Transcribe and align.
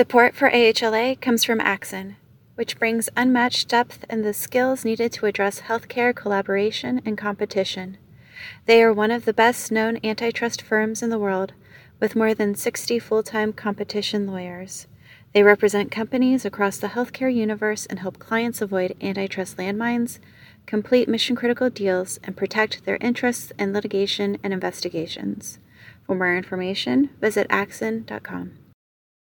Support 0.00 0.34
for 0.34 0.48
AHLA 0.48 1.20
comes 1.20 1.44
from 1.44 1.58
Axinn, 1.58 2.14
which 2.54 2.78
brings 2.78 3.10
unmatched 3.18 3.68
depth 3.68 4.06
in 4.08 4.22
the 4.22 4.32
skills 4.32 4.82
needed 4.82 5.12
to 5.12 5.26
address 5.26 5.60
healthcare 5.60 6.16
collaboration 6.16 7.02
and 7.04 7.18
competition. 7.18 7.98
They 8.64 8.82
are 8.82 8.94
one 8.94 9.10
of 9.10 9.26
the 9.26 9.34
best 9.34 9.70
known 9.70 9.98
antitrust 10.02 10.62
firms 10.62 11.02
in 11.02 11.10
the 11.10 11.18
world, 11.18 11.52
with 12.00 12.16
more 12.16 12.32
than 12.32 12.54
60 12.54 12.98
full 12.98 13.22
time 13.22 13.52
competition 13.52 14.26
lawyers. 14.26 14.86
They 15.34 15.42
represent 15.42 15.90
companies 15.90 16.46
across 16.46 16.78
the 16.78 16.94
healthcare 16.96 17.34
universe 17.34 17.84
and 17.84 17.98
help 17.98 18.18
clients 18.18 18.62
avoid 18.62 18.96
antitrust 19.02 19.58
landmines, 19.58 20.18
complete 20.64 21.10
mission 21.10 21.36
critical 21.36 21.68
deals, 21.68 22.18
and 22.24 22.38
protect 22.38 22.86
their 22.86 22.96
interests 23.02 23.52
in 23.58 23.74
litigation 23.74 24.38
and 24.42 24.54
investigations. 24.54 25.58
For 26.06 26.14
more 26.14 26.34
information, 26.34 27.10
visit 27.20 27.46
axinn.com. 27.50 28.59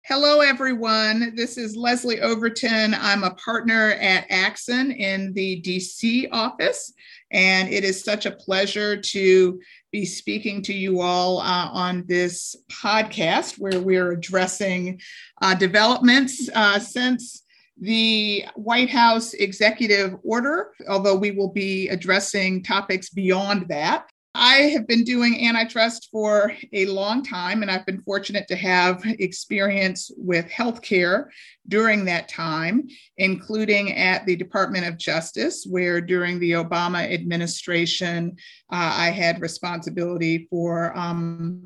Hello, 0.09 0.39
everyone. 0.39 1.35
This 1.35 1.59
is 1.59 1.75
Leslie 1.75 2.21
Overton. 2.21 2.95
I'm 2.95 3.25
a 3.25 3.35
partner 3.35 3.91
at 4.01 4.29
Axinn 4.29 4.97
in 4.97 5.33
the 5.33 5.61
DC 5.63 6.29
office, 6.31 6.93
and 7.33 7.69
it 7.69 7.83
is 7.83 8.05
such 8.05 8.25
a 8.25 8.31
pleasure 8.31 8.97
to 8.97 9.61
be 9.91 10.05
speaking 10.05 10.63
to 10.63 10.73
you 10.73 11.01
all 11.01 11.41
uh, 11.41 11.71
on 11.73 12.05
this 12.07 12.55
podcast 12.71 13.59
where 13.59 13.81
we're 13.81 14.13
addressing 14.13 15.01
uh, 15.43 15.57
developments 15.57 16.49
uh, 16.55 16.79
since 16.79 17.43
the 17.77 18.45
White 18.55 18.91
House 18.91 19.35
executive 19.35 20.15
order, 20.23 20.71
although 20.89 21.17
we 21.17 21.33
will 21.33 21.53
be 21.53 21.89
addressing 21.89 22.63
topics 22.63 23.11
beyond 23.11 23.67
that. 23.71 24.09
I 24.39 24.69
have 24.75 24.87
been 24.87 25.03
doing 25.03 25.47
antitrust 25.47 26.11
for 26.13 26.53
a 26.75 26.85
long 26.87 27.23
time, 27.23 27.63
and 27.63 27.71
I've 27.71 27.87
been 27.87 28.03
fortunate 28.03 28.47
to 28.49 28.57
have 28.57 29.03
experience 29.05 30.11
with 30.15 30.47
healthcare 30.51 31.29
during 31.69 32.05
that 32.05 32.29
time, 32.29 32.87
including 33.17 33.95
at 33.95 34.27
the 34.27 34.37
Department 34.37 34.87
of 34.87 34.99
Justice, 34.99 35.65
where 35.65 36.03
during 36.03 36.39
the 36.39 36.53
Obama 36.53 37.11
administration, 37.11 38.37
uh, 38.71 38.93
I 38.97 39.11
had 39.11 39.41
responsibility 39.41 40.47
for 40.51 40.97
um, 40.97 41.63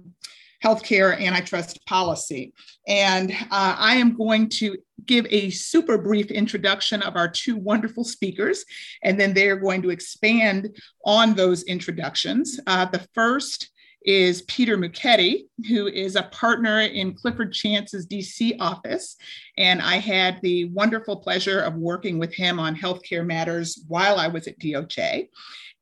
healthcare 0.64 1.18
antitrust 1.20 1.84
policy. 1.86 2.52
And 2.86 3.32
uh, 3.32 3.76
I 3.78 3.96
am 3.96 4.16
going 4.16 4.48
to 4.50 4.76
give 5.06 5.26
a 5.30 5.50
super 5.50 5.96
brief 5.98 6.30
introduction 6.30 7.02
of 7.02 7.16
our 7.16 7.28
two 7.28 7.56
wonderful 7.56 8.04
speakers, 8.04 8.64
and 9.02 9.18
then 9.18 9.32
they're 9.32 9.56
going 9.56 9.82
to 9.82 9.90
expand 9.90 10.76
on 11.04 11.34
those 11.34 11.62
introductions. 11.64 12.60
Uh, 12.66 12.84
the 12.84 13.06
first 13.14 13.70
is 14.02 14.42
Peter 14.42 14.78
Mucchetti, 14.78 15.46
who 15.68 15.86
is 15.86 16.16
a 16.16 16.22
partner 16.24 16.80
in 16.80 17.14
Clifford 17.14 17.52
Chance's 17.52 18.06
DC 18.06 18.56
office. 18.58 19.16
And 19.58 19.82
I 19.82 19.96
had 19.96 20.40
the 20.42 20.66
wonderful 20.66 21.16
pleasure 21.16 21.60
of 21.60 21.74
working 21.74 22.18
with 22.18 22.34
him 22.34 22.58
on 22.58 22.74
healthcare 22.74 23.26
matters 23.26 23.84
while 23.88 24.16
I 24.16 24.28
was 24.28 24.46
at 24.46 24.58
DOJ. 24.58 25.28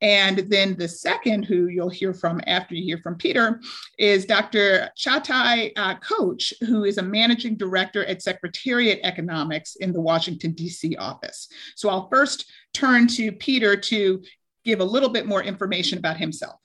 And 0.00 0.38
then 0.48 0.76
the 0.76 0.88
second, 0.88 1.44
who 1.44 1.66
you'll 1.66 1.88
hear 1.88 2.14
from 2.14 2.40
after 2.46 2.74
you 2.74 2.84
hear 2.84 2.98
from 2.98 3.16
Peter, 3.16 3.60
is 3.98 4.26
Dr. 4.26 4.90
Çağatay 4.96 5.72
uh, 5.76 5.96
Koç, 5.96 6.52
who 6.60 6.84
is 6.84 6.98
a 6.98 7.02
managing 7.02 7.56
director 7.56 8.04
at 8.04 8.22
Secretariat 8.22 9.00
Economics 9.02 9.76
in 9.76 9.92
the 9.92 10.00
Washington, 10.00 10.52
D.C. 10.52 10.96
office. 10.96 11.48
So 11.76 11.88
I'll 11.88 12.08
first 12.08 12.50
turn 12.74 13.08
to 13.08 13.32
Peter 13.32 13.76
to 13.76 14.22
give 14.64 14.80
a 14.80 14.84
little 14.84 15.08
bit 15.08 15.26
more 15.26 15.42
information 15.42 15.98
about 15.98 16.16
himself. 16.16 16.60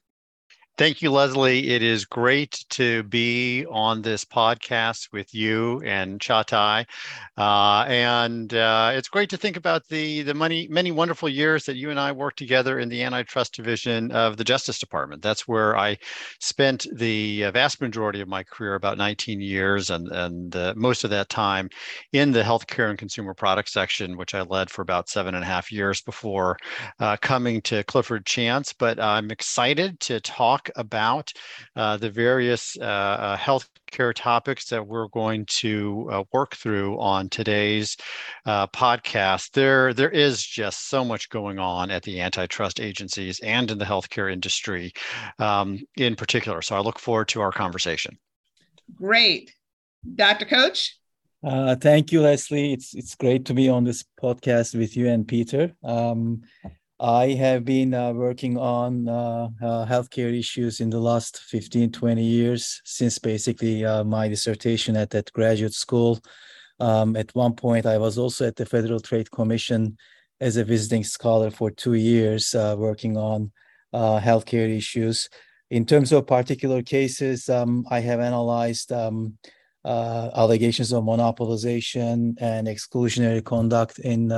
Thank 0.75 1.03
you, 1.03 1.11
Leslie. 1.11 1.69
It 1.69 1.83
is 1.83 2.03
great 2.03 2.65
to 2.71 3.03
be 3.03 3.63
on 3.69 4.01
this 4.01 4.25
podcast 4.25 5.09
with 5.13 5.31
you 5.31 5.79
and 5.85 6.19
Çağatay, 6.19 6.87
uh, 7.37 7.85
and 7.87 8.51
uh, 8.55 8.91
it's 8.95 9.07
great 9.07 9.29
to 9.29 9.37
think 9.37 9.55
about 9.55 9.87
the 9.89 10.23
the 10.23 10.33
many 10.33 10.67
many 10.69 10.91
wonderful 10.91 11.29
years 11.29 11.65
that 11.65 11.75
you 11.75 11.91
and 11.91 11.99
I 11.99 12.11
worked 12.11 12.39
together 12.39 12.79
in 12.79 12.89
the 12.89 13.03
antitrust 13.03 13.53
division 13.53 14.11
of 14.11 14.37
the 14.37 14.43
Justice 14.43 14.79
Department. 14.79 15.21
That's 15.21 15.47
where 15.47 15.77
I 15.77 15.95
spent 16.39 16.87
the 16.91 17.51
vast 17.51 17.79
majority 17.79 18.21
of 18.21 18.27
my 18.27 18.41
career, 18.41 18.73
about 18.73 18.97
19 18.97 19.41
years, 19.41 19.91
and 19.91 20.07
and 20.11 20.55
uh, 20.55 20.73
most 20.75 21.03
of 21.03 21.11
that 21.11 21.29
time 21.29 21.69
in 22.13 22.31
the 22.31 22.41
healthcare 22.41 22.89
and 22.89 22.97
consumer 22.97 23.35
products 23.35 23.73
section, 23.73 24.17
which 24.17 24.33
I 24.33 24.41
led 24.41 24.71
for 24.71 24.81
about 24.81 25.07
seven 25.07 25.35
and 25.35 25.43
a 25.43 25.47
half 25.47 25.71
years 25.71 26.01
before 26.01 26.57
uh, 26.99 27.17
coming 27.17 27.61
to 27.63 27.83
Clifford 27.83 28.25
Chance. 28.25 28.73
But 28.73 28.99
I'm 28.99 29.29
excited 29.29 29.99
to 30.01 30.19
talk 30.19 30.62
talk 30.63 30.73
about 30.75 31.31
uh, 31.75 31.97
the 31.97 32.09
various 32.09 32.77
uh, 32.79 32.83
uh, 32.83 33.37
healthcare 33.37 34.13
topics 34.13 34.65
that 34.69 34.85
we're 34.85 35.07
going 35.09 35.45
to 35.47 36.09
uh, 36.11 36.23
work 36.31 36.55
through 36.55 36.99
on 36.99 37.29
today's 37.29 37.97
uh, 38.45 38.67
podcast. 38.67 39.51
There, 39.51 39.93
there 39.93 40.09
is 40.09 40.43
just 40.43 40.89
so 40.89 41.03
much 41.03 41.29
going 41.29 41.59
on 41.59 41.91
at 41.91 42.03
the 42.03 42.21
antitrust 42.21 42.79
agencies 42.79 43.39
and 43.41 43.69
in 43.71 43.77
the 43.77 43.85
healthcare 43.85 44.31
industry 44.31 44.93
um, 45.39 45.79
in 45.97 46.15
particular. 46.15 46.61
So 46.61 46.75
I 46.75 46.79
look 46.79 46.99
forward 46.99 47.27
to 47.29 47.41
our 47.41 47.51
conversation. 47.51 48.17
Great. 48.95 49.53
Dr. 50.15 50.45
Koç? 50.45 50.89
Uh, 51.45 51.75
thank 51.75 52.11
you, 52.13 52.21
Leslie. 52.21 52.71
It's 52.71 52.93
it's 52.93 53.15
great 53.15 53.45
to 53.45 53.53
be 53.53 53.67
on 53.67 53.83
this 53.83 54.05
podcast 54.21 54.77
with 54.77 54.95
you 54.95 55.09
and 55.09 55.27
Peter. 55.27 55.73
Um, 55.83 56.43
I 57.03 57.33
have 57.33 57.65
been 57.65 57.93
uh, 57.93 58.13
working 58.13 58.57
on 58.57 59.09
uh, 59.09 59.49
uh, 59.61 59.85
healthcare 59.85 60.33
issues 60.33 60.79
in 60.79 60.89
the 60.89 61.01
last 61.01 61.37
15, 61.37 61.91
20 61.91 62.23
years 62.23 62.81
since 62.85 63.19
basically 63.19 63.83
uh, 63.83 64.05
my 64.05 64.29
dissertation 64.29 64.95
at 64.95 65.09
that 65.09 65.29
graduate 65.33 65.73
school. 65.73 66.21
Um, 66.79 67.17
at 67.17 67.35
one 67.35 67.55
point, 67.55 67.85
I 67.85 67.97
was 67.97 68.17
also 68.17 68.47
at 68.47 68.55
the 68.55 68.65
Federal 68.65 69.01
Trade 69.01 69.29
Commission 69.31 69.97
as 70.39 70.55
a 70.55 70.63
visiting 70.63 71.03
scholar 71.03 71.51
for 71.51 71.69
two 71.69 71.95
years, 71.95 72.55
uh, 72.55 72.75
working 72.77 73.17
on 73.17 73.51
uh, 73.91 74.21
healthcare 74.21 74.73
issues. 74.73 75.27
In 75.71 75.85
terms 75.85 76.13
of 76.13 76.25
particular 76.25 76.81
cases, 76.81 77.49
um, 77.49 77.85
I 77.91 77.99
have 77.99 78.21
analyzed 78.21 78.93
um, 78.93 79.37
allegations 79.83 80.93
of 80.93 81.03
monopolization 81.03 82.35
and 82.39 82.65
exclusionary 82.67 83.43
conduct 83.43 83.99
in 83.99 84.31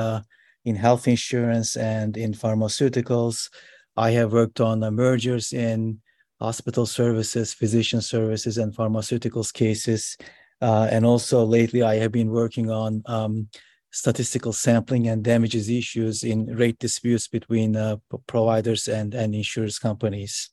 in 0.65 0.75
health 0.75 1.07
insurance 1.07 1.77
and 1.77 2.17
in 2.17 2.33
pharmaceuticals. 2.33 3.49
I 3.95 4.11
have 4.11 4.33
worked 4.33 4.59
on 4.59 4.79
mergers 4.93 5.53
in 5.53 6.01
hospital 6.41 6.85
services, 6.85 7.53
physician 7.53 8.01
services, 8.01 8.57
and 8.57 8.75
pharmaceuticals 8.75 9.53
cases. 9.53 10.17
Uh, 10.61 10.87
and 10.91 11.05
also 11.05 11.45
lately, 11.45 11.81
I 11.83 11.95
have 11.95 12.11
been 12.11 12.29
working 12.29 12.69
on 12.69 13.03
um, 13.05 13.47
statistical 13.91 14.51
sampling 14.51 15.07
and 15.07 15.23
damages 15.23 15.69
issues 15.69 16.23
in 16.23 16.45
rate 16.47 16.79
disputes 16.79 17.27
between 17.27 17.75
uh, 17.75 17.97
providers 18.27 18.87
and, 18.87 19.13
and 19.13 19.33
insurance 19.33 19.79
companies. 19.79 20.49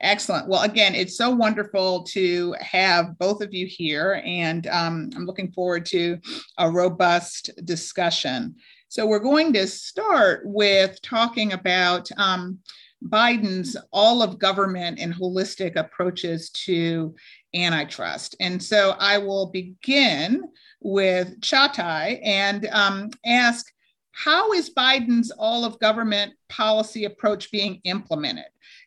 Excellent. 0.00 0.48
Well, 0.48 0.62
again, 0.62 0.94
it's 0.94 1.16
so 1.16 1.30
wonderful 1.30 2.02
to 2.04 2.54
have 2.60 3.16
both 3.18 3.40
of 3.40 3.54
you 3.54 3.66
here, 3.66 4.20
and 4.24 4.66
um, 4.66 5.10
I'm 5.14 5.24
looking 5.24 5.52
forward 5.52 5.86
to 5.86 6.18
a 6.58 6.70
robust 6.70 7.50
discussion. 7.64 8.56
So, 8.88 9.06
we're 9.06 9.20
going 9.20 9.52
to 9.52 9.66
start 9.66 10.42
with 10.44 11.00
talking 11.02 11.52
about 11.52 12.08
um, 12.16 12.58
Biden's 13.06 13.76
all 13.92 14.20
of 14.20 14.38
government 14.38 14.98
and 14.98 15.14
holistic 15.14 15.76
approaches 15.76 16.50
to 16.50 17.14
antitrust. 17.54 18.34
And 18.40 18.62
so, 18.62 18.96
I 18.98 19.18
will 19.18 19.46
begin 19.46 20.42
with 20.80 21.40
Çağatay 21.40 22.20
and 22.24 22.66
um, 22.72 23.10
ask 23.24 23.64
how 24.10 24.52
is 24.52 24.70
Biden's 24.70 25.30
all 25.32 25.64
of 25.64 25.80
government 25.80 26.34
policy 26.48 27.04
approach 27.04 27.50
being 27.50 27.80
implemented? 27.84 28.46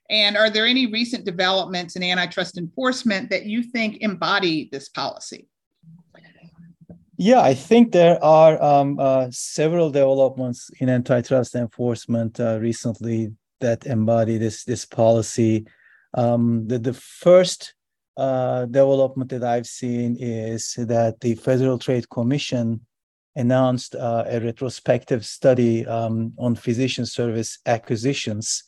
And 0.09 0.37
are 0.37 0.49
there 0.49 0.65
any 0.65 0.87
recent 0.87 1.25
developments 1.25 1.95
in 1.95 2.03
antitrust 2.03 2.57
enforcement 2.57 3.29
that 3.29 3.45
you 3.45 3.61
think 3.61 3.97
embody 4.01 4.69
this 4.71 4.89
policy? 4.89 5.47
Yeah, 7.17 7.41
I 7.41 7.55
think 7.55 7.91
there 7.91 8.23
are 8.23 8.61
um, 8.61 8.99
uh, 8.99 9.27
several 9.31 9.89
developments 9.89 10.69
in 10.79 10.87
antitrust 10.87 11.55
enforcement 11.55 12.39
uh, 12.39 12.59
recently 12.59 13.33
that 13.59 13.87
embody 13.87 14.37
this 14.37 14.63
this 14.63 14.85
policy. 14.85 15.65
Um, 16.13 16.67
the, 16.67 16.77
the 16.77 16.93
first 16.93 17.73
uh, 18.17 18.65
development 18.65 19.31
that 19.31 19.43
I've 19.43 19.67
seen 19.67 20.15
is 20.19 20.73
that 20.77 21.19
the 21.21 21.35
Federal 21.35 21.79
Trade 21.79 22.07
Commission 22.09 22.81
announced 23.35 23.95
uh, 23.95 24.23
a 24.27 24.39
retrospective 24.39 25.25
study 25.25 25.85
um, 25.87 26.33
on 26.37 26.55
physician 26.55 27.05
service 27.05 27.59
acquisitions 27.65 28.63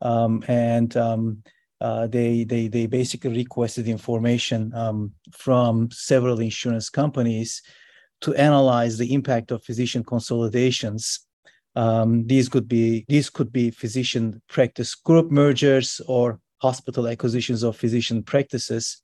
um, 0.00 0.44
and 0.48 0.96
um, 0.96 1.42
uh, 1.80 2.06
they 2.06 2.44
they 2.44 2.68
they 2.68 2.86
basically 2.86 3.36
requested 3.36 3.88
information 3.88 4.72
um, 4.74 5.12
from 5.32 5.90
several 5.90 6.40
insurance 6.40 6.90
companies 6.90 7.62
to 8.20 8.34
analyze 8.34 8.98
the 8.98 9.14
impact 9.14 9.50
of 9.50 9.62
physician 9.62 10.02
consolidations. 10.02 11.20
Um, 11.76 12.26
these 12.26 12.48
could 12.48 12.68
be 12.68 13.04
these 13.08 13.30
could 13.30 13.52
be 13.52 13.70
physician 13.70 14.42
practice 14.48 14.94
group 14.94 15.30
mergers 15.30 16.00
or 16.08 16.40
hospital 16.60 17.06
acquisitions 17.06 17.62
of 17.62 17.76
physician 17.76 18.22
practices, 18.22 19.02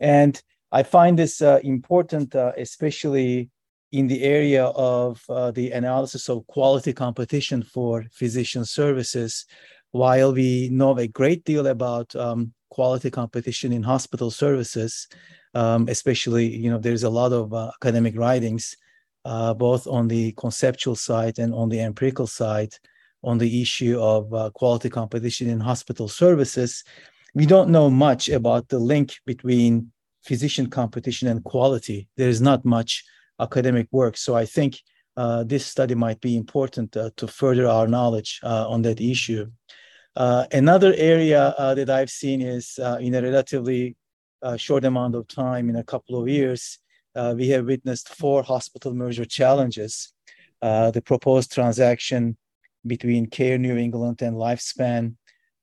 and 0.00 0.40
I 0.72 0.82
find 0.82 1.18
this 1.18 1.40
uh, 1.42 1.60
important, 1.62 2.34
uh, 2.34 2.52
especially 2.56 3.50
in 3.92 4.06
the 4.06 4.22
area 4.22 4.66
of 4.66 5.22
uh, 5.28 5.50
the 5.50 5.72
analysis 5.72 6.28
of 6.28 6.46
quality 6.46 6.92
competition 6.92 7.62
for 7.62 8.04
physician 8.12 8.64
services. 8.64 9.46
While 9.92 10.32
we 10.32 10.68
know 10.70 10.96
a 10.96 11.08
great 11.08 11.44
deal 11.44 11.66
about 11.66 12.14
um, 12.14 12.52
quality 12.70 13.10
competition 13.10 13.72
in 13.72 13.82
hospital 13.82 14.30
services, 14.30 15.08
um, 15.54 15.88
especially, 15.88 16.46
you 16.46 16.70
know, 16.70 16.78
there's 16.78 17.02
a 17.02 17.10
lot 17.10 17.32
of 17.32 17.52
uh, 17.52 17.72
academic 17.82 18.16
writings, 18.16 18.76
uh, 19.24 19.52
both 19.54 19.86
on 19.86 20.08
the 20.08 20.32
conceptual 20.32 20.94
side 20.94 21.38
and 21.38 21.52
on 21.52 21.68
the 21.68 21.80
empirical 21.80 22.26
side, 22.26 22.72
on 23.24 23.38
the 23.38 23.60
issue 23.60 23.98
of 24.00 24.32
uh, 24.32 24.50
quality 24.54 24.88
competition 24.88 25.50
in 25.50 25.60
hospital 25.60 26.08
services. 26.08 26.84
We 27.34 27.46
don't 27.46 27.70
know 27.70 27.90
much 27.90 28.28
about 28.28 28.68
the 28.68 28.78
link 28.78 29.14
between 29.26 29.92
physician 30.22 30.68
competition 30.68 31.28
and 31.28 31.42
quality. 31.42 32.08
There 32.16 32.28
is 32.28 32.40
not 32.40 32.64
much 32.64 33.04
academic 33.40 33.88
work. 33.90 34.16
So 34.16 34.36
I 34.36 34.44
think 34.46 34.78
uh, 35.16 35.44
this 35.44 35.66
study 35.66 35.94
might 35.94 36.20
be 36.20 36.36
important 36.36 36.96
uh, 36.96 37.10
to 37.16 37.26
further 37.26 37.66
our 37.66 37.86
knowledge 37.86 38.40
uh, 38.42 38.68
on 38.68 38.82
that 38.82 39.00
issue. 39.00 39.46
Uh, 40.16 40.44
another 40.52 40.92
area 40.96 41.54
uh, 41.56 41.74
that 41.74 41.88
I've 41.88 42.10
seen 42.10 42.40
is 42.40 42.78
uh, 42.82 42.98
in 43.00 43.14
a 43.14 43.22
relatively 43.22 43.96
short 44.56 44.84
amount 44.84 45.14
of 45.14 45.28
time, 45.28 45.68
in 45.68 45.76
a 45.76 45.84
couple 45.84 46.20
of 46.20 46.28
years, 46.28 46.78
we 47.34 47.48
have 47.48 47.66
witnessed 47.66 48.08
four 48.08 48.42
hospital 48.42 48.94
merger 48.94 49.24
challenges. 49.24 50.12
the 50.62 51.02
proposed 51.04 51.52
transaction 51.52 52.36
between 52.86 53.26
Care 53.26 53.58
New 53.58 53.76
England 53.76 54.22
and 54.22 54.36
Lifespan, 54.36 55.16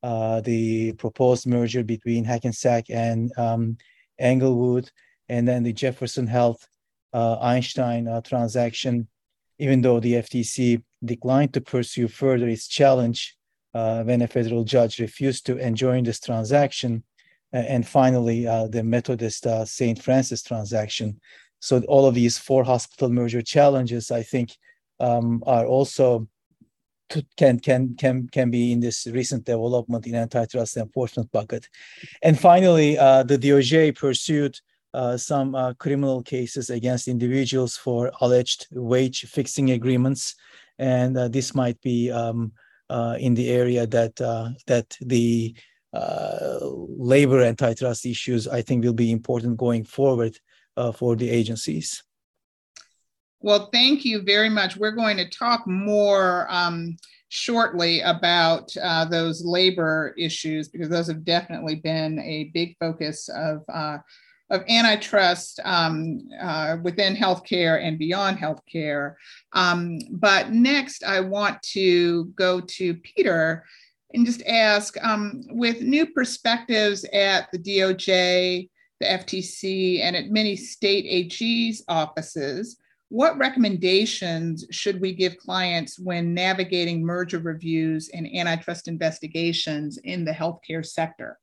the 0.03 0.93
proposed 0.93 1.47
merger 1.47 1.83
between 1.83 2.23
Hackensack 2.23 2.89
and 2.89 3.31
um, 3.37 3.77
Englewood, 4.19 4.91
and 5.29 5.47
then 5.47 5.63
the 5.63 5.73
Jefferson 5.73 6.27
Health 6.27 6.67
uh, 7.13 7.39
Einstein 7.39 8.07
uh, 8.07 8.21
transaction, 8.21 9.07
even 9.59 9.81
though 9.81 9.99
the 9.99 10.13
FTC 10.13 10.83
declined 11.03 11.53
to 11.53 11.61
pursue 11.61 12.07
further 12.07 12.47
its 12.47 12.67
challenge 12.67 13.36
uh, 13.73 14.03
when 14.03 14.21
a 14.21 14.27
federal 14.27 14.63
judge 14.63 14.99
refused 14.99 15.45
to 15.45 15.57
enjoin 15.57 16.03
this 16.03 16.19
transaction. 16.19 17.03
and 17.53 17.87
finally, 17.87 18.43
the 18.69 18.83
Methodist 18.83 19.47
St. 19.65 20.01
Francis 20.01 20.43
transaction. 20.43 21.19
So 21.59 21.81
all 21.87 22.05
of 22.05 22.15
these 22.15 22.37
four 22.37 22.63
hospital 22.63 23.09
merger 23.09 23.41
challenges, 23.41 24.11
I 24.11 24.23
think, 24.23 24.57
um, 24.99 25.43
are 25.45 25.65
also 25.65 26.27
can 27.37 27.59
can 27.59 27.95
can 27.95 28.27
can 28.27 28.51
be 28.51 28.71
in 28.71 28.79
this 28.79 29.07
recent 29.07 29.45
development 29.45 30.05
in 30.07 30.15
antitrust 30.15 30.77
enforcement 30.77 31.31
bucket. 31.31 31.67
And 32.21 32.37
finally, 32.39 32.97
uh, 32.97 33.23
the 33.23 33.37
DOJ 33.37 33.95
pursued 33.95 34.59
uh, 34.93 35.17
some 35.17 35.55
uh, 35.55 35.73
criminal 35.75 36.21
cases 36.21 36.69
against 36.69 37.07
individuals 37.07 37.77
for 37.77 38.11
alleged 38.21 38.67
wage 38.71 39.25
fixing 39.25 39.71
agreements, 39.71 40.35
and 40.79 41.17
uh, 41.17 41.27
this 41.27 41.55
might 41.55 41.79
be 41.81 42.11
um, 42.11 42.51
uh, 42.51 42.66
in 43.19 43.33
the 43.33 43.49
area 43.49 43.85
that 43.87 44.19
uh, 44.21 44.49
that 44.65 44.97
the 45.01 45.55
labor 45.93 47.41
antitrust 47.41 48.05
issues 48.05 48.47
I 48.47 48.61
think 48.61 48.83
will 48.83 48.93
be 48.93 49.11
important 49.11 49.57
going 49.57 49.83
forward 49.83 50.37
for 50.95 51.15
the 51.15 51.29
agencies. 51.29 52.03
Well, 53.39 53.69
thank 53.71 54.03
you 54.03 54.23
very 54.23 54.49
much. 54.49 54.77
We're 54.77 54.91
going 54.91 55.17
to 55.17 55.29
talk 55.29 55.67
more 55.67 56.47
um, 56.49 56.97
shortly 57.29 58.01
about 58.01 58.75
uh, 58.81 59.05
those 59.05 59.45
labor 59.45 60.15
issues 60.17 60.69
because 60.69 60.89
those 60.89 61.07
have 61.07 61.23
definitely 61.23 61.75
been 61.75 62.19
a 62.19 62.45
big 62.53 62.75
focus 62.79 63.29
of. 63.29 63.63
Uh, 63.71 63.99
of 64.49 64.63
antitrust 64.69 65.59
um, 65.65 66.21
uh, 66.41 66.77
within 66.83 67.15
healthcare 67.15 67.83
and 67.83 67.99
beyond 67.99 68.37
healthcare. 68.37 69.15
Um, 69.53 69.99
but 70.11 70.51
next, 70.51 71.03
I 71.03 71.19
want 71.19 71.61
to 71.73 72.25
go 72.35 72.61
to 72.61 72.93
Peter 72.95 73.65
and 74.13 74.25
just 74.25 74.41
ask 74.43 74.95
um, 75.03 75.43
with 75.49 75.81
new 75.81 76.05
perspectives 76.05 77.03
at 77.13 77.51
the 77.51 77.59
DOJ, 77.59 78.69
the 78.99 79.05
FTC, 79.05 80.01
and 80.01 80.15
at 80.15 80.29
many 80.29 80.55
state 80.55 81.05
AG's 81.05 81.83
offices, 81.89 82.77
what 83.09 83.37
recommendations 83.37 84.65
should 84.71 84.99
we 84.99 85.13
give 85.13 85.37
clients 85.37 85.97
when 85.97 86.33
navigating 86.33 87.05
merger 87.05 87.39
reviews 87.39 88.09
and 88.09 88.27
antitrust 88.35 88.87
investigations 88.87 89.97
in 90.03 90.25
the 90.25 90.31
healthcare 90.31 90.85
sector? 90.85 91.37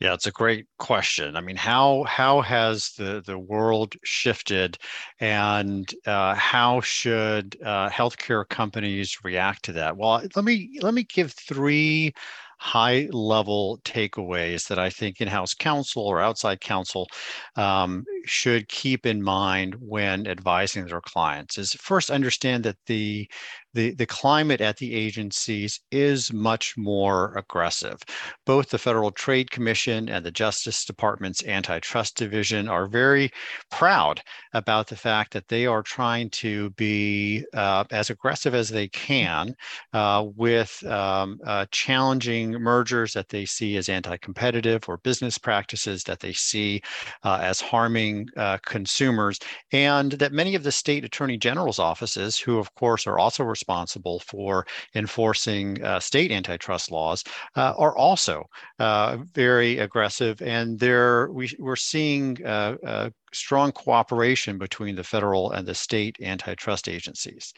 Yeah, 0.00 0.14
it's 0.14 0.26
a 0.26 0.30
great 0.32 0.66
question. 0.78 1.36
I 1.36 1.42
mean, 1.42 1.56
how 1.56 2.04
how 2.04 2.40
has 2.40 2.92
the 2.96 3.22
the 3.24 3.38
world 3.38 3.94
shifted, 4.02 4.78
and 5.20 5.92
uh, 6.06 6.34
how 6.34 6.80
should 6.80 7.56
uh, 7.62 7.90
healthcare 7.90 8.48
companies 8.48 9.18
react 9.22 9.62
to 9.66 9.72
that? 9.74 9.98
Well, 9.98 10.22
let 10.34 10.44
me 10.44 10.78
let 10.80 10.94
me 10.94 11.02
give 11.04 11.32
three 11.32 12.14
high 12.60 13.08
level 13.10 13.80
takeaways 13.84 14.68
that 14.68 14.78
I 14.78 14.90
think 14.90 15.20
in 15.20 15.28
house 15.28 15.54
counsel 15.54 16.02
or 16.06 16.20
outside 16.20 16.60
counsel 16.60 17.08
um, 17.56 18.04
should 18.26 18.68
keep 18.68 19.06
in 19.06 19.22
mind 19.22 19.74
when 19.80 20.26
advising 20.26 20.86
their 20.86 21.00
clients 21.00 21.56
is 21.56 21.72
first 21.72 22.10
understand 22.10 22.64
that 22.64 22.76
the 22.86 23.28
the, 23.74 23.94
the 23.94 24.06
climate 24.06 24.60
at 24.60 24.78
the 24.78 24.94
agencies 24.94 25.80
is 25.90 26.32
much 26.32 26.76
more 26.76 27.36
aggressive. 27.36 28.00
Both 28.44 28.70
the 28.70 28.78
Federal 28.78 29.12
Trade 29.12 29.50
Commission 29.50 30.08
and 30.08 30.24
the 30.24 30.30
Justice 30.30 30.84
Department's 30.84 31.44
Antitrust 31.44 32.16
Division 32.16 32.68
are 32.68 32.86
very 32.86 33.30
proud 33.70 34.22
about 34.54 34.88
the 34.88 34.96
fact 34.96 35.32
that 35.32 35.48
they 35.48 35.66
are 35.66 35.82
trying 35.82 36.30
to 36.30 36.70
be 36.70 37.44
uh, 37.54 37.84
as 37.90 38.10
aggressive 38.10 38.54
as 38.54 38.68
they 38.68 38.88
can 38.88 39.54
uh, 39.92 40.26
with 40.34 40.84
um, 40.86 41.38
uh, 41.46 41.66
challenging 41.70 42.49
mergers 42.52 43.12
that 43.12 43.28
they 43.28 43.44
see 43.44 43.76
as 43.76 43.88
anti 43.88 44.16
competitive 44.18 44.88
or 44.88 44.98
business 44.98 45.38
practices 45.38 46.04
that 46.04 46.20
they 46.20 46.32
see 46.32 46.80
uh, 47.24 47.38
as 47.42 47.60
harming 47.60 48.28
uh, 48.36 48.58
consumers, 48.64 49.38
and 49.72 50.12
that 50.12 50.32
many 50.32 50.54
of 50.54 50.62
the 50.62 50.72
state 50.72 51.04
attorney 51.04 51.36
general's 51.36 51.78
offices, 51.78 52.38
who 52.38 52.58
of 52.58 52.74
course 52.74 53.06
are 53.06 53.18
also 53.18 53.44
responsible 53.44 54.20
for 54.20 54.66
enforcing 54.94 55.82
uh, 55.84 56.00
state 56.00 56.30
antitrust 56.30 56.90
laws 56.90 57.24
uh, 57.56 57.74
are 57.76 57.96
also 57.96 58.44
uh, 58.78 59.18
very 59.34 59.78
aggressive, 59.78 60.40
and 60.42 60.78
there 60.78 61.30
we, 61.30 61.50
we're 61.58 61.76
seeing 61.76 62.44
uh, 62.44 63.10
strong 63.32 63.72
cooperation 63.72 64.58
between 64.58 64.96
the 64.96 65.04
federal 65.04 65.52
and 65.52 65.66
the 65.66 65.74
state 65.74 66.16
antitrust 66.22 66.88
agencies. 66.88 67.52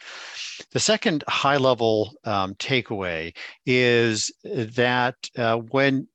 The 0.73 0.81
second 0.81 1.25
high 1.29 1.57
level 1.57 2.13
um, 2.25 2.55
takeaway 2.57 3.35
is 3.67 4.31
that 4.45 5.17
uh, 5.37 5.57
when 5.57 6.09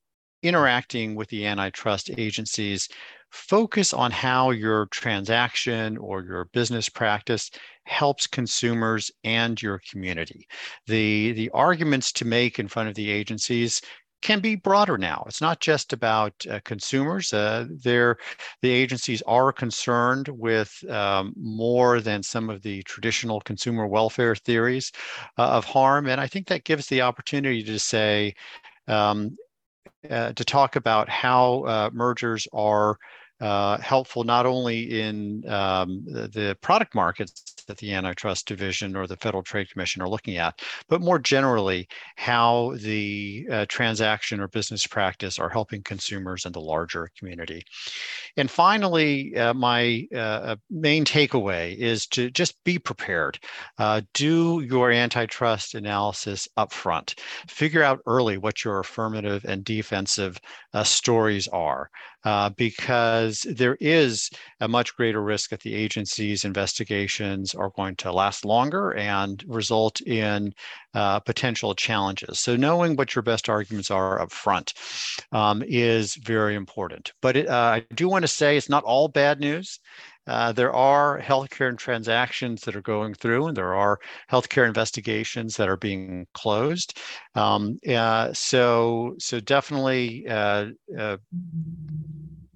interacting 0.44 1.16
with 1.16 1.30
the 1.30 1.46
antitrust 1.46 2.10
agencies, 2.18 2.88
focus 3.32 3.94
on 3.94 4.12
how 4.12 4.52
your 4.52 4.86
transaction 4.88 5.98
or 5.98 6.24
your 6.24 6.46
business 6.46 6.88
practice 6.90 7.52
helps 7.84 8.28
consumers 8.28 9.12
and 9.24 9.62
your 9.62 9.82
community. 9.90 10.48
The, 10.88 11.34
the 11.34 11.50
arguments 11.52 12.12
to 12.14 12.26
make 12.26 12.60
in 12.60 12.68
front 12.68 12.90
of 12.90 12.96
the 12.96 13.10
agencies 13.10 13.82
can 14.22 14.40
be 14.40 14.56
broader 14.56 14.98
now. 14.98 15.24
It's 15.28 15.42
not 15.42 15.60
just 15.60 15.94
about 15.94 16.34
uh, 16.50 16.60
consumers. 16.64 17.32
Uh, 17.34 17.68
the 17.84 18.16
agencies 18.64 19.22
are 19.28 19.52
concerned 19.52 20.28
with 20.30 20.74
um, 20.90 21.34
more 21.38 22.02
than 22.02 22.24
some 22.24 22.50
of 22.50 22.62
the 22.62 22.84
traditional 22.84 23.42
consumer 23.42 23.88
welfare 23.88 24.36
theories 24.36 24.92
uh, 25.38 25.50
of 25.50 25.66
harm. 25.66 26.08
And 26.08 26.20
I 26.20 26.28
think 26.28 26.48
that 26.48 26.64
gives 26.64 26.88
the 26.88 27.02
opportunity 27.02 27.64
to 27.64 27.80
say, 27.80 28.34
um, 28.88 29.38
uh, 30.10 30.34
to 30.34 30.46
talk 30.46 30.76
about 30.76 31.10
how 31.10 31.64
uh, 31.64 31.90
mergers 31.94 32.48
are 32.54 32.98
uh, 33.40 33.78
helpful 33.80 34.24
not 34.24 34.46
only 34.46 35.00
in 35.02 35.48
um, 35.48 36.04
the, 36.06 36.28
the, 36.28 36.58
product 36.62 36.96
markets 36.96 37.57
that 37.68 37.78
the 37.78 37.94
antitrust 37.94 38.48
division 38.48 38.96
or 38.96 39.08
the 39.08 39.18
Federal 39.18 39.44
Trade 39.44 39.70
Commission 39.70 40.02
are 40.02 40.10
looking 40.10 40.38
at, 40.38 40.62
but 40.90 41.02
more 41.02 41.20
generally, 41.20 41.88
how 42.16 42.74
the 42.78 43.48
uh, 43.52 43.66
transaction 43.70 44.40
or 44.40 44.48
business 44.48 44.88
practice 44.88 45.40
are 45.40 45.50
helping 45.50 45.84
consumers 45.84 46.46
and 46.46 46.56
the 46.56 46.60
larger 46.60 47.10
community. 47.18 47.62
And 48.38 48.50
finally, 48.50 49.36
uh, 49.36 49.54
my 49.54 50.08
uh, 50.16 50.56
main 50.70 51.06
takeaway 51.06 51.76
is 51.78 52.08
to 52.08 52.30
just 52.30 52.64
be 52.64 52.80
prepared. 52.80 53.40
Uh, 53.78 54.02
do 54.14 54.62
your 54.62 54.92
antitrust 54.92 55.76
analysis 55.76 56.48
upfront. 56.58 57.20
Figure 57.48 57.84
out 57.84 58.00
early 58.06 58.38
what 58.38 58.64
your 58.64 58.80
affirmative 58.80 59.46
and 59.46 59.64
defensive 59.64 60.40
uh, 60.74 60.84
stories 60.84 61.48
are, 61.50 61.90
because 62.56 62.78
because 62.88 63.46
there 63.56 63.78
is 63.80 64.30
a 64.60 64.68
much 64.68 64.96
greater 64.96 65.22
risk 65.22 65.50
that 65.50 65.62
the 65.62 65.74
agency's 65.74 66.46
investigations 66.46 67.54
are 67.58 67.72
going 67.72 67.96
to 67.98 68.12
last 68.12 68.46
longer 68.46 68.92
and 68.92 69.44
result 69.48 70.02
in 70.02 70.54
uh, 70.94 71.20
potential 71.20 71.76
challenges. 71.76 72.40
So 72.40 72.56
knowing 72.56 72.96
what 72.96 73.16
your 73.16 73.24
best 73.24 73.50
arguments 73.50 73.92
are 73.92 74.22
up 74.22 74.32
front 74.32 74.74
um, 75.32 75.64
is 75.66 76.16
very 76.16 76.56
important. 76.56 77.14
But 77.22 77.38
it, 77.38 77.48
uh, 77.48 77.54
I 77.76 77.86
do 77.94 78.08
want 78.08 78.24
to 78.24 78.28
say 78.28 78.58
it's 78.58 78.70
not 78.70 78.84
all 78.84 79.08
bad 79.08 79.40
news. 79.40 79.80
Uh, 80.28 80.52
there 80.52 80.74
are 80.74 81.22
healthcare 81.22 81.76
transactions 81.78 82.62
that 82.62 82.76
are 82.76 82.82
going 82.82 83.14
through, 83.14 83.48
and 83.48 83.56
there 83.56 83.74
are 83.74 83.98
healthcare 84.30 84.68
investigations 84.68 85.56
that 85.56 85.70
are 85.70 85.78
being 85.78 86.28
closed. 86.34 86.98
Um, 87.34 87.80
uh, 87.90 88.34
so, 88.34 89.16
so 89.20 89.40
definitely, 89.40 90.28
uh, 90.28 90.68
uh 90.98 91.18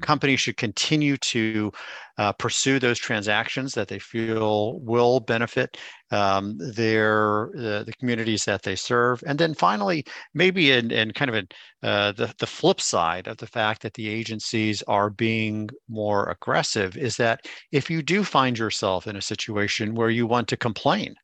companies 0.02 0.40
should 0.40 0.58
continue 0.58 1.16
to 1.18 1.72
uh, 2.18 2.34
pursue 2.34 2.80
those 2.80 3.00
transactions 3.00 3.74
that 3.74 3.88
they 3.88 4.00
feel 4.00 4.80
will 4.80 5.20
benefit 5.20 5.78
um, 6.12 6.58
their 6.58 7.48
uh, 7.58 7.84
the 7.84 7.94
communities 8.00 8.46
that 8.46 8.64
they 8.64 8.76
serve. 8.76 9.24
And 9.26 9.40
then 9.40 9.54
finally, 9.54 10.06
maybe 10.34 10.72
in, 10.72 10.92
in 10.92 11.12
kind 11.12 11.30
of 11.30 11.36
a, 11.36 11.88
uh, 11.88 12.12
the, 12.12 12.34
the 12.38 12.48
flip 12.48 12.82
side 12.82 13.28
of 13.28 13.38
the 13.38 13.48
fact 13.48 13.82
that 13.82 13.94
the 13.94 14.10
agencies 14.10 14.84
are 14.84 15.10
being 15.10 15.70
more 15.90 16.30
aggressive 16.30 16.98
is 16.98 17.16
that 17.18 17.46
if 17.72 17.90
you 17.90 18.02
do 18.02 18.24
find 18.24 18.58
yourself 18.58 19.08
in 19.08 19.16
a 19.16 19.22
situation 19.22 19.96
where 19.96 20.10
you 20.10 20.28
want 20.28 20.48
to 20.50 20.58
complain 20.58 21.16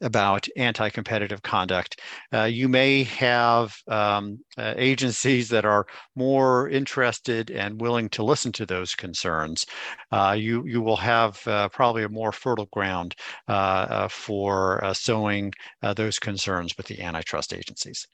about 0.00 0.48
anti-competitive 0.56 1.42
conduct, 1.42 2.00
uh, 2.32 2.44
you 2.44 2.68
may 2.68 3.04
have 3.04 3.76
um, 3.88 4.38
uh, 4.56 4.72
agencies 4.76 5.48
that 5.50 5.64
are 5.66 5.86
more 6.16 6.68
interested 6.70 7.50
and 7.50 7.80
willing 7.80 8.08
to 8.08 8.22
listen 8.22 8.52
to 8.52 8.64
those 8.64 8.94
concerns. 8.94 9.66
Uh, 10.30 10.34
you, 10.34 10.64
you 10.66 10.80
will 10.80 10.96
have 10.96 11.44
uh, 11.48 11.68
probably 11.70 12.04
a 12.04 12.08
more 12.08 12.32
fertile 12.32 12.68
ground 12.72 13.16
for 14.08 14.30
for 14.30 14.84
uh, 14.84 14.92
sowing 14.92 15.52
uh, 15.82 15.94
those 15.94 16.18
concerns 16.18 16.76
with 16.76 16.86
the 16.86 17.00
antitrust 17.00 17.54
agencies. 17.54 18.06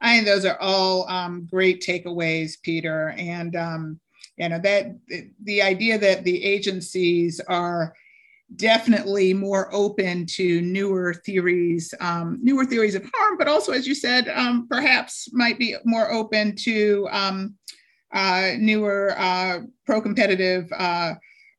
I 0.00 0.14
think 0.14 0.26
those 0.26 0.44
are 0.44 0.58
all 0.60 1.08
um, 1.08 1.48
great 1.50 1.82
takeaways, 1.82 2.52
Peter. 2.62 3.14
And 3.18 3.56
um, 3.56 4.00
you 4.36 4.48
know 4.48 4.60
that 4.60 4.96
the 5.42 5.62
idea 5.62 5.98
that 5.98 6.24
the 6.24 6.44
agencies 6.44 7.40
are 7.48 7.94
definitely 8.56 9.34
more 9.34 9.68
open 9.74 10.26
to 10.26 10.60
newer 10.60 11.14
theories, 11.14 11.92
um, 12.00 12.38
newer 12.42 12.64
theories 12.64 12.94
of 12.94 13.08
harm, 13.14 13.36
but 13.38 13.48
also, 13.48 13.72
as 13.72 13.86
you 13.86 13.94
said, 13.94 14.28
um, 14.28 14.68
perhaps 14.68 15.28
might 15.32 15.58
be 15.58 15.74
more 15.84 16.12
open 16.12 16.54
to 16.56 17.08
um, 17.10 17.54
uh, 18.12 18.52
newer 18.58 19.14
uh, 19.18 19.60
pro-competitive 19.86 20.70
uh, 20.76 21.14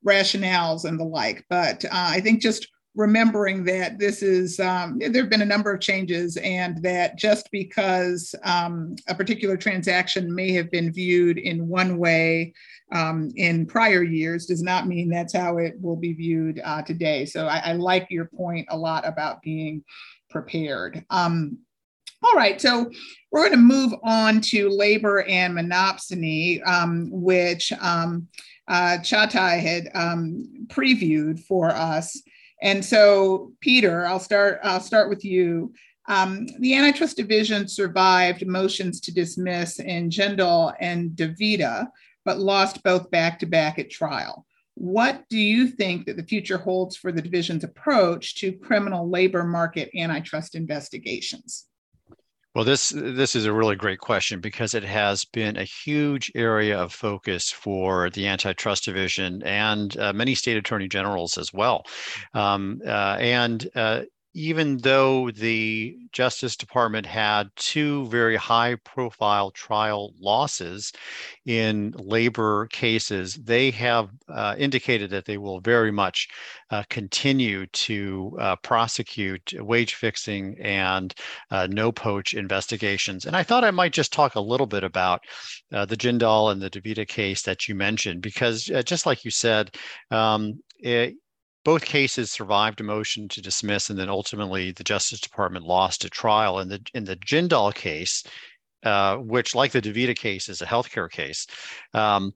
rationales 0.05 0.85
and 0.85 0.99
the 0.99 1.03
like. 1.03 1.43
But 1.49 1.85
uh, 1.85 1.89
I 1.91 2.19
think 2.19 2.41
just 2.41 2.67
remembering 2.95 3.63
that 3.63 3.97
this 3.97 4.21
is 4.21 4.59
um, 4.59 4.99
there 4.99 5.23
have 5.23 5.29
been 5.29 5.41
a 5.41 5.45
number 5.45 5.73
of 5.73 5.81
changes 5.81 6.37
and 6.37 6.81
that 6.83 7.17
just 7.17 7.49
because 7.51 8.35
um, 8.43 8.95
a 9.07 9.15
particular 9.15 9.57
transaction 9.57 10.33
may 10.33 10.51
have 10.51 10.69
been 10.69 10.93
viewed 10.93 11.39
in 11.39 11.67
one 11.67 11.97
way 11.97 12.53
um, 12.91 13.31
in 13.35 13.65
prior 13.65 14.03
years 14.03 14.45
does 14.45 14.61
not 14.61 14.87
mean 14.87 15.09
that's 15.09 15.33
how 15.33 15.57
it 15.57 15.73
will 15.81 15.95
be 15.95 16.13
viewed 16.13 16.61
uh, 16.63 16.83
today 16.83 17.25
so 17.25 17.47
I, 17.47 17.57
I, 17.65 17.73
like 17.73 18.05
your 18.11 18.25
point 18.25 18.67
a 18.69 18.77
lot 18.77 19.07
about 19.07 19.41
being 19.41 19.83
prepared 20.29 21.03
um, 21.09 21.57
all 22.23 22.33
right, 22.35 22.59
so 22.59 22.89
we're 23.31 23.49
going 23.49 23.51
to 23.51 23.57
move 23.57 23.93
on 24.03 24.41
to 24.41 24.69
labor 24.69 25.23
and 25.23 25.57
monopsony, 25.57 26.65
um, 26.67 27.09
which 27.11 27.71
um, 27.73 28.27
uh, 28.67 28.97
Çağatay 29.01 29.59
had 29.59 29.89
um, 29.93 30.47
previewed 30.67 31.39
for 31.39 31.69
us. 31.69 32.21
And 32.61 32.83
so, 32.83 33.51
Peter, 33.59 34.05
I'll 34.05 34.19
start. 34.19 34.59
I'll 34.63 34.79
start 34.79 35.09
with 35.09 35.25
you. 35.25 35.73
Um, 36.07 36.47
the 36.59 36.75
antitrust 36.75 37.17
division 37.17 37.67
survived 37.67 38.45
motions 38.45 38.99
to 39.01 39.13
dismiss 39.13 39.79
in 39.79 40.09
Jindal 40.09 40.73
and 40.79 41.11
DaVita, 41.11 41.87
but 42.25 42.39
lost 42.39 42.83
both 42.83 43.09
back 43.09 43.39
to 43.39 43.45
back 43.45 43.79
at 43.79 43.89
trial. 43.89 44.45
What 44.75 45.23
do 45.29 45.37
you 45.37 45.67
think 45.67 46.05
that 46.05 46.17
the 46.17 46.23
future 46.23 46.57
holds 46.57 46.95
for 46.97 47.11
the 47.11 47.21
division's 47.21 47.63
approach 47.63 48.35
to 48.35 48.51
criminal 48.53 49.09
labor 49.09 49.43
market 49.43 49.89
antitrust 49.95 50.55
investigations? 50.55 51.65
Well, 52.55 52.65
this 52.65 52.89
this 52.89 53.35
is 53.35 53.45
a 53.45 53.53
really 53.53 53.75
great 53.75 53.97
question 53.99 54.39
because 54.39 54.75
it 54.75 54.83
has 54.83 55.25
been 55.25 55.57
a 55.57 55.63
huge 55.63 56.31
area 56.35 56.77
of 56.79 56.93
focus 56.93 57.49
for 57.49 58.11
the 58.11 58.27
antitrust 58.27 58.85
division 58.85 59.41
and 59.43 59.97
uh, 59.97 60.13
many 60.13 60.35
state 60.35 60.57
attorney 60.57 60.87
generals 60.87 61.37
as 61.39 61.51
well. 61.51 61.83
Um, 62.35 62.79
uh, 62.85 63.17
and 63.19 63.67
uh, 63.75 64.01
even 64.33 64.77
though 64.77 65.29
the 65.31 65.97
Justice 66.11 66.55
Department 66.55 67.05
had 67.05 67.49
two 67.55 68.07
very 68.07 68.35
high 68.35 68.75
profile 68.75 69.51
trial 69.51 70.13
losses 70.19 70.91
in 71.45 71.93
labor 71.97 72.67
cases, 72.67 73.35
they 73.35 73.71
have 73.71 74.09
uh, 74.29 74.55
indicated 74.57 75.09
that 75.11 75.25
they 75.25 75.37
will 75.37 75.59
very 75.59 75.91
much 75.91 76.27
uh, 76.71 76.83
continue 76.89 77.67
to 77.67 78.35
uh, 78.39 78.55
prosecute 78.57 79.53
wage 79.59 79.93
fixing 79.93 80.57
and 80.59 81.13
uh, 81.51 81.67
no 81.69 81.91
poach 81.91 82.33
investigations. 82.33 83.25
And 83.25 83.35
I 83.35 83.43
thought 83.43 83.63
I 83.63 83.71
might 83.71 83.93
just 83.93 84.11
talk 84.11 84.35
a 84.35 84.41
little 84.41 84.67
bit 84.67 84.83
about 84.83 85.21
uh, 85.71 85.85
the 85.85 85.97
Jindal 85.97 86.51
and 86.51 86.61
the 86.61 86.69
DaVita 86.69 87.07
case 87.07 87.43
that 87.43 87.67
you 87.67 87.75
mentioned, 87.75 88.21
because 88.21 88.69
uh, 88.71 88.81
just 88.81 89.05
like 89.05 89.23
you 89.23 89.31
said, 89.31 89.75
um, 90.09 90.59
it, 90.79 91.15
both 91.63 91.85
cases 91.85 92.31
survived 92.31 92.81
a 92.81 92.83
motion 92.83 93.27
to 93.29 93.41
dismiss, 93.41 93.89
and 93.89 93.97
then 93.97 94.09
ultimately 94.09 94.71
the 94.71 94.83
Justice 94.83 95.19
Department 95.19 95.65
lost 95.65 96.05
a 96.05 96.09
trial. 96.09 96.59
In 96.59 96.69
the 96.69 96.81
in 96.93 97.05
the 97.05 97.15
Jindal 97.15 97.73
case, 97.73 98.23
uh, 98.83 99.17
which, 99.17 99.55
like 99.55 99.71
the 99.71 99.81
DaVita 99.81 100.15
case, 100.17 100.49
is 100.49 100.61
a 100.61 100.65
healthcare 100.65 101.09
case, 101.09 101.47
um, 101.93 102.33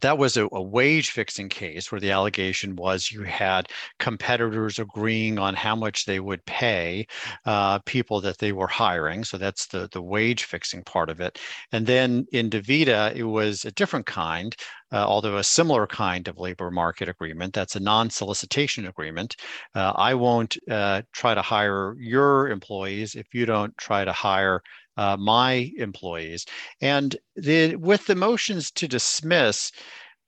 that 0.00 0.18
was 0.18 0.36
a, 0.36 0.48
a, 0.52 0.62
wage 0.62 1.10
fixing 1.10 1.48
case 1.48 1.90
where 1.90 2.00
the 2.00 2.10
allegation 2.10 2.76
was 2.76 3.10
you 3.10 3.22
had 3.22 3.68
competitors 3.98 4.78
agreeing 4.78 5.38
on 5.38 5.54
how 5.54 5.74
much 5.74 6.04
they 6.04 6.20
would 6.20 6.44
pay 6.46 7.06
uh, 7.46 7.78
people 7.80 8.20
that 8.20 8.38
they 8.38 8.52
were 8.52 8.66
hiring. 8.66 9.24
So 9.24 9.38
that's 9.38 9.66
the, 9.66 9.88
the 9.92 10.02
wage 10.02 10.44
fixing 10.44 10.82
part 10.84 11.10
of 11.10 11.20
it. 11.20 11.38
And 11.72 11.86
then 11.86 12.26
in 12.32 12.50
DaVita, 12.50 13.14
it 13.14 13.24
was 13.24 13.64
a 13.64 13.72
different 13.72 14.06
kind. 14.06 14.54
Uh, 14.92 15.04
although 15.06 15.36
a 15.36 15.44
similar 15.44 15.86
kind 15.86 16.26
of 16.26 16.36
labor 16.36 16.68
market 16.68 17.08
agreement. 17.08 17.54
That's 17.54 17.76
a 17.76 17.80
non 17.80 18.10
solicitation 18.10 18.88
agreement. 18.88 19.36
Uh, 19.72 19.92
I 19.94 20.14
won't 20.14 20.56
uh, 20.68 21.02
try 21.12 21.32
to 21.32 21.42
hire 21.42 21.94
your 21.96 22.48
employees 22.48 23.14
if 23.14 23.32
you 23.32 23.46
don't 23.46 23.76
try 23.78 24.04
to 24.04 24.10
hire 24.12 24.60
uh, 25.00 25.16
my 25.16 25.72
employees. 25.78 26.44
And 26.82 27.16
the, 27.34 27.74
with 27.76 28.04
the 28.06 28.14
motions 28.14 28.70
to 28.72 28.86
dismiss, 28.86 29.72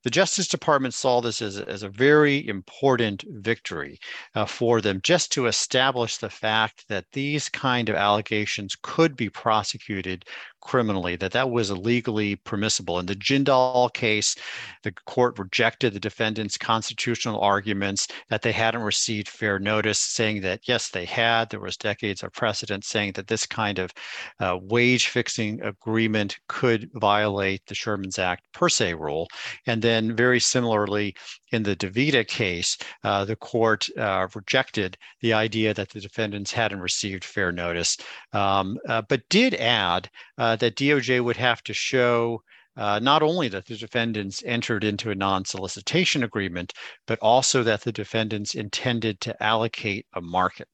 the 0.03 0.11
Justice 0.11 0.49
Department 0.49 0.95
saw 0.95 1.21
this 1.21 1.43
as, 1.43 1.61
as 1.61 1.83
a 1.83 1.91
very 1.91 2.49
important 2.49 3.23
victory 3.29 4.01
uh, 4.35 4.47
for 4.47 4.81
them, 4.81 5.01
just 5.03 5.31
to 5.33 5.47
establish 5.47 6.17
the 6.17 6.31
fact 6.31 6.89
that 6.89 7.05
these 7.13 7.51
kind 7.51 7.91
of 7.91 7.97
allegations 7.97 8.75
could 8.83 9.15
be 9.15 9.29
prosecuted 9.29 10.25
criminally, 10.63 11.17
that 11.17 11.33
that 11.33 11.51
was 11.51 11.71
illegally 11.71 12.37
permissible. 12.37 12.99
In 12.99 13.07
the 13.07 13.15
Jindal 13.15 13.93
case, 13.93 14.35
the 14.83 14.93
court 15.07 15.39
rejected 15.39 15.93
the 15.93 16.01
defendant's 16.01 16.57
constitutional 16.57 17.41
arguments 17.41 18.09
that 18.31 18.43
they 18.43 18.53
hadn't 18.53 18.83
received 18.83 19.29
fair 19.29 19.59
notice, 19.59 20.01
saying 20.01 20.41
that 20.43 20.61
yes, 20.67 20.89
they 20.89 21.05
had. 21.05 21.51
There 21.51 21.61
was 21.61 21.77
decades 21.77 22.23
of 22.23 22.33
precedent 22.33 22.85
saying 22.85 23.13
that 23.13 23.27
this 23.27 23.47
kind 23.47 23.79
of 23.79 23.93
uh, 24.41 24.59
wage 24.63 25.09
fixing 25.09 25.61
agreement 25.63 26.39
could 26.49 26.89
violate 26.95 27.67
the 27.67 27.75
Sherman's 27.75 28.19
Act 28.19 28.45
per 28.53 28.69
se 28.69 28.95
rule. 28.95 29.29
And 29.67 29.83
then, 29.83 30.17
very 30.17 30.41
similarly, 30.41 31.15
in 31.51 31.63
the 31.63 31.77
DaVita 31.77 32.27
case, 32.27 32.79
uh, 33.05 33.25
the 33.25 33.37
court 33.37 33.89
uh, 33.99 34.27
rejected 34.35 34.97
the 35.21 35.33
idea 35.33 35.75
that 35.75 35.91
the 35.91 36.01
defendants 36.01 36.53
hadn't 36.53 36.81
received 36.81 37.25
fair 37.25 37.53
notice, 37.53 37.97
um, 38.33 38.79
uh, 38.89 39.03
but 39.09 39.29
did 39.29 39.55
add 39.55 40.09
uh, 40.53 40.57
that 40.57 40.77
DOJ 40.77 41.25
would 41.25 41.37
have 41.39 41.63
to 41.65 41.73
show 41.73 42.43
uh, 42.77 42.99
not 42.99 43.23
only 43.23 43.49
that 43.49 43.67
the 43.67 43.77
defendants 43.77 44.43
entered 44.45 44.85
into 44.85 45.11
a 45.11 45.15
non 45.15 45.45
solicitation 45.45 46.23
agreement, 46.23 46.73
but 47.07 47.19
also 47.21 47.63
that 47.63 47.83
the 47.83 47.93
defendants 47.93 48.55
intended 48.55 49.21
to 49.21 49.43
allocate 49.43 50.07
a 50.15 50.21
market. 50.21 50.69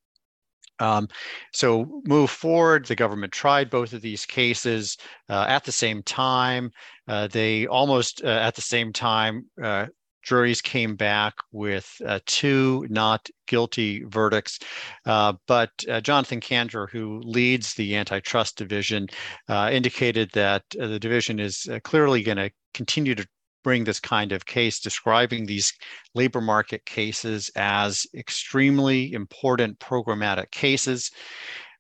Um, 0.80 1.08
so 1.52 2.02
move 2.06 2.30
forward. 2.30 2.86
The 2.86 2.94
government 2.94 3.32
tried 3.32 3.70
both 3.70 3.92
of 3.92 4.00
these 4.00 4.24
cases 4.26 4.96
uh, 5.28 5.46
at 5.48 5.64
the 5.64 5.72
same 5.72 6.02
time. 6.02 6.70
Uh, 7.08 7.26
they 7.26 7.66
almost 7.66 8.22
uh, 8.24 8.28
at 8.28 8.54
the 8.54 8.62
same 8.62 8.92
time 8.92 9.46
uh, 9.62 9.86
juries 10.22 10.60
came 10.60 10.96
back 10.96 11.34
with 11.52 12.00
uh, 12.06 12.18
two 12.26 12.86
not 12.90 13.28
guilty 13.46 14.04
verdicts. 14.04 14.58
Uh, 15.06 15.34
but 15.46 15.70
uh, 15.88 16.00
Jonathan 16.00 16.40
Kanter, 16.40 16.88
who 16.90 17.20
leads 17.24 17.74
the 17.74 17.96
antitrust 17.96 18.56
division, 18.56 19.08
uh, 19.48 19.70
indicated 19.72 20.30
that 20.32 20.62
uh, 20.80 20.86
the 20.86 20.98
division 20.98 21.40
is 21.40 21.66
uh, 21.70 21.78
clearly 21.84 22.22
going 22.22 22.38
to 22.38 22.50
continue 22.74 23.14
to 23.14 23.26
bring 23.64 23.84
this 23.84 24.00
kind 24.00 24.32
of 24.32 24.46
case, 24.46 24.80
describing 24.80 25.44
these 25.44 25.72
labor 26.14 26.40
market 26.40 26.84
cases 26.86 27.50
as 27.56 28.06
extremely 28.14 29.12
important 29.12 29.78
programmatic 29.78 30.50
cases. 30.50 31.10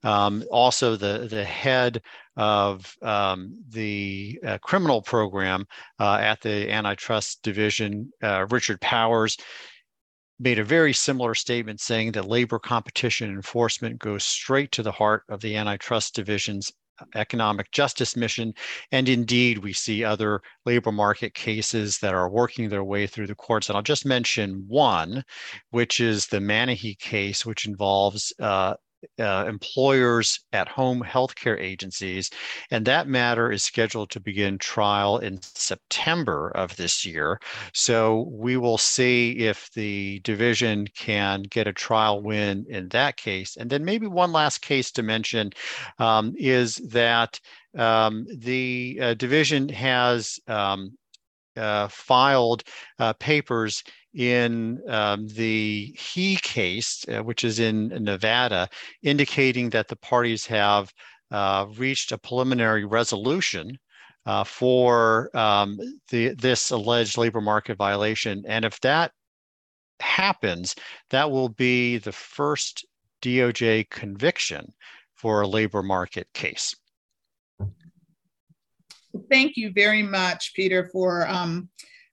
Um, 0.04 0.44
also, 0.50 0.96
the, 0.96 1.26
the 1.28 1.44
head 1.44 2.02
of 2.38 2.96
um, 3.02 3.52
the 3.68 4.38
uh, 4.46 4.58
criminal 4.58 5.02
program 5.02 5.66
uh, 5.98 6.18
at 6.22 6.40
the 6.40 6.70
antitrust 6.70 7.42
division, 7.42 8.10
uh, 8.22 8.46
Richard 8.48 8.80
Powers, 8.80 9.36
made 10.38 10.60
a 10.60 10.64
very 10.64 10.92
similar 10.92 11.34
statement 11.34 11.80
saying 11.80 12.12
that 12.12 12.28
labor 12.28 12.60
competition 12.60 13.28
enforcement 13.28 13.98
goes 13.98 14.24
straight 14.24 14.70
to 14.70 14.84
the 14.84 14.92
heart 14.92 15.24
of 15.28 15.40
the 15.40 15.56
antitrust 15.56 16.14
division's 16.14 16.70
economic 17.16 17.70
justice 17.72 18.16
mission. 18.16 18.52
And 18.92 19.08
indeed, 19.08 19.58
we 19.58 19.72
see 19.72 20.04
other 20.04 20.40
labor 20.64 20.92
market 20.92 21.34
cases 21.34 21.98
that 21.98 22.14
are 22.14 22.30
working 22.30 22.68
their 22.68 22.84
way 22.84 23.08
through 23.08 23.26
the 23.26 23.34
courts. 23.34 23.68
And 23.68 23.76
I'll 23.76 23.82
just 23.82 24.06
mention 24.06 24.64
one, 24.68 25.24
which 25.70 26.00
is 26.00 26.26
the 26.26 26.38
Manahe 26.38 26.98
case, 26.98 27.44
which 27.44 27.66
involves 27.66 28.32
uh, 28.40 28.74
uh, 29.18 29.44
employers 29.48 30.40
at 30.52 30.68
home 30.68 31.02
healthcare 31.02 31.58
agencies. 31.60 32.30
And 32.70 32.84
that 32.86 33.08
matter 33.08 33.50
is 33.50 33.62
scheduled 33.62 34.10
to 34.10 34.20
begin 34.20 34.58
trial 34.58 35.18
in 35.18 35.40
September 35.42 36.50
of 36.54 36.76
this 36.76 37.04
year. 37.04 37.40
So 37.72 38.28
we 38.30 38.56
will 38.56 38.78
see 38.78 39.38
if 39.38 39.70
the 39.72 40.20
division 40.20 40.86
can 40.96 41.42
get 41.42 41.66
a 41.66 41.72
trial 41.72 42.22
win 42.22 42.66
in 42.68 42.88
that 42.88 43.16
case. 43.16 43.56
And 43.56 43.70
then 43.70 43.84
maybe 43.84 44.06
one 44.06 44.32
last 44.32 44.62
case 44.62 44.90
to 44.92 45.02
mention 45.02 45.52
um, 45.98 46.34
is 46.36 46.76
that 46.90 47.40
um, 47.76 48.26
the 48.36 48.98
uh, 49.00 49.14
division 49.14 49.68
has 49.68 50.38
um, 50.48 50.96
uh, 51.56 51.88
filed 51.88 52.62
uh, 52.98 53.12
papers 53.14 53.82
in 54.18 54.82
um, 54.88 55.28
the 55.28 55.94
Hee 55.96 56.36
case, 56.42 57.04
uh, 57.08 57.22
which 57.22 57.44
is 57.44 57.60
in 57.60 57.86
Nevada, 58.02 58.68
indicating 59.04 59.70
that 59.70 59.86
the 59.86 59.94
parties 59.94 60.44
have 60.46 60.92
uh, 61.30 61.66
reached 61.76 62.10
a 62.10 62.18
preliminary 62.18 62.84
resolution 62.84 63.78
uh, 64.26 64.42
for 64.42 65.34
um, 65.36 65.78
the, 66.10 66.34
this 66.34 66.72
alleged 66.72 67.16
labor 67.16 67.40
market 67.40 67.78
violation. 67.78 68.42
And 68.48 68.64
if 68.64 68.80
that 68.80 69.12
happens, 70.00 70.74
that 71.10 71.30
will 71.30 71.50
be 71.50 71.98
the 71.98 72.12
first 72.12 72.84
DOJ 73.22 73.88
conviction 73.88 74.74
for 75.14 75.42
a 75.42 75.46
labor 75.46 75.84
market 75.84 76.26
case. 76.34 76.74
Thank 79.30 79.56
you 79.56 79.72
very 79.72 80.02
much, 80.02 80.54
Peter, 80.54 80.88
for 80.92 81.26
um, 81.28 81.68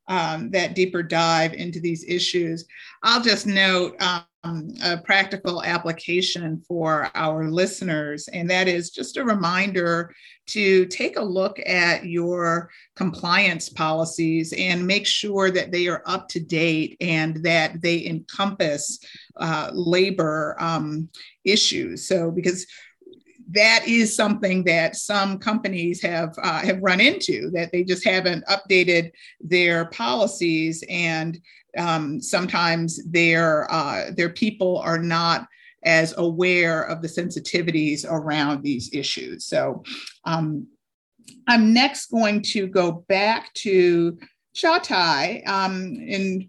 um, 0.07 0.51
that 0.51 0.75
deeper 0.75 1.01
dive 1.01 1.53
into 1.53 1.79
these 1.79 2.03
issues. 2.07 2.65
I'll 3.03 3.21
just 3.21 3.47
note 3.47 3.95
um, 3.99 4.75
a 4.83 4.97
practical 4.97 5.63
application 5.63 6.63
for 6.67 7.09
our 7.15 7.49
listeners, 7.49 8.27
and 8.27 8.49
that 8.49 8.67
is 8.67 8.91
just 8.91 9.17
a 9.17 9.23
reminder 9.23 10.13
to 10.47 10.85
take 10.85 11.17
a 11.17 11.23
look 11.23 11.59
at 11.65 12.05
your 12.05 12.69
compliance 12.95 13.67
policies 13.69 14.53
and 14.55 14.85
make 14.85 15.07
sure 15.07 15.49
that 15.49 15.71
they 15.71 15.87
are 15.87 16.03
up 16.05 16.27
to 16.29 16.39
date 16.39 16.95
and 17.01 17.43
that 17.43 17.81
they 17.81 18.05
encompass 18.05 18.99
uh, 19.37 19.71
labor 19.73 20.55
um, 20.59 21.09
issues. 21.43 22.07
So, 22.07 22.29
because 22.29 22.67
that 23.51 23.87
is 23.87 24.15
something 24.15 24.63
that 24.63 24.95
some 24.95 25.37
companies 25.37 26.01
have 26.01 26.35
uh, 26.41 26.59
have 26.59 26.81
run 26.81 26.99
into 26.99 27.49
that 27.51 27.71
they 27.71 27.83
just 27.83 28.03
haven't 28.03 28.43
updated 28.45 29.11
their 29.39 29.85
policies 29.85 30.83
and 30.89 31.39
um, 31.77 32.21
sometimes 32.21 33.03
their 33.11 33.71
uh, 33.71 34.11
their 34.15 34.29
people 34.29 34.77
are 34.79 34.99
not 34.99 35.47
as 35.83 36.15
aware 36.17 36.81
of 36.83 37.01
the 37.01 37.07
sensitivities 37.07 38.05
around 38.09 38.63
these 38.63 38.89
issues. 38.91 39.45
So 39.45 39.83
um, 40.23 40.67
i'm 41.47 41.73
next 41.73 42.07
going 42.07 42.41
to 42.41 42.67
go 42.67 43.05
back 43.07 43.53
to 43.53 44.17
Çağatay 44.55 45.47
um, 45.47 45.97
and 46.07 46.47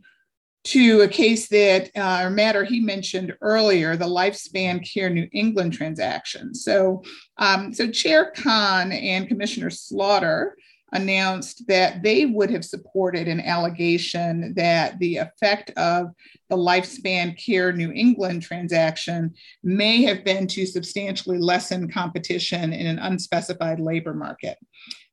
to 0.67 1.03
a 1.03 1.09
case 1.09 1.47
that 1.49 1.91
uh, 1.97 2.23
or 2.25 2.31
matter 2.31 2.65
he 2.65 2.81
mentioned 2.81 3.33
earlier, 3.41 3.97
the 3.97 4.05
Lifespan 4.05 4.85
Care 4.85 5.11
New 5.11 5.29
England 5.33 5.73
transaction. 5.73 6.55
So, 6.55 7.05
um, 7.39 7.73
so 7.73 7.89
Chair 7.89 8.33
Khan 8.37 8.91
and 8.91 9.29
Commissioner 9.29 9.71
Slaughter 9.71 10.57
announced 10.93 11.67
that 11.69 12.03
they 12.03 12.27
would 12.27 12.51
have 12.51 12.65
supported 12.65 13.29
an 13.29 13.41
allegation 13.41 14.55
that 14.57 14.99
the 14.99 15.19
effect 15.19 15.71
of 15.77 16.09
the 16.49 16.57
Lifespan 16.57 17.39
Care 17.39 17.73
New 17.73 17.93
England 17.93 18.43
transaction 18.43 19.35
may 19.63 20.03
have 20.03 20.25
been 20.25 20.49
to 20.49 20.67
substantially 20.67 21.39
lessen 21.39 21.89
competition 21.89 22.73
in 22.73 22.87
an 22.87 22.99
unspecified 22.99 23.79
labor 23.79 24.15
market. 24.15 24.59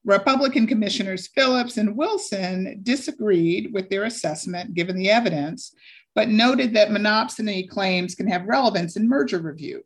Republican 0.06 0.68
Commissioners 0.68 1.28
Phillips 1.28 1.78
and 1.78 1.96
Wilson 1.96 2.80
disagreed 2.84 3.72
with 3.74 3.90
their 3.90 4.04
assessment 4.04 4.74
given 4.74 4.98
the 4.98 5.10
evidence, 5.10 5.74
but 6.14 6.28
noted 6.28 6.74
that 6.74 6.90
monopsony 6.90 7.68
claims 7.68 8.16
can 8.16 8.28
have 8.28 8.46
relevance 8.46 8.98
in 8.98 9.08
merger 9.08 9.40
review. 9.40 9.84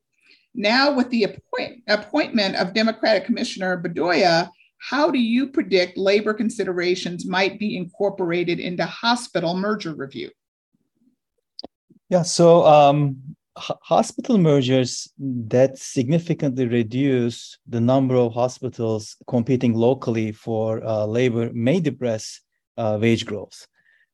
Now, 0.55 0.91
with 0.91 1.09
the 1.11 1.23
appoint- 1.25 1.83
appointment 1.87 2.55
of 2.55 2.73
Democratic 2.73 3.25
Commissioner 3.25 3.81
Bedoya, 3.81 4.49
how 4.79 5.11
do 5.11 5.19
you 5.19 5.47
predict 5.47 5.97
labor 5.97 6.33
considerations 6.33 7.27
might 7.27 7.59
be 7.59 7.77
incorporated 7.77 8.59
into 8.59 8.85
hospital 8.85 9.55
merger 9.55 9.93
review? 9.93 10.31
Yeah, 12.09 12.23
so 12.23 12.65
um, 12.65 13.35
hospital 13.57 14.37
mergers 14.37 15.11
that 15.17 15.77
significantly 15.77 16.67
reduce 16.67 17.57
the 17.67 17.81
number 17.81 18.15
of 18.15 18.33
hospitals 18.33 19.15
competing 19.27 19.73
locally 19.73 20.31
for 20.31 20.83
uh, 20.85 21.05
labor 21.05 21.51
may 21.53 21.79
depress 21.79 22.39
uh, 22.77 22.97
wage 23.01 23.25
growth. 23.25 23.67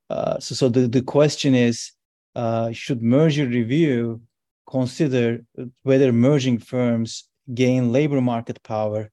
Uh, 0.10 0.40
so, 0.40 0.56
so 0.56 0.70
the, 0.70 0.88
the 0.88 1.02
question 1.02 1.56
is 1.56 1.92
uh, 2.36 2.72
should 2.72 3.02
merger 3.02 3.46
review 3.46 4.22
consider 4.70 5.44
whether 5.84 6.12
merging 6.12 6.58
firms 6.58 7.30
gain 7.54 7.92
labor 7.92 8.22
market 8.22 8.62
power 8.64 9.12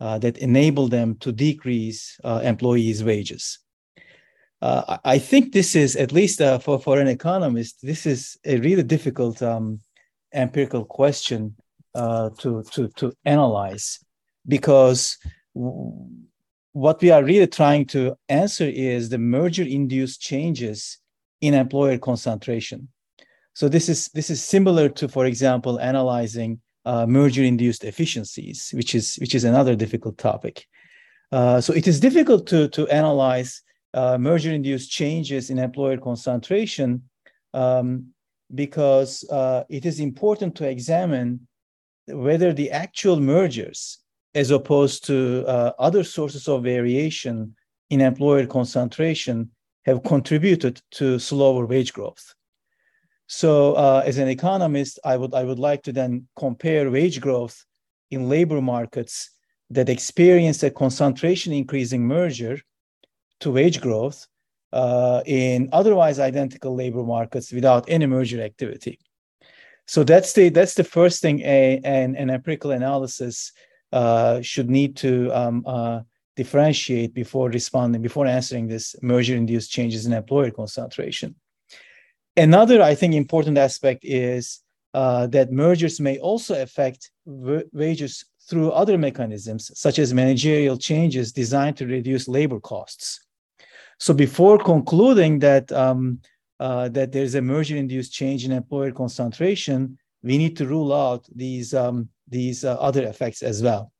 uh, 0.00 0.18
that 0.18 0.38
enable 0.38 0.88
them 0.88 1.16
to 1.16 1.32
decrease 1.32 2.18
uh, 2.24 2.40
employees' 2.44 3.04
wages? 3.04 3.58
Uh, 4.62 4.98
I 5.04 5.18
think 5.18 5.52
this 5.52 5.74
is 5.74 5.96
at 5.96 6.12
least 6.12 6.40
uh, 6.40 6.58
for 6.60 6.78
for 6.78 7.00
an 7.00 7.08
economist, 7.08 7.80
this 7.82 8.06
is 8.06 8.38
a 8.44 8.58
really 8.58 8.84
difficult 8.84 9.42
um, 9.42 9.80
empirical 10.32 10.84
question 10.84 11.56
uh, 11.96 12.30
to 12.38 12.62
to 12.70 12.88
to 12.96 13.12
analyze 13.24 13.98
because 14.46 15.18
w- 15.52 15.92
what 16.72 17.02
we 17.02 17.10
are 17.10 17.24
really 17.24 17.48
trying 17.48 17.86
to 17.86 18.16
answer 18.28 18.64
is 18.64 19.08
the 19.08 19.18
merger-induced 19.18 20.20
changes 20.20 20.98
in 21.40 21.54
employer 21.54 21.98
concentration. 21.98 22.88
So 23.54 23.68
this 23.68 23.88
is 23.88 24.10
this 24.14 24.30
is 24.30 24.44
similar 24.44 24.88
to, 24.90 25.08
for 25.08 25.26
example, 25.26 25.80
analyzing 25.80 26.60
uh, 26.84 27.04
merger-induced 27.06 27.82
efficiencies, 27.82 28.70
which 28.74 28.94
is 28.94 29.16
which 29.16 29.34
is 29.34 29.42
another 29.42 29.74
difficult 29.74 30.18
topic. 30.18 30.66
Uh, 31.32 31.60
so 31.60 31.72
it 31.72 31.88
is 31.88 31.98
difficult 31.98 32.46
to 32.46 32.68
to 32.68 32.86
analyze 32.86 33.60
uh, 33.94 34.18
merger-induced 34.18 34.90
changes 34.90 35.50
in 35.50 35.58
employer 35.58 35.98
concentration 35.98 37.02
um, 37.54 38.06
because 38.54 39.24
uh, 39.30 39.64
it 39.68 39.86
is 39.86 40.00
important 40.00 40.54
to 40.56 40.68
examine 40.68 41.46
whether 42.06 42.52
the 42.52 42.70
actual 42.70 43.20
mergers, 43.20 43.98
as 44.34 44.50
opposed 44.50 45.06
to 45.06 45.44
uh, 45.46 45.72
other 45.78 46.04
sources 46.04 46.48
of 46.48 46.62
variation 46.62 47.54
in 47.90 48.00
employer 48.00 48.46
concentration, 48.46 49.50
have 49.84 50.02
contributed 50.02 50.80
to 50.90 51.18
slower 51.18 51.66
wage 51.66 51.92
growth. 51.92 52.34
So, 53.26 53.74
uh, 53.74 54.02
as 54.04 54.18
an 54.18 54.28
economist, 54.28 54.98
I 55.04 55.16
would 55.16 55.32
I 55.32 55.44
would 55.44 55.58
like 55.58 55.82
to 55.84 55.92
then 55.92 56.28
compare 56.36 56.90
wage 56.90 57.20
growth 57.20 57.64
in 58.10 58.28
labor 58.28 58.60
markets 58.60 59.30
that 59.70 59.88
experience 59.88 60.62
a 60.62 60.70
concentration 60.70 61.52
increasing 61.52 62.06
merger 62.06 62.60
to 63.42 63.50
wage 63.50 63.80
growth 63.80 64.26
uh, 64.72 65.22
in 65.26 65.68
otherwise 65.72 66.18
identical 66.18 66.74
labor 66.74 67.04
markets 67.04 67.52
without 67.52 67.84
any 67.88 68.06
merger 68.06 68.40
activity. 68.42 68.98
So 69.86 70.04
that's 70.04 70.32
the 70.32 70.48
that's 70.48 70.74
the 70.74 70.84
first 70.84 71.20
thing 71.22 71.40
a, 71.40 71.80
an, 71.84 72.16
an 72.16 72.30
empirical 72.30 72.70
analysis 72.70 73.52
uh, 73.92 74.40
should 74.40 74.70
need 74.70 74.96
to 74.96 75.12
um, 75.40 75.64
uh, 75.66 76.00
differentiate 76.36 77.12
before 77.12 77.50
responding, 77.50 78.00
before 78.00 78.26
answering 78.26 78.66
this 78.68 78.96
merger-induced 79.02 79.70
changes 79.70 80.06
in 80.06 80.12
employer 80.12 80.50
concentration. 80.50 81.34
Another, 82.36 82.80
I 82.80 82.94
think, 82.94 83.14
important 83.14 83.58
aspect 83.58 84.04
is 84.04 84.60
uh, 84.94 85.26
that 85.26 85.52
mergers 85.52 86.00
may 86.00 86.18
also 86.18 86.62
affect 86.62 87.10
w- 87.26 87.68
wages 87.72 88.24
through 88.48 88.70
other 88.72 88.96
mechanisms, 88.96 89.70
such 89.74 89.98
as 89.98 90.14
managerial 90.14 90.78
changes 90.78 91.32
designed 91.32 91.76
to 91.76 91.86
reduce 91.86 92.28
labor 92.28 92.60
costs. 92.60 93.20
So 94.02 94.12
before 94.12 94.58
concluding 94.58 95.38
that 95.38 95.70
um, 95.70 96.18
uh, 96.58 96.88
that 96.88 97.12
there's 97.12 97.36
a 97.36 97.40
merger-induced 97.40 98.12
change 98.12 98.44
in 98.44 98.50
employer 98.50 98.90
concentration, 98.90 99.96
we 100.24 100.38
need 100.38 100.56
to 100.56 100.66
rule 100.66 100.92
out 100.92 101.24
these 101.32 101.72
um, 101.72 102.08
these 102.26 102.64
uh, 102.64 102.74
other 102.88 103.04
effects 103.04 103.42
as 103.42 103.62
well. 103.62 103.92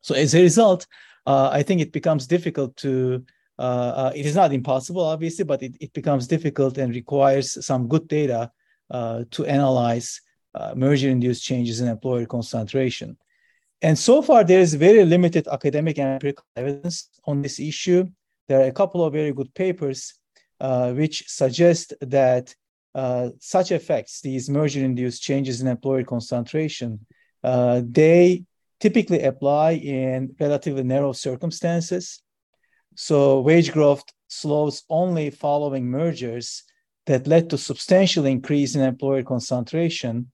So 0.00 0.16
as 0.16 0.34
a 0.34 0.42
result, 0.42 0.84
uh, 1.26 1.48
I 1.52 1.62
think 1.62 1.80
it 1.80 1.92
becomes 1.92 2.26
difficult 2.26 2.76
to. 2.78 3.24
Uh, 3.56 3.92
uh, 4.02 4.12
it 4.16 4.26
is 4.26 4.34
not 4.34 4.52
impossible, 4.52 5.04
obviously, 5.04 5.44
but 5.44 5.62
it, 5.62 5.76
it 5.78 5.92
becomes 5.92 6.26
difficult 6.26 6.76
and 6.78 6.92
requires 6.92 7.64
some 7.64 7.86
good 7.86 8.08
data 8.08 8.50
uh, 8.90 9.22
to 9.30 9.46
analyze 9.46 10.20
merger-induced 10.74 11.44
changes 11.44 11.80
in 11.80 11.86
employer 11.86 12.26
concentration. 12.26 13.16
And 13.80 13.96
so 13.96 14.22
far, 14.22 14.42
there 14.42 14.58
is 14.58 14.74
very 14.74 15.04
limited 15.04 15.46
academic 15.46 15.98
and 15.98 16.08
empirical 16.14 16.46
evidence 16.56 17.08
on 17.24 17.42
this 17.42 17.60
issue. 17.60 18.08
There 18.50 18.62
are 18.62 18.66
a 18.66 18.72
couple 18.72 19.04
of 19.04 19.12
very 19.12 19.32
good 19.32 19.54
papers 19.54 20.12
uh, 20.58 20.92
which 20.92 21.22
suggest 21.28 21.94
that 22.00 22.52
uh, 22.96 23.28
such 23.38 23.70
effects, 23.70 24.22
these 24.22 24.50
merger-induced 24.50 25.22
changes 25.22 25.60
in 25.60 25.68
employer 25.68 26.02
concentration, 26.02 27.06
uh, 27.44 27.82
they 27.88 28.42
typically 28.80 29.22
apply 29.22 29.74
in 29.74 30.34
relatively 30.40 30.82
narrow 30.82 31.12
circumstances. 31.12 32.22
So 32.96 33.40
wage 33.40 33.70
growth 33.70 34.02
slows 34.26 34.82
only 34.90 35.30
following 35.30 35.86
mergers 35.86 36.64
that 37.06 37.28
led 37.28 37.50
to 37.50 37.56
substantial 37.56 38.26
increase 38.26 38.74
in 38.74 38.80
employer 38.80 39.22
concentration 39.22 40.32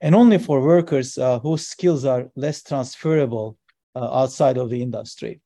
and 0.00 0.14
only 0.14 0.38
for 0.38 0.62
workers 0.62 1.18
uh, 1.18 1.40
whose 1.40 1.66
skills 1.66 2.04
are 2.04 2.30
less 2.36 2.62
transferable 2.62 3.58
uh, 3.96 4.08
outside 4.22 4.56
of 4.56 4.70
the 4.70 4.80
industry. 4.82 5.40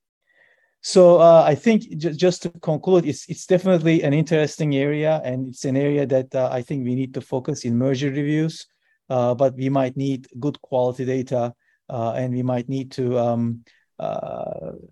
So 0.83 1.21
uh, 1.21 1.45
I 1.47 1.55
think 1.55 1.83
j- 1.97 2.13
just 2.13 2.43
to 2.43 2.51
conclude, 2.51 3.05
it's 3.07 3.29
it's 3.29 3.47
definitely 3.47 4.03
an 4.03 4.15
interesting 4.15 4.77
area, 4.77 5.21
and 5.25 5.49
it's 5.49 5.65
an 5.65 5.77
area 5.77 6.07
that 6.07 6.35
uh, 6.35 6.49
I 6.51 6.63
think 6.63 6.85
we 6.85 6.95
need 6.95 7.13
to 7.15 7.21
focus 7.21 7.65
in 7.65 7.77
merger 7.77 8.11
reviews. 8.11 8.67
Uh, 9.09 9.35
but 9.35 9.55
we 9.57 9.69
might 9.69 9.97
need 9.97 10.29
good 10.39 10.61
quality 10.63 11.05
data, 11.05 11.53
uh, 11.89 12.13
and 12.13 12.33
we 12.33 12.43
might 12.43 12.69
need 12.69 12.93
to 12.93 13.19
um, 13.19 13.65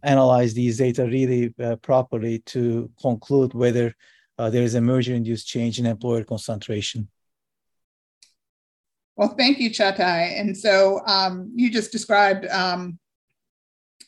analyze 0.03 0.55
these 0.55 0.77
data 0.77 1.05
really 1.07 1.55
properly 1.83 2.41
to 2.41 2.91
conclude 3.01 3.55
whether 3.55 3.95
there 4.37 4.63
is 4.63 4.75
a 4.75 4.81
merger-induced 4.81 5.47
change 5.47 5.79
in 5.79 5.87
employer 5.87 6.25
concentration. 6.25 7.09
Well, 9.19 9.35
thank 9.37 9.59
you, 9.59 9.71
Çağatay. 9.71 10.41
And 10.41 10.57
so 10.57 11.01
um, 11.07 11.51
you 11.57 11.71
just 11.71 11.91
described 11.91 12.47
um, 12.47 13.01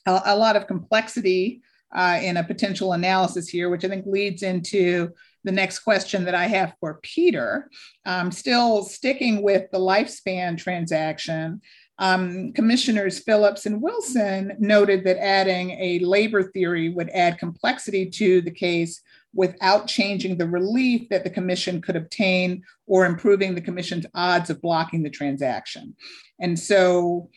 a, 0.06 0.22
a, 0.26 0.36
lot 0.36 0.54
of 0.54 0.68
complexity 0.68 1.62
uh, 1.94 2.18
in 2.22 2.36
a 2.36 2.44
potential 2.44 2.92
analysis 2.92 3.48
here, 3.48 3.68
which 3.68 3.84
I 3.84 3.88
think 3.88 4.06
leads 4.06 4.42
into 4.42 5.10
the 5.44 5.52
next 5.52 5.80
question 5.80 6.24
that 6.24 6.34
I 6.34 6.46
have 6.46 6.74
for 6.80 7.00
Peter. 7.02 7.70
Um, 8.04 8.30
still 8.30 8.82
sticking 8.82 9.42
with 9.42 9.70
the 9.70 9.78
lifespan 9.78 10.58
transaction, 10.58 11.60
um, 12.00 12.54
Commissioners 12.54 13.18
Phillips 13.18 13.66
and 13.66 13.82
Wilson 13.82 14.56
noted 14.58 15.04
that 15.04 15.22
adding 15.22 15.72
a 15.72 15.98
labor 15.98 16.42
theory 16.42 16.88
would 16.88 17.10
add 17.10 17.38
complexity 17.38 18.08
to 18.08 18.40
the 18.40 18.50
case 18.50 19.02
without 19.34 19.86
changing 19.86 20.38
the 20.38 20.48
relief 20.48 21.08
that 21.10 21.24
the 21.24 21.30
commission 21.30 21.82
could 21.82 21.96
obtain 21.96 22.64
or 22.86 23.04
improving 23.04 23.54
the 23.54 23.60
commission's 23.60 24.06
odds 24.14 24.48
of 24.48 24.62
blocking 24.62 25.02
the 25.02 25.10
transaction. 25.10 25.94
And 26.40 26.58
so, 26.58 27.28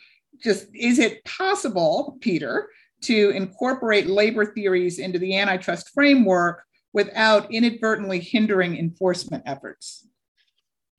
just 0.41 0.67
is 0.73 0.97
it 0.97 1.23
possible, 1.25 2.17
Peter, 2.21 2.69
to 3.03 3.29
incorporate 3.31 4.07
labor 4.07 4.45
theories 4.45 4.99
into 4.99 5.19
the 5.19 5.37
antitrust 5.37 5.91
framework 5.93 6.63
without 6.93 7.51
inadvertently 7.51 8.19
hindering 8.19 8.77
enforcement 8.77 9.43
efforts? 9.45 10.07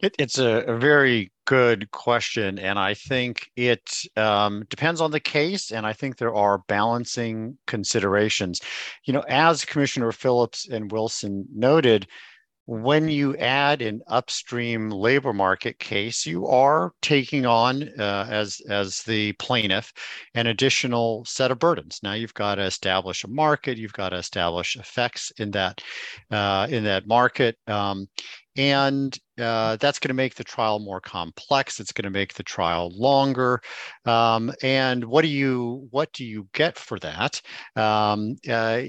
It, 0.00 0.14
it's 0.18 0.38
a, 0.38 0.64
a, 0.66 0.76
very 0.76 1.32
good 1.46 1.90
question, 1.92 2.58
and 2.58 2.78
I 2.78 2.94
think 2.94 3.48
it 3.56 4.02
um, 4.16 4.66
depends 4.68 5.00
on 5.00 5.12
the 5.12 5.20
case, 5.20 5.70
and 5.70 5.86
I 5.86 5.92
think 5.92 6.16
there 6.16 6.34
are 6.34 6.58
balancing 6.66 7.56
considerations. 7.66 8.60
You 9.04 9.14
know, 9.14 9.24
as 9.28 9.64
Commissioner 9.64 10.10
Phillips 10.10 10.68
and 10.68 10.90
Wilson 10.90 11.46
noted, 11.54 12.08
when 12.66 13.08
you 13.08 13.36
add 13.36 13.82
an 13.82 14.00
upstream 14.06 14.90
labor 14.90 15.32
market 15.32 15.78
case, 15.78 16.24
you 16.24 16.46
are 16.46 16.92
taking 17.02 17.44
on, 17.44 17.88
uh, 17.98 18.26
as 18.30 18.60
as 18.68 19.02
the 19.02 19.32
plaintiff, 19.34 19.92
an 20.34 20.46
additional 20.46 21.24
set 21.26 21.50
of 21.50 21.58
burdens. 21.58 22.00
Now 22.02 22.14
you've 22.14 22.34
got 22.34 22.54
to 22.56 22.62
establish 22.62 23.24
a 23.24 23.28
market, 23.28 23.76
you've 23.76 23.92
got 23.92 24.10
to 24.10 24.16
establish 24.16 24.76
effects 24.76 25.30
in 25.38 25.50
that 25.52 25.80
uh, 26.30 26.66
in 26.70 26.84
that 26.84 27.06
market, 27.06 27.56
um, 27.66 28.06
and 28.56 29.18
uh, 29.38 29.76
that's 29.76 29.98
going 29.98 30.08
to 30.08 30.14
make 30.14 30.34
the 30.34 30.44
trial 30.44 30.78
more 30.78 31.00
complex. 31.00 31.80
It's 31.80 31.92
going 31.92 32.04
to 32.04 32.10
make 32.10 32.34
the 32.34 32.42
trial 32.44 32.90
longer. 32.94 33.60
Um, 34.04 34.52
and 34.62 35.04
what 35.04 35.22
do 35.22 35.28
you 35.28 35.88
what 35.90 36.12
do 36.12 36.24
you 36.24 36.48
get 36.52 36.78
for 36.78 36.98
that? 37.00 37.42
Um, 37.76 38.36
uh, 38.48 38.82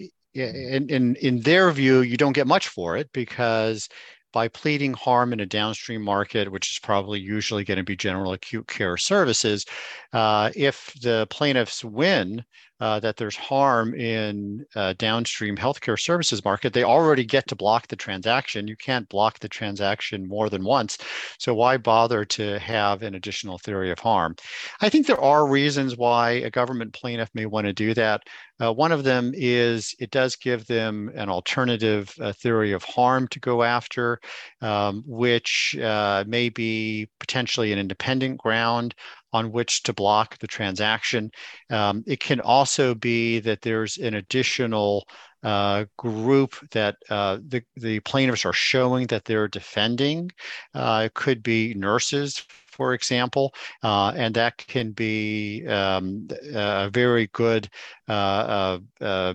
in, 0.43 0.89
in 0.89 1.15
in 1.17 1.41
their 1.41 1.71
view, 1.71 2.01
you 2.01 2.17
don't 2.17 2.33
get 2.33 2.47
much 2.47 2.67
for 2.67 2.97
it 2.97 3.09
because 3.13 3.87
by 4.33 4.47
pleading 4.49 4.93
harm 4.93 5.31
in 5.31 5.39
a 5.39 5.45
downstream 5.45 6.01
market, 6.01 6.51
which 6.51 6.69
is 6.71 6.79
probably 6.79 7.19
usually 7.19 7.63
going 7.63 7.77
to 7.77 7.83
be 7.83 7.95
general 7.95 8.33
acute 8.33 8.67
care 8.67 8.97
services, 8.97 9.65
uh, 10.13 10.51
if 10.55 10.93
the 11.01 11.25
plaintiffs 11.29 11.83
win, 11.85 12.43
uh, 12.79 12.99
that 12.99 13.17
there's 13.17 13.35
harm 13.35 13.93
in 13.93 14.65
uh, 14.75 14.93
downstream 14.97 15.55
healthcare 15.55 15.99
services 15.99 16.43
market, 16.43 16.73
they 16.73 16.83
already 16.83 17.23
get 17.23 17.47
to 17.47 17.55
block 17.55 17.87
the 17.87 17.95
transaction. 17.95 18.67
You 18.67 18.75
can't 18.75 19.07
block 19.09 19.39
the 19.39 19.49
transaction 19.49 20.27
more 20.27 20.49
than 20.49 20.63
once. 20.63 20.97
So 21.39 21.53
why 21.53 21.77
bother 21.77 22.25
to 22.25 22.59
have 22.59 23.01
an 23.01 23.15
additional 23.15 23.57
theory 23.57 23.91
of 23.91 23.99
harm? 23.99 24.35
I 24.81 24.89
think 24.89 25.07
there 25.07 25.21
are 25.21 25.47
reasons 25.47 25.95
why 25.95 26.31
a 26.31 26.49
government 26.49 26.93
plaintiff 26.93 27.29
may 27.33 27.45
want 27.45 27.67
to 27.67 27.73
do 27.73 27.93
that. 27.93 28.21
Uh, 28.61 28.71
one 28.71 28.91
of 28.91 29.03
them 29.03 29.33
is 29.35 29.93
it 29.99 30.11
does 30.11 30.35
give 30.35 30.65
them 30.67 31.11
an 31.15 31.29
alternative 31.29 32.13
uh, 32.21 32.31
theory 32.31 32.71
of 32.71 32.83
harm 32.83 33.27
to 33.27 33.39
go 33.39 33.63
after, 33.63 34.19
um, 34.61 35.03
which 35.05 35.77
uh, 35.81 36.23
may 36.25 36.47
be 36.49 37.09
potentially 37.19 37.73
an 37.73 37.79
independent 37.79 38.37
ground 38.37 38.95
on 39.35 39.51
which 39.51 39.83
to 39.83 39.93
block 39.93 40.37
the 40.39 40.47
transaction. 40.47 41.29
Um, 41.69 42.03
it 42.07 42.19
can 42.19 42.39
also 42.39 42.95
be 42.95 43.39
that 43.41 43.61
there's 43.61 43.97
an 43.97 44.13
additional 44.15 45.07
uh, 45.43 45.85
group 45.97 46.55
that 46.71 46.95
uh, 47.09 47.37
the, 47.47 47.61
the 47.75 47.99
plaintiffs 47.99 48.45
are 48.45 48.53
showing 48.71 49.07
that 49.07 49.25
they're 49.25 49.47
defending. 49.47 50.31
Uh, 50.73 51.03
it 51.05 51.13
could 51.13 51.43
be 51.43 51.73
nurses, 51.75 52.43
for 52.75 52.93
example, 52.93 53.53
uh, 53.83 54.11
and 54.15 54.33
that 54.35 54.57
can 54.57 54.91
be 54.91 55.65
um, 55.67 56.27
a 56.53 56.89
very 56.89 57.27
good 57.33 57.69
uh, 58.09 58.79
uh, 59.01 59.33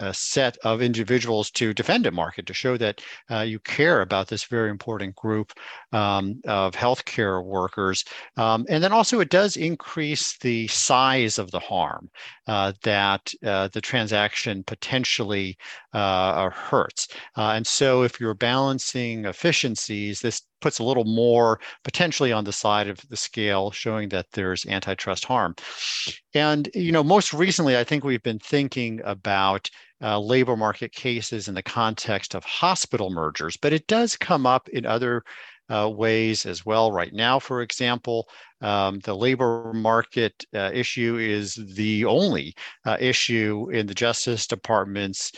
a 0.00 0.12
set 0.12 0.56
of 0.64 0.82
individuals 0.82 1.50
to 1.52 1.72
defend 1.72 2.06
a 2.06 2.10
market 2.10 2.46
to 2.46 2.54
show 2.54 2.76
that 2.76 3.00
uh, 3.30 3.40
you 3.40 3.58
care 3.60 4.00
about 4.00 4.28
this 4.28 4.44
very 4.44 4.70
important 4.70 5.14
group 5.14 5.52
um, 5.92 6.40
of 6.46 6.74
healthcare 6.74 7.44
workers. 7.44 8.04
Um, 8.36 8.66
and 8.68 8.82
then 8.82 8.92
also, 8.92 9.20
it 9.20 9.30
does 9.30 9.56
increase 9.56 10.36
the 10.38 10.66
size 10.68 11.38
of 11.38 11.50
the 11.50 11.60
harm 11.60 12.10
uh, 12.46 12.72
that 12.82 13.32
uh, 13.44 13.68
the 13.68 13.80
transaction 13.80 14.64
potentially 14.64 15.56
uh, 15.92 16.50
hurts. 16.50 17.08
Uh, 17.36 17.52
and 17.52 17.66
so, 17.66 18.02
if 18.02 18.18
you're 18.18 18.34
balancing 18.34 19.26
efficiencies, 19.26 20.20
this 20.20 20.42
puts 20.60 20.78
a 20.78 20.84
little 20.84 21.04
more 21.04 21.60
potentially 21.84 22.32
on 22.32 22.44
the 22.44 22.52
side 22.52 22.88
of 22.88 23.00
the 23.08 23.16
scale, 23.16 23.70
showing 23.70 24.08
that 24.10 24.26
there's 24.32 24.66
antitrust 24.66 25.24
harm. 25.24 25.54
And 26.34 26.68
you 26.74 26.92
know, 26.92 27.02
most 27.02 27.32
recently, 27.32 27.76
I 27.76 27.84
think 27.84 28.04
we've 28.04 28.22
been 28.22 28.38
thinking 28.38 29.00
about 29.04 29.70
uh, 30.02 30.18
labor 30.18 30.56
market 30.56 30.92
cases 30.92 31.48
in 31.48 31.54
the 31.54 31.62
context 31.62 32.34
of 32.34 32.44
hospital 32.44 33.10
mergers, 33.10 33.56
but 33.56 33.72
it 33.72 33.86
does 33.86 34.16
come 34.16 34.46
up 34.46 34.68
in 34.70 34.86
other 34.86 35.22
uh, 35.70 35.88
ways 35.88 36.46
as 36.46 36.66
well. 36.66 36.90
Right 36.90 37.12
now, 37.12 37.38
for 37.38 37.62
example, 37.62 38.28
um, 38.60 38.98
the 39.00 39.14
labor 39.14 39.72
market 39.72 40.44
uh, 40.54 40.70
issue 40.72 41.16
is 41.16 41.54
the 41.74 42.04
only 42.04 42.54
uh, 42.84 42.96
issue 43.00 43.68
in 43.70 43.86
the 43.86 43.94
Justice 43.94 44.46
Department's 44.46 45.32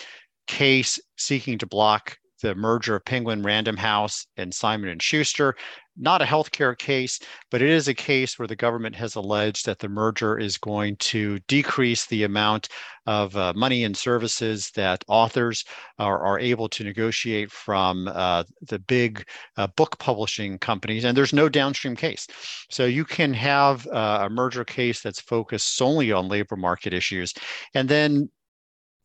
case 0.46 0.98
seeking 1.16 1.58
to 1.58 1.66
block 1.66 2.16
the 2.42 2.55
merger 2.55 2.96
of 2.96 3.05
Penguin 3.05 3.42
Random 3.42 3.76
House 3.76 4.26
and 4.37 4.52
Simon 4.52 4.90
and 4.90 5.02
Schuster. 5.02 5.55
Not 5.96 6.22
a 6.22 6.26
healthcare 6.26 6.76
case, 6.76 7.20
but 7.50 7.61
it 7.61 7.68
is 7.68 7.87
a 7.87 7.94
case 7.94 8.38
where 8.38 8.48
the 8.48 8.57
government 8.57 8.96
has 8.96 9.14
alleged 9.14 9.66
that 9.66 9.78
the 9.78 9.88
merger 9.88 10.38
is 10.38 10.57
going 10.57 10.96
to 10.96 11.38
decrease 11.48 12.07
the 12.07 12.24
amount 12.24 12.68
of 13.07 13.37
uh, 13.37 13.52
money 13.55 13.85
and 13.85 13.96
services 13.96 14.70
that 14.74 15.05
authors 15.09 15.64
are, 15.98 16.24
are 16.24 16.38
able 16.38 16.68
to 16.70 16.85
negotiate 16.85 17.50
from 17.50 18.09
uh, 18.09 18.42
the 18.62 18.78
big 18.78 19.26
uh, 19.59 19.66
book 19.76 19.98
publishing 19.98 20.59
companies. 20.59 21.05
And 21.05 21.16
there's 21.16 21.35
no 21.35 21.48
downstream 21.48 21.94
case. 21.94 22.26
So 22.70 22.87
you 22.87 23.05
can 23.05 23.35
have 23.35 23.87
uh, 23.88 24.20
a 24.22 24.31
merger 24.31 24.64
case 24.64 25.02
that's 25.02 25.20
focused 25.20 25.76
solely 25.76 26.11
on 26.11 26.28
labor 26.28 26.57
market 26.57 26.94
issues. 26.94 27.35
And 27.74 27.88
then 27.88 28.31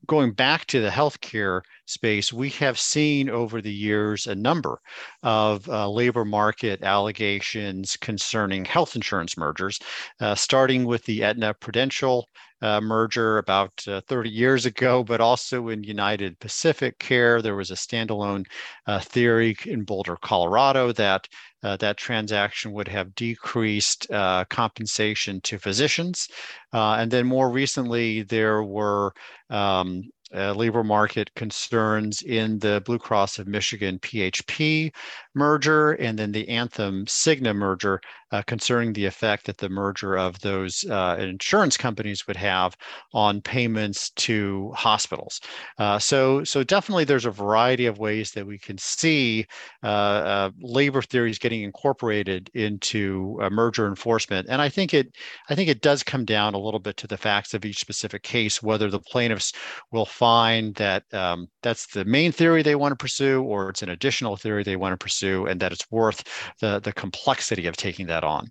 going 0.06 0.32
back 0.32 0.66
to 0.68 0.82
the 0.82 0.90
healthcare 0.90 1.62
space, 1.90 2.32
we 2.32 2.50
have 2.50 2.80
seen 2.80 3.30
over 3.30 3.62
the 3.62 3.74
years 3.74 4.28
a 4.28 4.36
number 4.36 4.80
of 5.24 5.68
uh, 5.70 5.90
labor 5.90 6.26
market 6.26 6.84
allegations 6.84 7.98
concerning 7.98 8.66
health 8.66 8.96
insurance 8.96 9.38
mergers, 9.38 9.80
uh, 10.20 10.36
starting 10.36 10.86
with 10.86 11.04
the 11.06 11.24
Aetna 11.24 11.54
Prudential 11.56 12.28
uh, 12.62 12.82
merger 12.82 13.38
about 13.38 13.72
uh, 13.88 14.02
30 14.08 14.30
years 14.30 14.66
ago, 14.66 15.04
but 15.04 15.22
also 15.22 15.70
in 15.70 15.84
United 15.84 16.40
PacifiCare. 16.40 17.42
There 17.42 17.56
was 17.56 17.72
a 17.72 17.76
standalone 17.76 18.46
uh, 18.88 19.00
theory 19.00 19.56
in 19.66 19.84
Boulder, 19.84 20.18
Colorado, 20.22 20.92
that 20.94 21.28
uh, 21.64 21.76
that 21.78 21.98
transaction 21.98 22.72
would 22.72 22.88
have 22.88 23.16
decreased 23.16 24.10
uh, 24.12 24.46
compensation 24.46 25.42
to 25.42 25.58
physicians. 25.58 26.28
Uh, 26.72 26.94
and 26.94 27.10
then 27.10 27.26
more 27.26 27.50
recently, 27.50 28.22
there 28.24 28.64
were 28.64 29.12
um, 29.50 30.04
uh, 30.36 30.54
labor 30.54 30.84
market 30.84 31.34
concerns 31.36 32.22
in 32.22 32.60
the 32.60 32.82
Blue 32.86 33.00
Cross 33.00 33.40
of 33.40 33.48
Michigan 33.48 34.00
PHP 34.00 34.94
merger 35.34 35.94
and 35.94 36.18
then 36.20 36.32
the 36.32 36.48
Anthem 36.50 37.06
Cigna 37.06 37.56
merger 37.56 38.02
uh, 38.32 38.42
concerning 38.44 38.94
the 38.94 39.06
effect 39.06 39.46
that 39.46 39.58
the 39.58 39.70
merger 39.70 40.18
of 40.18 40.40
those 40.40 40.84
uh, 40.90 41.16
insurance 41.20 41.78
companies 41.78 42.28
would 42.28 42.36
have 42.36 42.76
on 43.14 43.42
payments 43.42 44.10
to 44.12 44.72
hospitals. 44.76 45.40
Uh, 45.78 46.00
so, 46.00 46.44
so 46.44 46.64
definitely 46.64 47.04
there's 47.04 47.26
a 47.26 47.32
variety 47.32 47.86
of 47.86 48.00
ways 48.00 48.32
that 48.32 48.46
we 48.46 48.58
can 48.58 48.78
see 48.78 49.46
uh, 49.84 49.88
uh, 49.88 50.52
labor 50.60 51.02
theories 51.02 51.40
getting 51.40 51.64
incorporated 51.64 52.50
into 52.54 53.38
merger 53.52 53.88
enforcement. 53.88 54.48
And 54.50 54.62
I 54.62 54.70
think 54.70 54.94
it, 54.94 55.16
I 55.50 55.56
think 55.56 55.70
it 55.70 55.82
does 55.82 56.04
come 56.04 56.26
down 56.26 56.54
a 56.54 56.60
little 56.60 56.80
bit 56.80 56.98
to 56.98 57.08
the 57.08 57.18
facts 57.18 57.54
of 57.54 57.66
each 57.66 57.80
specific 57.80 58.24
case, 58.24 58.62
whether 58.62 58.90
the 58.90 59.00
plaintiffs 59.00 59.54
will 59.92 60.06
find 60.06 60.76
that 60.76 61.04
um, 61.14 61.48
that's 61.62 61.88
the 61.88 62.06
main 62.06 62.32
theory 62.32 62.64
they 62.64 62.76
want 62.76 62.92
to 62.92 62.96
pursue, 62.96 63.44
or 63.44 63.70
it's 63.70 63.82
an 63.82 63.90
additional 63.90 64.36
theory 64.36 64.64
they 64.64 64.76
want 64.76 64.94
to 64.94 65.04
pursue, 65.04 65.46
and 65.46 65.60
that 65.60 65.72
it's 65.72 65.90
worth 65.92 66.24
the 66.60 66.80
the 66.80 66.94
complexity 66.94 67.68
of 67.68 67.78
taking 67.78 68.08
that 68.08 68.17
that 68.18 68.24
on. 68.24 68.50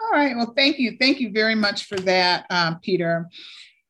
All 0.00 0.10
right. 0.10 0.36
Well, 0.36 0.54
thank 0.56 0.78
you. 0.78 0.96
Thank 0.98 1.20
you 1.20 1.30
very 1.32 1.54
much 1.54 1.84
for 1.84 1.96
that, 2.00 2.46
uh, 2.50 2.74
Peter. 2.76 3.28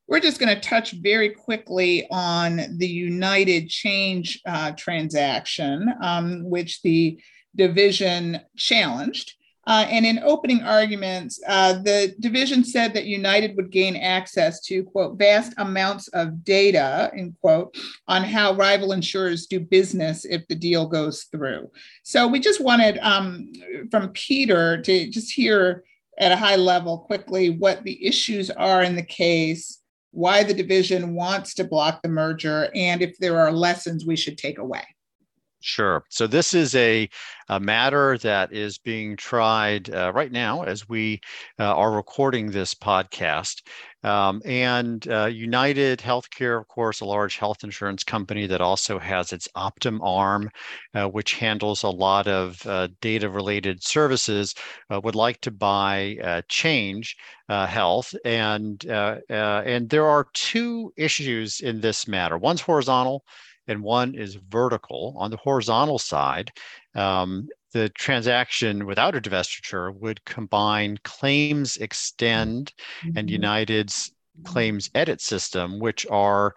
We're 0.09 0.21
just 0.21 0.39
going 0.39 0.55
to 0.55 0.61
touch 0.61 0.93
very 0.93 1.31
quickly 1.31 2.07
on 2.11 2.61
the 2.77 2.89
United 2.89 3.69
Change 3.69 4.41
uh, 4.47 4.73
transaction, 4.73 5.93
um, 6.03 6.45
which 6.45 6.83
the 6.83 7.19
division 7.57 8.41
challenged. 8.57 9.35
Uh, 9.67 9.87
and 9.89 10.05
in 10.05 10.19
opening 10.21 10.63
arguments, 10.63 11.41
uh, 11.49 11.75
the 11.75 12.15
division 12.21 12.65
said 12.65 12.93
that 12.95 13.07
United 13.07 13.57
would 13.57 13.71
gain 13.71 13.97
access 13.97 14.61
to, 14.61 14.85
quote, 14.85 15.19
vast 15.19 15.55
amounts 15.57 16.09
of 16.09 16.45
data, 16.45 17.11
in 17.15 17.35
quote, 17.41 17.75
on 18.07 18.23
how 18.23 18.53
rival 18.55 18.93
insurers 18.93 19.47
do 19.47 19.59
business 19.59 20.25
if 20.25 20.47
the 20.49 20.55
deal 20.55 20.87
goes 20.87 21.25
through. 21.25 21.71
So 22.03 22.29
we 22.29 22.41
just 22.41 22.61
wanted 22.61 22.99
um, 22.99 23.53
from 23.91 24.11
Peter 24.11 24.81
to 24.83 25.11
just 25.11 25.33
hear 25.33 25.85
at 26.19 26.33
a 26.33 26.37
high 26.37 26.57
level 26.57 26.99
quickly 26.99 27.51
what 27.51 27.83
the 27.85 28.07
issues 28.07 28.51
are 28.51 28.83
in 28.83 28.97
the 28.97 29.03
case, 29.03 29.81
why 30.11 30.45
the 30.45 30.55
division 30.55 31.15
wants 31.15 31.55
to 31.55 31.65
block 31.65 32.03
the 32.03 32.09
merger, 32.09 32.71
and 32.75 33.03
if 33.03 33.19
there 33.19 33.39
are 33.39 33.51
lessons 33.51 34.07
we 34.07 34.17
should 34.17 34.39
take 34.39 34.59
away. 34.59 34.85
Sure. 35.67 36.05
So 36.11 36.27
this 36.27 36.53
is 36.53 36.75
a, 36.75 37.09
a 37.49 37.59
matter 37.59 38.19
that 38.19 38.53
is 38.53 38.77
being 38.77 39.17
tried 39.17 39.89
uh, 39.89 40.13
right 40.15 40.31
now 40.31 40.63
as 40.63 40.87
we 40.91 41.23
uh, 41.59 41.75
are 41.75 41.91
recording 41.91 42.51
this 42.51 42.75
podcast. 42.75 43.63
Um, 44.03 44.43
and 44.45 45.09
uh, 45.09 45.25
United 45.25 46.01
Healthcare, 46.01 46.61
of 46.61 46.69
course, 46.69 47.01
a 47.01 47.07
large 47.07 47.39
health 47.39 47.65
insurance 47.65 48.05
company 48.05 48.47
that 48.47 48.61
also 48.61 48.99
has 48.99 49.33
its 49.33 49.49
Optum 49.57 50.01
arm, 50.03 50.51
uh, 50.95 51.09
which 51.09 51.37
handles 51.37 51.83
a 51.83 51.89
lot 51.89 52.29
of 52.29 52.65
uh, 52.67 52.89
data 53.01 53.31
related 53.31 53.83
services, 53.83 54.55
uh, 54.93 55.01
would 55.03 55.15
like 55.15 55.41
to 55.41 55.51
buy 55.51 56.43
Change 56.51 57.17
Health. 57.49 58.15
And, 58.27 58.85
and 58.85 59.89
there 59.89 60.07
are 60.07 60.27
two 60.35 60.93
issues 60.99 61.61
in 61.61 61.81
this 61.81 62.07
matter 62.07 62.37
one's 62.37 62.61
horizontal 62.61 63.25
and 63.67 63.83
one 63.83 64.15
is 64.15 64.35
vertical. 64.35 65.15
On 65.19 65.31
the 65.31 65.37
horizontal 65.37 65.99
side, 65.99 66.51
um, 66.95 67.49
the 67.73 67.89
transaction 67.91 68.87
without 68.87 69.17
a 69.17 69.21
divestiture 69.21 69.95
would 69.95 70.25
combine 70.25 70.97
ClaimsXten 71.05 72.65
mm-hmm. 72.65 73.17
and 73.17 73.31
United's 73.31 74.13
claims 74.45 74.91
edit 74.95 75.21
system, 75.21 75.79
which 75.79 76.07
are 76.11 76.55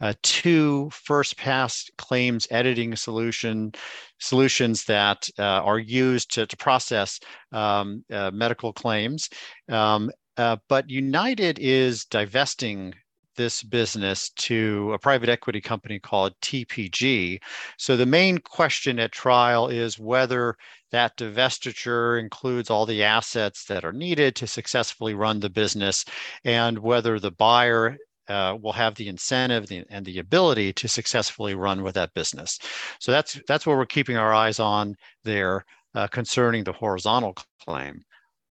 uh, 0.00 0.12
two 0.22 0.88
first 0.90 1.36
pass 1.36 1.90
claims 1.98 2.46
editing 2.50 2.94
solution 2.94 3.72
solutions 4.18 4.84
that 4.84 5.28
uh, 5.38 5.42
are 5.42 5.78
used 5.78 6.32
to, 6.34 6.46
to 6.46 6.56
process 6.56 7.18
um, 7.52 8.04
uh, 8.12 8.30
medical 8.32 8.72
claims. 8.72 9.28
Um, 9.68 10.10
uh, 10.36 10.56
but 10.68 10.88
United 10.88 11.58
is 11.58 12.04
divesting 12.04 12.94
this 13.38 13.62
business 13.62 14.28
to 14.30 14.92
a 14.92 14.98
private 14.98 15.30
equity 15.30 15.62
company 15.62 15.98
called 15.98 16.34
TPG. 16.42 17.38
So 17.78 17.96
the 17.96 18.04
main 18.04 18.38
question 18.38 18.98
at 18.98 19.12
trial 19.12 19.68
is 19.68 19.98
whether 19.98 20.56
that 20.90 21.16
divestiture 21.16 22.20
includes 22.20 22.68
all 22.68 22.84
the 22.84 23.04
assets 23.04 23.64
that 23.66 23.84
are 23.84 23.92
needed 23.92 24.36
to 24.36 24.46
successfully 24.46 25.14
run 25.14 25.40
the 25.40 25.48
business 25.48 26.04
and 26.44 26.78
whether 26.78 27.18
the 27.18 27.30
buyer 27.30 27.96
uh, 28.28 28.58
will 28.60 28.72
have 28.72 28.94
the 28.96 29.08
incentive 29.08 29.66
and 29.88 30.04
the 30.04 30.18
ability 30.18 30.72
to 30.74 30.88
successfully 30.88 31.54
run 31.54 31.82
with 31.82 31.94
that 31.94 32.12
business. 32.14 32.58
So 32.98 33.12
that's 33.12 33.40
that's 33.46 33.66
what 33.66 33.76
we're 33.76 33.86
keeping 33.86 34.16
our 34.16 34.34
eyes 34.34 34.60
on 34.60 34.96
there 35.24 35.64
uh, 35.94 36.08
concerning 36.08 36.64
the 36.64 36.72
horizontal 36.72 37.36
claim. 37.64 38.02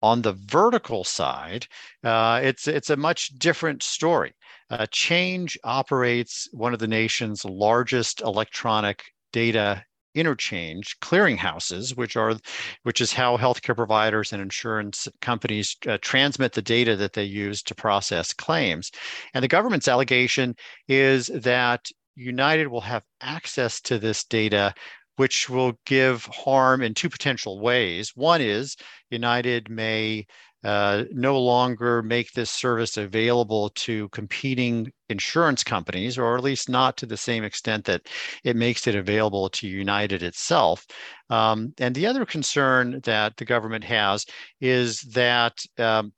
On 0.01 0.23
the 0.23 0.33
vertical 0.33 1.03
side, 1.03 1.67
uh, 2.05 2.41
it's 2.43 2.69
it's 2.69 2.91
a 2.91 2.97
much 2.97 3.31
different 3.39 3.83
story. 3.83 4.33
Uh, 4.71 4.87
Change 4.91 5.59
operates 5.65 6.49
one 6.53 6.75
of 6.75 6.79
the 6.79 6.89
nation's 6.89 7.45
largest 7.45 8.21
electronic 8.21 9.05
data 9.33 9.85
interchange 10.15 10.99
clearinghouses, 11.01 11.97
which 11.97 12.17
are 12.17 12.37
which 12.83 13.01
is 13.01 13.13
how 13.13 13.37
healthcare 13.37 13.77
providers 13.77 14.33
and 14.33 14.43
insurance 14.43 15.07
companies 15.21 15.77
uh, 15.87 15.99
transmit 16.01 16.53
the 16.53 16.63
data 16.63 16.97
that 16.97 17.13
they 17.13 17.25
use 17.25 17.63
to 17.63 17.75
process 17.75 18.33
claims. 18.33 18.91
And 19.35 19.43
the 19.43 19.49
government's 19.49 19.89
allegation 19.89 20.57
is 20.89 21.29
that 21.29 21.89
United 22.17 22.67
will 22.69 22.81
have 22.81 23.05
access 23.21 23.81
to 23.83 23.99
this 23.99 24.25
data 24.25 24.75
which 25.17 25.49
will 25.49 25.73
give 25.85 26.25
harm 26.27 26.81
in 26.81 26.95
two 26.95 27.09
potential 27.09 27.61
ways. 27.61 28.13
One 28.15 28.41
is 28.41 28.77
United 29.11 29.69
may 29.69 30.27
uh, 30.65 31.05
no 31.13 31.41
longer 31.41 32.03
make 32.03 32.33
this 32.33 32.51
service 32.51 32.97
available 32.97 33.71
to 33.71 34.09
competing 34.09 34.93
insurance 35.09 35.63
companies, 35.63 36.19
or 36.19 36.37
at 36.37 36.43
least 36.43 36.69
not 36.69 36.97
to 36.97 37.07
the 37.07 37.17
same 37.17 37.45
extent 37.45 37.85
that 37.85 38.03
it 38.45 38.57
makes 38.57 38.87
it 38.87 38.95
available 38.95 39.49
to 39.51 39.69
United 39.69 40.23
itself. 40.23 40.87
Um, 41.31 41.75
and 41.79 41.95
the 41.95 42.07
other 42.07 42.27
concern 42.27 43.01
that 43.05 43.37
the 43.37 43.45
government 43.45 43.85
has 43.85 44.25
is 44.61 45.01
that. 45.13 45.59
Um, 45.79 46.13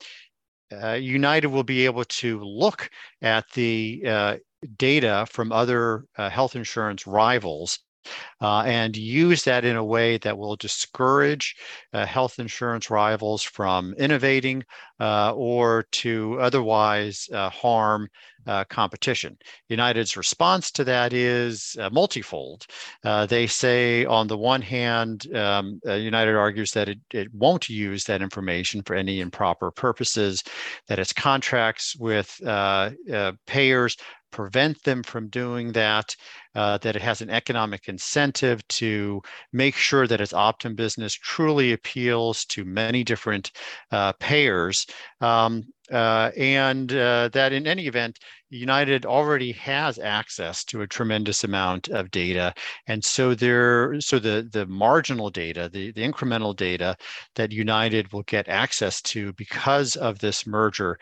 uh, 0.73 0.93
United 0.93 1.49
will 1.49 1.65
be 1.65 1.85
able 1.85 2.05
to 2.05 2.39
look 2.45 2.89
at 3.23 3.45
the 3.55 4.01
uh, 4.07 4.37
data 4.77 5.27
from 5.29 5.53
other 5.53 6.05
uh, 6.17 6.31
health 6.31 6.55
insurance 6.55 7.09
rivals 7.09 7.81
uh, 8.41 8.63
and 8.63 8.97
use 8.97 9.45
that 9.45 9.65
in 9.65 9.77
a 9.77 9.85
way 9.85 10.19
that 10.19 10.37
will 10.37 10.57
discourage 10.57 11.57
uh, 11.93 12.07
health 12.07 12.39
insurance 12.39 12.91
rivals 12.91 13.43
from 13.43 13.95
innovating 13.95 14.65
uh, 15.01 15.33
or 15.35 15.85
to 15.93 16.39
otherwise 16.41 17.29
uh, 17.33 17.49
harm 17.51 18.09
uh, 18.47 18.65
competition. 18.65 19.37
United's 19.69 20.17
response 20.17 20.71
to 20.71 20.85
that 20.85 21.13
is 21.13 21.77
uh, 21.79 21.91
multifold. 21.91 22.67
they 23.29 23.47
say, 23.47 24.05
on 24.07 24.27
the 24.27 24.37
one 24.37 24.63
hand, 24.63 25.27
um, 25.35 25.79
United 25.85 26.35
argues 26.35 26.73
that 26.73 26.89
it, 26.89 26.99
it 27.13 27.33
won't 27.35 27.69
use 27.69 28.05
that 28.05 28.23
information 28.23 28.83
for 28.83 28.95
any 28.95 29.21
improper 29.21 29.71
purposes, 29.71 30.43
that 30.89 30.99
its 30.99 31.13
contracts 31.13 31.97
with 31.97 32.41
payers 33.47 33.97
prevent 34.31 34.83
them 34.85 35.03
from 35.03 35.29
doing 35.29 35.73
that, 35.73 36.17
uh, 36.55 36.79
that 36.79 36.97
it 36.97 37.03
has 37.03 37.21
an 37.21 37.31
economic 37.31 37.89
incentive 37.89 38.67
to 38.69 39.23
make 39.53 39.77
sure 39.77 40.07
that 40.07 40.21
its 40.21 40.33
Optum 40.33 40.77
business 40.77 41.15
truly 41.15 41.73
appeals 41.73 42.45
to 42.47 42.65
many 42.65 43.05
different 43.05 43.53
uh, 43.91 44.13
payers. 44.15 44.87
Um, 45.21 45.65
uh, 45.93 46.31
and 46.37 46.93
uh, 46.93 47.29
that 47.33 47.53
in 47.53 47.67
any 47.67 47.87
event, 47.87 48.19
United 48.51 49.07
already 49.07 49.53
has 49.53 49.99
access 49.99 50.65
to 50.65 50.83
a 50.83 50.87
tremendous 50.87 51.45
amount 51.45 51.89
of 51.89 52.11
data, 52.11 52.53
and 52.89 53.05
so 53.05 53.35
there, 53.35 54.01
so 54.01 54.19
the 54.19 54.49
the 54.53 54.67
marginal 54.67 55.31
data, 55.31 55.71
the 55.73 55.93
the 55.93 56.03
incremental 56.03 56.55
data 56.55 56.97
that 57.37 57.53
United 57.53 58.13
will 58.13 58.25
get 58.25 58.49
access 58.49 59.01
to 59.03 59.33
because 59.35 59.95
of 59.97 60.19
this 60.19 60.47
merger, 60.47 60.99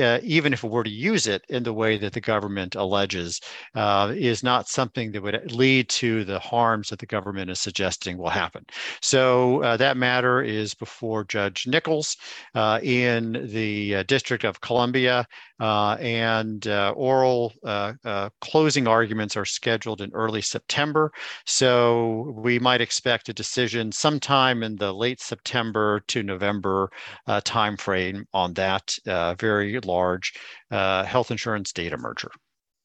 uh, 0.00 0.20
even 0.22 0.52
if 0.52 0.62
it 0.62 0.70
were 0.70 0.84
to 0.84 0.90
use 0.90 1.26
it 1.26 1.42
in 1.48 1.62
the 1.64 1.72
way 1.72 1.98
that 1.98 2.12
the 2.12 2.20
government 2.20 2.76
alleges, 2.76 3.40
uh, 3.74 4.12
is 4.16 4.42
not 4.42 4.68
something 4.68 5.10
that 5.12 5.22
would 5.22 5.52
lead 5.52 5.88
to 5.88 6.24
the 6.24 6.38
harms 6.38 6.88
that 6.88 6.98
the 7.00 7.06
government 7.06 7.50
is 7.50 7.60
suggesting 7.60 8.16
will 8.16 8.30
happen. 8.30 8.64
So 9.00 9.62
uh, 9.62 9.76
that 9.78 9.96
matter 9.96 10.40
is 10.42 10.74
before 10.74 11.24
Judge 11.24 11.66
Nichols 11.66 12.16
in 12.82 13.48
the 13.52 14.04
District 14.04 14.44
of 14.44 14.60
Columbia, 14.60 15.26
and 15.58 16.66
oral 16.92 17.52
uh, 17.64 17.92
uh, 18.04 18.30
closing 18.40 18.86
arguments 18.86 19.36
are 19.36 19.44
scheduled 19.44 20.00
in 20.00 20.10
early 20.12 20.42
September. 20.42 21.12
So 21.46 22.34
we 22.36 22.58
might 22.58 22.80
expect 22.80 23.28
a 23.28 23.32
decision 23.32 23.92
sometime 23.92 24.62
in 24.62 24.76
the 24.76 24.92
late 24.92 25.20
September 25.20 26.00
to 26.08 26.22
November 26.22 26.90
uh, 27.26 27.40
timeframe 27.40 28.24
on 28.32 28.54
that 28.54 28.96
very 29.38 29.80
large 29.80 30.34
health 30.70 31.30
insurance 31.30 31.72
data 31.72 31.96
merger. 31.96 32.30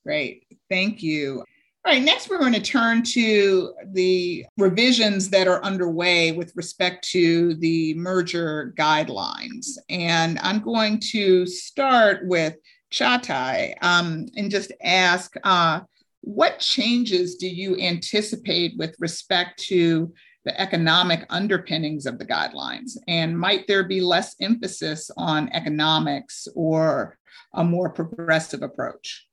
Great. 0.05 0.45
Thank 0.69 1.03
you. 1.03 1.43
All 1.87 1.93
right, 1.93 2.03
next 2.03 2.29
we're 2.29 2.37
going 2.37 2.51
to 2.51 2.61
turn 2.61 3.01
to 3.13 3.73
the 3.93 4.45
revisions 4.57 5.29
that 5.29 5.47
are 5.47 5.63
underway 5.63 6.33
with 6.33 6.51
respect 6.53 7.07
to 7.11 7.53
the 7.55 7.93
merger 7.93 8.73
guidelines. 8.77 9.77
And 9.89 10.37
I'm 10.39 10.59
going 10.59 10.99
to 11.11 11.45
start 11.45 12.27
with 12.27 12.57
Çağatay 12.91 13.75
um, 13.81 14.27
and 14.37 14.49
just 14.49 14.71
ask 14.81 15.35
uh, 15.43 15.81
what 16.21 16.59
changes 16.59 17.35
do 17.35 17.47
you 17.47 17.77
anticipate 17.77 18.77
with 18.77 18.95
respect 18.99 19.59
to 19.67 20.13
the 20.45 20.59
economic 20.59 21.25
underpinnings 21.29 22.05
of 22.05 22.17
the 22.19 22.25
guidelines? 22.25 22.97
And 23.07 23.37
might 23.37 23.67
there 23.67 23.83
be 23.83 24.01
less 24.01 24.35
emphasis 24.41 25.11
on 25.17 25.49
economics 25.53 26.47
or 26.55 27.17
a 27.53 27.63
more 27.63 27.89
progressive 27.89 28.61
approach? 28.61 29.27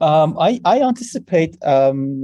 Um, 0.00 0.38
I, 0.38 0.60
I 0.64 0.80
anticipate 0.80 1.62
um, 1.62 2.22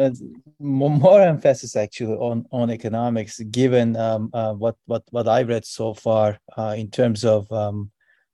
more 0.59 1.21
emphasis 1.21 1.77
actually 1.77 2.14
on, 2.14 2.47
on 2.51 2.71
economics, 2.71 3.40
given 3.40 3.97
um, 3.97 4.31
uh, 4.33 4.55
what, 4.55 4.77
what, 4.87 5.03
what 5.11 5.29
I 5.29 5.42
read 5.42 5.66
so 5.66 5.92
far 5.92 6.38
uh, 6.57 6.75
in 6.77 6.90
terms 6.90 7.25
of 7.25 7.51
um, 7.53 7.90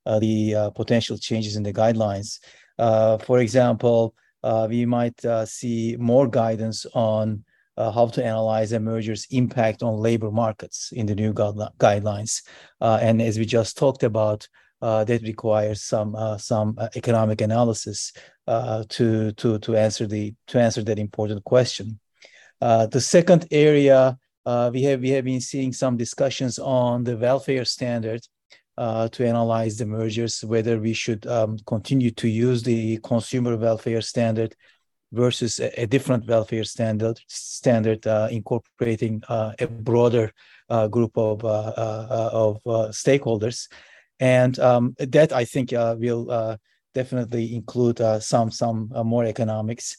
the 0.07 0.55
uh, 0.55 0.71
potential 0.71 1.19
changes 1.19 1.57
in 1.57 1.63
the 1.63 1.73
guidelines. 1.73 2.39
Uh, 2.79 3.19
for 3.19 3.39
example, 3.39 4.15
uh, 4.43 4.67
we 4.69 4.87
might 4.87 5.21
see 5.47 5.97
more 5.99 6.29
guidance 6.29 6.87
on 6.95 7.45
how 7.77 8.07
to 8.07 8.25
analyze 8.25 8.73
a 8.73 8.81
merger's 8.81 9.27
impact 9.31 9.83
on 9.83 9.97
labor 9.97 10.31
markets 10.31 10.93
in 10.93 11.07
the 11.07 11.15
new 11.15 11.33
guidelines. 11.33 12.43
and 12.81 13.23
as 13.23 13.39
we 13.39 13.45
just 13.45 13.77
talked 13.77 14.03
about, 14.03 14.47
uh, 14.83 15.05
that 15.05 15.23
requires 15.23 15.81
some 15.81 16.15
uh, 16.17 16.37
some 16.37 16.75
uh, 16.77 16.89
economic 16.97 17.41
analysis 17.41 18.13
uh, 18.49 18.85
to 18.89 19.33
to 19.33 19.59
to 19.61 19.77
answer 19.77 20.07
the 20.07 20.35
to 20.49 20.61
answer 20.61 20.83
that 20.83 20.99
important 20.99 21.43
question. 21.45 21.99
Uh, 22.61 22.87
the 22.87 23.01
second 23.01 23.47
area 23.51 24.19
uh, 24.45 24.71
we 24.75 24.83
have 24.83 25.01
we 25.01 25.11
have 25.11 25.25
been 25.25 25.41
seeing 25.41 25.73
some 25.73 25.97
discussions 25.97 26.59
on 26.59 27.05
the 27.05 27.17
welfare 27.17 27.65
standard 27.65 28.27
to 28.79 29.27
analyze 29.27 29.77
the 29.77 29.87
mergers, 29.87 30.45
whether 30.45 30.79
we 30.79 30.93
should 30.93 31.27
um, 31.27 31.59
continue 31.67 32.11
to 32.11 32.29
use 32.29 32.63
the 32.63 32.99
consumer 32.99 33.57
welfare 33.57 34.01
standard 34.01 34.55
versus 35.13 35.61
a, 35.61 35.83
a 35.83 35.87
different 35.87 36.27
welfare 36.27 36.65
standard 36.65 37.19
standard 37.29 38.07
incorporating 38.31 39.23
a 39.29 39.67
broader 39.67 40.33
group 40.91 41.17
of 41.17 41.45
of 41.45 42.63
stakeholders 42.93 43.69
and 44.23 44.59
um, 44.61 44.95
that 45.01 45.33
I 45.33 45.45
think 45.45 45.73
uh, 45.73 45.97
will 45.99 46.31
uh, 46.31 46.57
definitely 46.95 47.57
include 47.57 48.01
uh, 48.01 48.21
some 48.21 48.53
some 48.53 48.93
uh, 48.95 49.03
more 49.03 49.25
economics. 49.25 49.97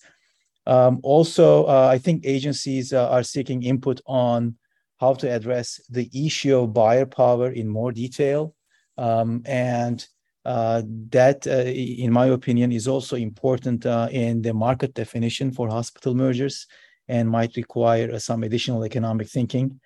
Um, 0.65 1.01
also, 1.03 1.65
uh, 1.65 1.89
I 1.91 1.97
think 1.97 2.25
agencies 2.25 2.93
uh, 2.93 3.09
are 3.09 3.23
seeking 3.23 3.63
input 3.63 3.99
on 4.05 4.55
how 4.97 5.13
to 5.15 5.27
address 5.29 5.81
the 5.89 6.09
issue 6.13 6.57
of 6.57 6.73
buyer 6.73 7.05
power 7.05 7.51
in 7.51 7.67
more 7.67 7.91
detail, 7.91 8.55
um, 8.97 9.41
and 9.45 10.05
that, 10.45 11.47
in 11.47 12.11
my 12.11 12.27
opinion, 12.27 12.71
is 12.71 12.87
also 12.87 13.15
important 13.15 13.85
in 14.11 14.41
the 14.41 14.53
market 14.53 14.93
definition 14.93 15.51
for 15.51 15.69
hospital 15.69 16.13
mergers 16.13 16.67
and 17.07 17.29
might 17.29 17.55
require 17.55 18.17
some 18.19 18.43
additional 18.43 18.85
economic 18.85 19.27
thinking. 19.29 19.79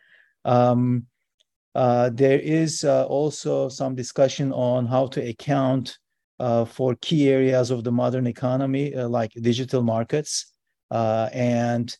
Um, 0.45 1.05
uh, 1.75 2.09
there 2.11 2.39
is 2.39 2.83
uh, 2.83 3.05
also 3.05 3.69
some 3.69 3.93
discussion 3.93 4.51
on 4.51 4.87
how 4.87 5.05
to 5.07 5.21
account 5.29 5.99
uh, 6.39 6.65
for 6.65 6.95
key 7.01 7.29
areas 7.29 7.69
of 7.69 7.83
the 7.83 7.91
modern 7.91 8.25
economy, 8.25 8.95
uh, 8.95 9.07
like 9.07 9.31
digital 9.41 9.83
markets. 9.83 10.53
Uh, 10.89 11.29
and 11.33 11.95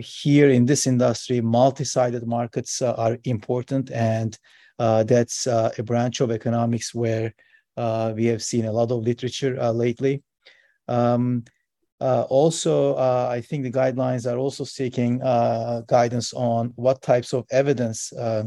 here 0.00 0.50
in 0.50 0.66
this 0.66 0.86
industry, 0.86 1.40
multi-sided 1.40 2.26
markets 2.26 2.82
are 2.82 3.18
important, 3.24 3.90
and 3.90 4.38
that's 4.78 5.46
a 5.46 5.82
branch 5.84 6.20
of 6.20 6.30
economics 6.30 6.94
where 6.94 7.34
we 7.76 8.26
have 8.26 8.42
seen 8.42 8.64
a 8.66 8.72
lot 8.72 8.90
of 8.90 9.02
literature 9.02 9.54
lately. 9.72 10.22
Um, 10.88 11.44
uh, 12.00 12.26
also, 12.28 12.94
uh, 12.94 13.28
I 13.30 13.40
think 13.40 13.62
the 13.62 13.70
guidelines 13.70 14.30
are 14.30 14.36
also 14.36 14.64
seeking 14.64 15.22
uh, 15.22 15.82
guidance 15.86 16.34
on 16.34 16.72
what 16.76 17.00
types 17.02 17.32
of 17.32 17.46
evidence 17.50 18.12
uh, 18.12 18.44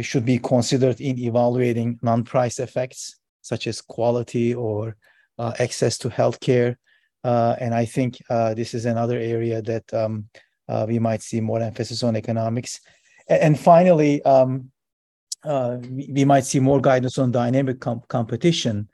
should 0.00 0.24
be 0.24 0.38
considered 0.38 1.00
in 1.00 1.18
evaluating 1.18 1.98
non-price 2.02 2.60
effects, 2.60 3.16
such 3.40 3.66
as 3.66 3.80
quality 3.80 4.54
or 4.54 4.96
uh, 5.38 5.52
access 5.58 5.98
to 5.98 6.08
healthcare. 6.10 6.76
Uh, 7.24 7.56
and 7.60 7.74
I 7.74 7.84
think 7.84 8.18
this 8.54 8.74
is 8.74 8.84
another 8.84 9.18
area 9.18 9.62
that 9.62 9.92
um, 9.94 10.28
we 10.86 10.98
might 10.98 11.22
see 11.22 11.40
more 11.40 11.60
emphasis 11.60 12.02
on 12.02 12.14
economics. 12.14 12.80
And, 13.28 13.42
and 13.42 13.58
finally, 13.58 14.22
um, 14.22 14.70
we, 15.44 16.08
we, 16.12 16.24
might 16.24 16.44
see 16.44 16.60
more 16.60 16.80
guidance 16.80 17.18
on 17.18 17.32
dynamic 17.32 17.80
com- 17.80 18.02
competition, 18.08 18.88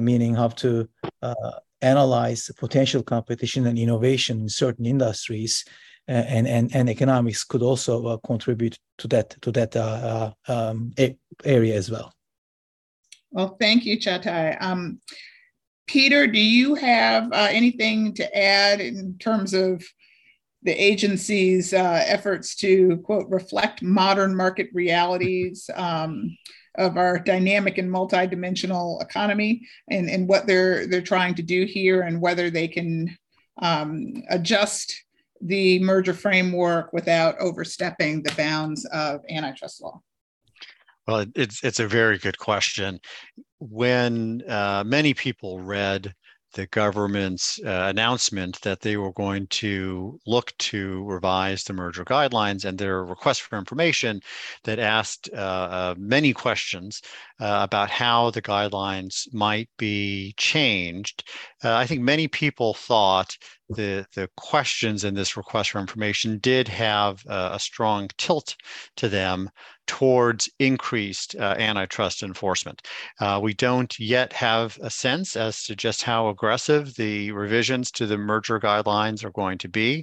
meaning 0.00 0.34
how 0.34 0.48
to 0.48 0.88
analyze 1.82 2.50
potential 2.58 3.02
competition 3.02 3.66
and 3.66 3.78
innovation 3.78 4.40
in 4.40 4.48
certain 4.48 4.86
industries 4.86 5.64
and 6.08 6.46
and, 6.46 6.74
and 6.74 6.90
economics 6.90 7.44
could 7.44 7.62
also 7.62 8.06
uh, 8.06 8.16
contribute 8.18 8.78
to 8.98 9.08
that 9.08 9.30
to 9.40 9.50
that 9.52 9.74
uh, 9.76 10.32
uh 10.48 10.52
um, 10.52 10.92
area 11.44 11.74
as 11.74 11.90
well. 11.90 12.12
Well 13.30 13.56
thank 13.60 13.84
you 13.84 13.96
Çağatay. 13.98 14.56
Um, 14.60 15.00
peter 15.86 16.26
do 16.26 16.40
you 16.40 16.74
have 16.74 17.32
uh, 17.32 17.48
anything 17.50 18.14
to 18.14 18.24
add 18.36 18.80
in 18.80 19.16
terms 19.18 19.54
of 19.54 19.82
the 20.64 20.72
agency's 20.72 21.72
uh, 21.72 22.02
efforts 22.06 22.54
to 22.56 22.96
quote 23.04 23.28
reflect 23.28 23.82
modern 23.82 24.34
market 24.34 24.68
realities 24.72 25.68
um, 25.74 26.36
of 26.76 26.96
our 26.96 27.18
dynamic 27.18 27.78
and 27.78 27.90
multidimensional 27.90 29.00
economy 29.02 29.60
and, 29.90 30.08
and 30.10 30.28
what 30.28 30.46
they're 30.46 30.86
they're 30.86 31.02
trying 31.02 31.34
to 31.34 31.42
do 31.42 31.64
here 31.64 32.02
and 32.02 32.20
whether 32.20 32.50
they 32.50 32.66
can 32.66 33.16
um, 33.62 34.22
adjust 34.30 35.04
the 35.40 35.78
merger 35.80 36.14
framework 36.14 36.92
without 36.92 37.38
overstepping 37.38 38.22
the 38.22 38.32
bounds 38.32 38.84
of 38.86 39.20
antitrust 39.28 39.82
law? 39.82 40.00
Well, 41.06 41.26
it's 41.34 41.62
it's 41.62 41.80
a 41.80 41.86
very 41.86 42.18
good 42.18 42.38
question. 42.38 42.98
When 43.58 44.42
uh, 44.48 44.84
many 44.86 45.12
people 45.12 45.60
read 45.60 46.14
the 46.54 46.66
government's 46.68 47.60
uh, 47.64 47.86
announcement 47.88 48.60
that 48.62 48.80
they 48.80 48.96
were 48.96 49.12
going 49.12 49.46
to 49.48 50.18
look 50.26 50.56
to 50.58 51.04
revise 51.04 51.64
the 51.64 51.72
merger 51.72 52.04
guidelines 52.04 52.64
and 52.64 52.78
their 52.78 53.04
request 53.04 53.42
for 53.42 53.58
information 53.58 54.20
that 54.64 54.78
asked 54.78 55.28
uh, 55.32 55.36
uh, 55.36 55.94
many 55.98 56.32
questions 56.32 57.02
uh, 57.40 57.60
about 57.62 57.90
how 57.90 58.30
the 58.30 58.42
guidelines 58.42 59.32
might 59.32 59.68
be 59.76 60.32
changed. 60.36 61.28
Uh, 61.62 61.74
I 61.74 61.86
think 61.86 62.00
many 62.00 62.28
people 62.28 62.74
thought 62.74 63.36
the 63.68 64.06
the 64.14 64.28
questions 64.36 65.04
in 65.04 65.14
this 65.14 65.36
request 65.36 65.70
for 65.70 65.78
information 65.78 66.38
did 66.38 66.68
have 66.68 67.24
a 67.26 67.58
strong 67.58 68.08
tilt 68.18 68.56
to 68.96 69.08
them 69.08 69.50
towards 69.86 70.48
increased 70.58 71.34
uh, 71.36 71.54
antitrust 71.58 72.22
enforcement. 72.22 72.82
Uh, 73.20 73.38
we 73.42 73.54
don't 73.54 73.98
yet 73.98 74.32
have 74.32 74.78
a 74.82 74.90
sense 74.90 75.36
as 75.36 75.64
to 75.64 75.76
just 75.76 76.02
how 76.02 76.28
aggressive 76.28 76.94
the 76.96 77.30
revisions 77.32 77.90
to 77.90 78.06
the 78.06 78.16
merger 78.16 78.58
guidelines 78.58 79.24
are 79.24 79.30
going 79.32 79.58
to 79.58 79.68
be. 79.68 80.02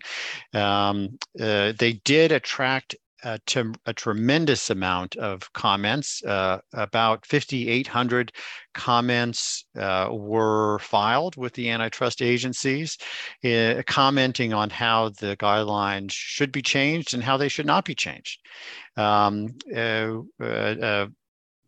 Um, 0.53 1.17
uh, 1.39 1.73
they 1.77 1.93
did 2.03 2.31
attract 2.31 2.95
a, 3.23 3.39
a, 3.85 3.93
tremendous 3.93 4.69
amount 4.69 5.15
of 5.17 5.51
comments. 5.53 6.23
Uh, 6.23 6.59
about 6.73 7.25
5,800 7.25 8.31
comments 8.73 9.65
uh, 9.77 10.09
were 10.11 10.79
filed 10.79 11.35
with 11.37 11.53
the 11.53 11.69
antitrust 11.69 12.21
agencies, 12.21 12.97
uh, 13.43 13.81
commenting 13.85 14.53
on 14.53 14.69
how 14.69 15.09
the 15.09 15.35
guidelines 15.37 16.11
should 16.11 16.51
be 16.51 16.61
changed 16.61 17.13
and 17.13 17.23
how 17.23 17.37
they 17.37 17.49
should 17.49 17.65
not 17.65 17.85
be 17.85 17.95
changed. 17.95 18.39
Um, 18.97 19.47
uh, 19.75 20.17
uh, 20.39 21.07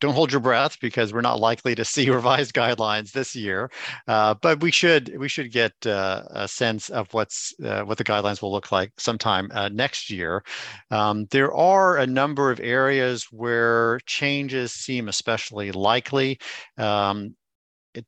don't 0.03 0.13
hold 0.13 0.33
your 0.33 0.41
breath 0.41 0.77
because 0.81 1.13
we're 1.13 1.21
not 1.21 1.39
likely 1.39 1.73
to 1.75 1.85
see 1.85 2.09
revised 2.19 2.53
guidelines 2.53 3.13
this 3.13 3.35
year. 3.35 3.71
Uh, 4.07 4.35
but 4.41 4.61
we 4.61 4.69
should 4.69 5.17
we 5.17 5.29
should 5.29 5.51
get 5.51 5.71
uh, 5.87 6.23
a 6.31 6.47
sense 6.47 6.89
of 6.89 7.07
what's 7.13 7.53
uh, 7.63 7.83
what 7.83 7.97
the 7.97 8.03
guidelines 8.03 8.41
will 8.41 8.51
look 8.51 8.71
like 8.71 8.91
sometime 8.97 9.49
uh, 9.53 9.69
next 9.69 10.09
year. 10.09 10.43
Um, 10.91 11.25
there 11.31 11.53
are 11.53 11.97
a 11.97 12.05
number 12.05 12.51
of 12.51 12.59
areas 12.59 13.27
where 13.31 13.99
changes 14.05 14.73
seem 14.73 15.07
especially 15.07 15.71
likely. 15.71 16.37
Um, 16.77 17.35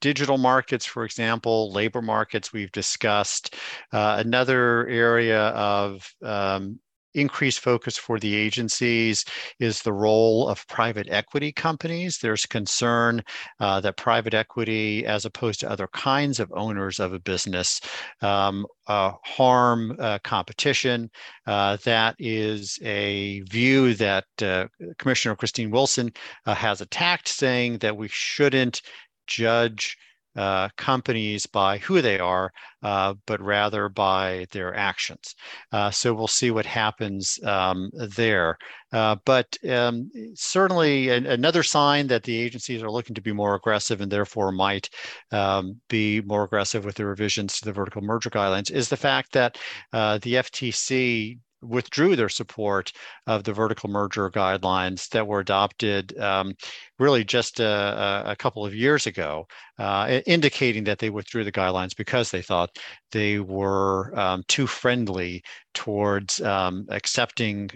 digital 0.01 0.37
markets, 0.37 0.85
for 0.85 1.05
example, 1.05 1.71
labor 1.71 2.01
markets 2.01 2.51
we've 2.51 2.71
discussed. 2.71 3.55
Uh, 3.93 4.15
another 4.19 4.87
area 4.87 5.39
of 5.49 6.11
um, 6.23 6.79
increased 7.15 7.59
focus 7.59 7.97
for 7.97 8.19
the 8.19 8.35
agencies 8.35 9.25
is 9.59 9.81
the 9.81 9.93
role 9.93 10.47
of 10.47 10.67
private 10.67 11.07
equity 11.09 11.51
companies. 11.51 12.17
There's 12.17 12.45
concern 12.45 13.23
uh, 13.59 13.79
that 13.81 13.97
private 13.97 14.33
equity, 14.33 15.05
as 15.05 15.25
opposed 15.25 15.59
to 15.61 15.69
other 15.69 15.87
kinds 15.87 16.39
of 16.39 16.51
owners 16.53 16.99
of 16.99 17.13
a 17.13 17.19
business, 17.19 17.81
um, 18.21 18.65
uh, 18.87 19.13
harm 19.23 19.95
uh, 19.99 20.19
competition. 20.23 21.09
Uh, 21.47 21.77
that 21.85 22.15
is 22.19 22.79
a 22.83 23.41
view 23.41 23.93
that 23.95 24.25
uh, 24.41 24.67
Commissioner 24.99 25.35
Christine 25.35 25.71
Wilson 25.71 26.11
uh, 26.45 26.55
has 26.55 26.81
attacked, 26.81 27.27
saying 27.27 27.79
that 27.79 27.97
we 27.97 28.07
shouldn't 28.09 28.81
judge 29.27 29.97
uh, 30.35 30.69
companies 30.77 31.45
by 31.45 31.77
who 31.77 32.01
they 32.01 32.19
are, 32.19 32.51
uh, 32.83 33.13
but 33.25 33.41
rather 33.41 33.89
by 33.89 34.45
their 34.51 34.75
actions. 34.75 35.35
Uh, 35.71 35.89
so 35.89 36.13
we'll 36.13 36.27
see 36.27 36.51
what 36.51 36.65
happens 36.65 37.39
um, 37.43 37.89
there. 38.15 38.57
Uh, 38.91 39.15
but 39.25 39.57
um, 39.69 40.09
certainly, 40.35 41.09
a- 41.09 41.31
another 41.31 41.63
sign 41.63 42.07
that 42.07 42.23
the 42.23 42.37
agencies 42.37 42.83
are 42.83 42.91
looking 42.91 43.15
to 43.15 43.21
be 43.21 43.31
more 43.33 43.55
aggressive 43.55 44.01
and 44.01 44.11
therefore 44.11 44.51
might 44.51 44.89
um, 45.31 45.79
be 45.89 46.21
more 46.21 46.43
aggressive 46.43 46.85
with 46.85 46.95
the 46.95 47.05
revisions 47.05 47.57
to 47.57 47.65
the 47.65 47.73
vertical 47.73 48.01
merger 48.01 48.29
guidelines 48.29 48.71
is 48.71 48.89
the 48.89 48.97
fact 48.97 49.33
that 49.33 49.57
uh, 49.93 50.17
the 50.19 50.35
FTC 50.35 51.39
withdrew 51.67 52.15
their 52.15 52.29
support 52.29 52.91
of 53.27 53.43
the 53.43 53.53
vertical 53.53 53.89
merger 53.89 54.29
guidelines 54.29 55.09
that 55.09 55.27
were 55.27 55.39
adopted 55.39 56.17
um, 56.19 56.53
really 56.99 57.23
just 57.23 57.59
a, 57.59 58.23
a, 58.25 58.35
couple 58.35 58.65
of 58.65 58.75
years 58.75 59.05
ago, 59.05 59.47
uh, 59.79 60.21
indicating 60.25 60.83
that 60.85 60.99
they 60.99 61.09
withdrew 61.09 61.43
the 61.43 61.51
guidelines 61.51 61.95
because 61.95 62.31
they 62.31 62.41
thought 62.41 62.77
they 63.11 63.39
were 63.39 64.17
um, 64.17 64.43
too 64.47 64.67
friendly 64.67 65.43
towards 65.73 66.41
um, 66.41 66.85
accepting 66.89 67.69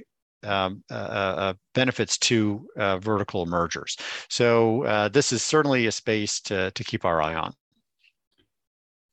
um, 0.44 0.84
uh, 0.90 0.94
uh, 0.94 1.54
benefits 1.74 2.18
to 2.18 2.66
uh, 2.78 2.98
vertical 3.00 3.46
mergers. 3.46 3.98
So 4.30 4.84
uh, 4.86 5.10
this 5.10 5.32
is 5.32 5.44
certainly 5.44 5.88
a 5.88 5.92
space 5.92 6.40
to, 6.42 6.72
to 6.72 6.84
keep 6.84 7.06
our 7.06 7.22
eye 7.22 7.36
on. 7.36 7.54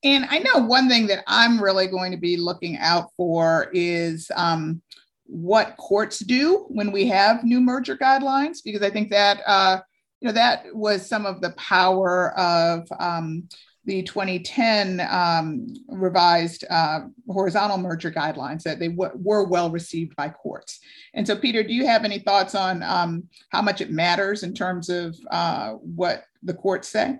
And 0.06 0.24
I 0.30 0.38
know 0.38 0.64
one 0.64 0.88
thing 0.88 1.08
that 1.08 1.24
I'm 1.26 1.60
really 1.60 1.88
going 1.88 2.12
to 2.12 2.16
be 2.16 2.36
looking 2.36 2.78
out 2.78 3.10
for 3.16 3.70
is 3.72 4.30
um, 4.36 4.80
what 5.24 5.76
courts 5.78 6.20
do 6.20 6.64
when 6.68 6.92
we 6.92 7.08
have 7.08 7.42
new 7.42 7.60
merger 7.60 7.96
guidelines, 7.96 8.58
because 8.64 8.82
I 8.82 8.90
think 8.90 9.10
that 9.10 9.40
uh, 9.48 9.80
you 10.20 10.28
know 10.28 10.32
that 10.32 10.66
was 10.72 11.08
some 11.08 11.26
of 11.26 11.40
the 11.40 11.50
power 11.56 12.38
of 12.38 12.86
um, 13.00 13.48
the 13.84 14.04
2010 14.04 15.04
um, 15.10 15.66
revised 15.88 16.64
uh, 16.70 17.00
horizontal 17.28 17.78
merger 17.78 18.12
guidelines 18.12 18.62
that 18.62 18.78
they 18.78 18.88
w- 18.88 19.10
were 19.16 19.42
well 19.42 19.70
received 19.70 20.14
by 20.14 20.28
courts. 20.28 20.78
And 21.14 21.26
so, 21.26 21.34
Peter, 21.34 21.64
do 21.64 21.74
you 21.74 21.84
have 21.84 22.04
any 22.04 22.20
thoughts 22.20 22.54
on 22.54 22.84
um, 22.84 23.24
how 23.50 23.60
much 23.60 23.80
it 23.80 23.90
matters 23.90 24.44
in 24.44 24.54
terms 24.54 24.88
of 24.88 25.16
uh, 25.32 25.72
what 25.72 26.22
the 26.44 26.54
courts 26.54 26.88
say? 26.88 27.18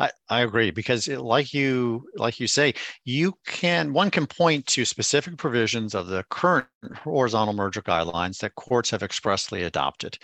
I, 0.00 0.10
I 0.30 0.40
agree 0.40 0.70
because 0.70 1.08
it, 1.08 1.20
like 1.20 1.52
you 1.52 2.08
like 2.16 2.40
you 2.40 2.46
say, 2.46 2.74
you 3.04 3.34
can 3.46 3.92
one 3.92 4.10
can 4.10 4.26
point 4.26 4.66
to 4.68 4.86
specific 4.86 5.36
provisions 5.36 5.94
of 5.94 6.06
the 6.06 6.24
current 6.30 6.66
horizontal 6.96 7.54
merger 7.54 7.82
guidelines 7.82 8.38
that 8.38 8.54
courts 8.54 8.90
have 8.90 9.02
expressly 9.02 9.62
adopted. 9.62 10.18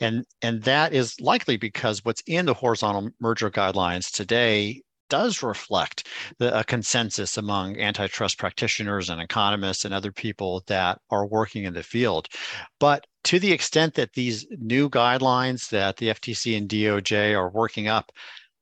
And 0.00 0.24
and 0.42 0.62
that 0.62 0.94
is 0.94 1.20
likely 1.20 1.58
because 1.58 2.04
what's 2.04 2.22
in 2.26 2.46
the 2.46 2.54
horizontal 2.54 3.10
merger 3.20 3.50
guidelines 3.50 4.10
today 4.10 4.82
does 5.10 5.42
reflect 5.42 6.06
the, 6.38 6.56
a 6.58 6.64
consensus 6.64 7.36
among 7.36 7.78
antitrust 7.78 8.38
practitioners 8.38 9.10
and 9.10 9.20
economists 9.20 9.84
and 9.84 9.92
other 9.92 10.12
people 10.12 10.62
that 10.68 10.98
are 11.10 11.26
working 11.26 11.64
in 11.64 11.74
the 11.74 11.82
field. 11.82 12.28
But 12.78 13.06
to 13.24 13.38
the 13.38 13.52
extent 13.52 13.94
that 13.94 14.14
these 14.14 14.46
new 14.58 14.88
guidelines 14.88 15.68
that 15.70 15.98
the 15.98 16.08
FTC 16.08 16.56
and 16.56 16.68
DOJ 16.68 17.34
are 17.34 17.50
working 17.50 17.88
up 17.88 18.12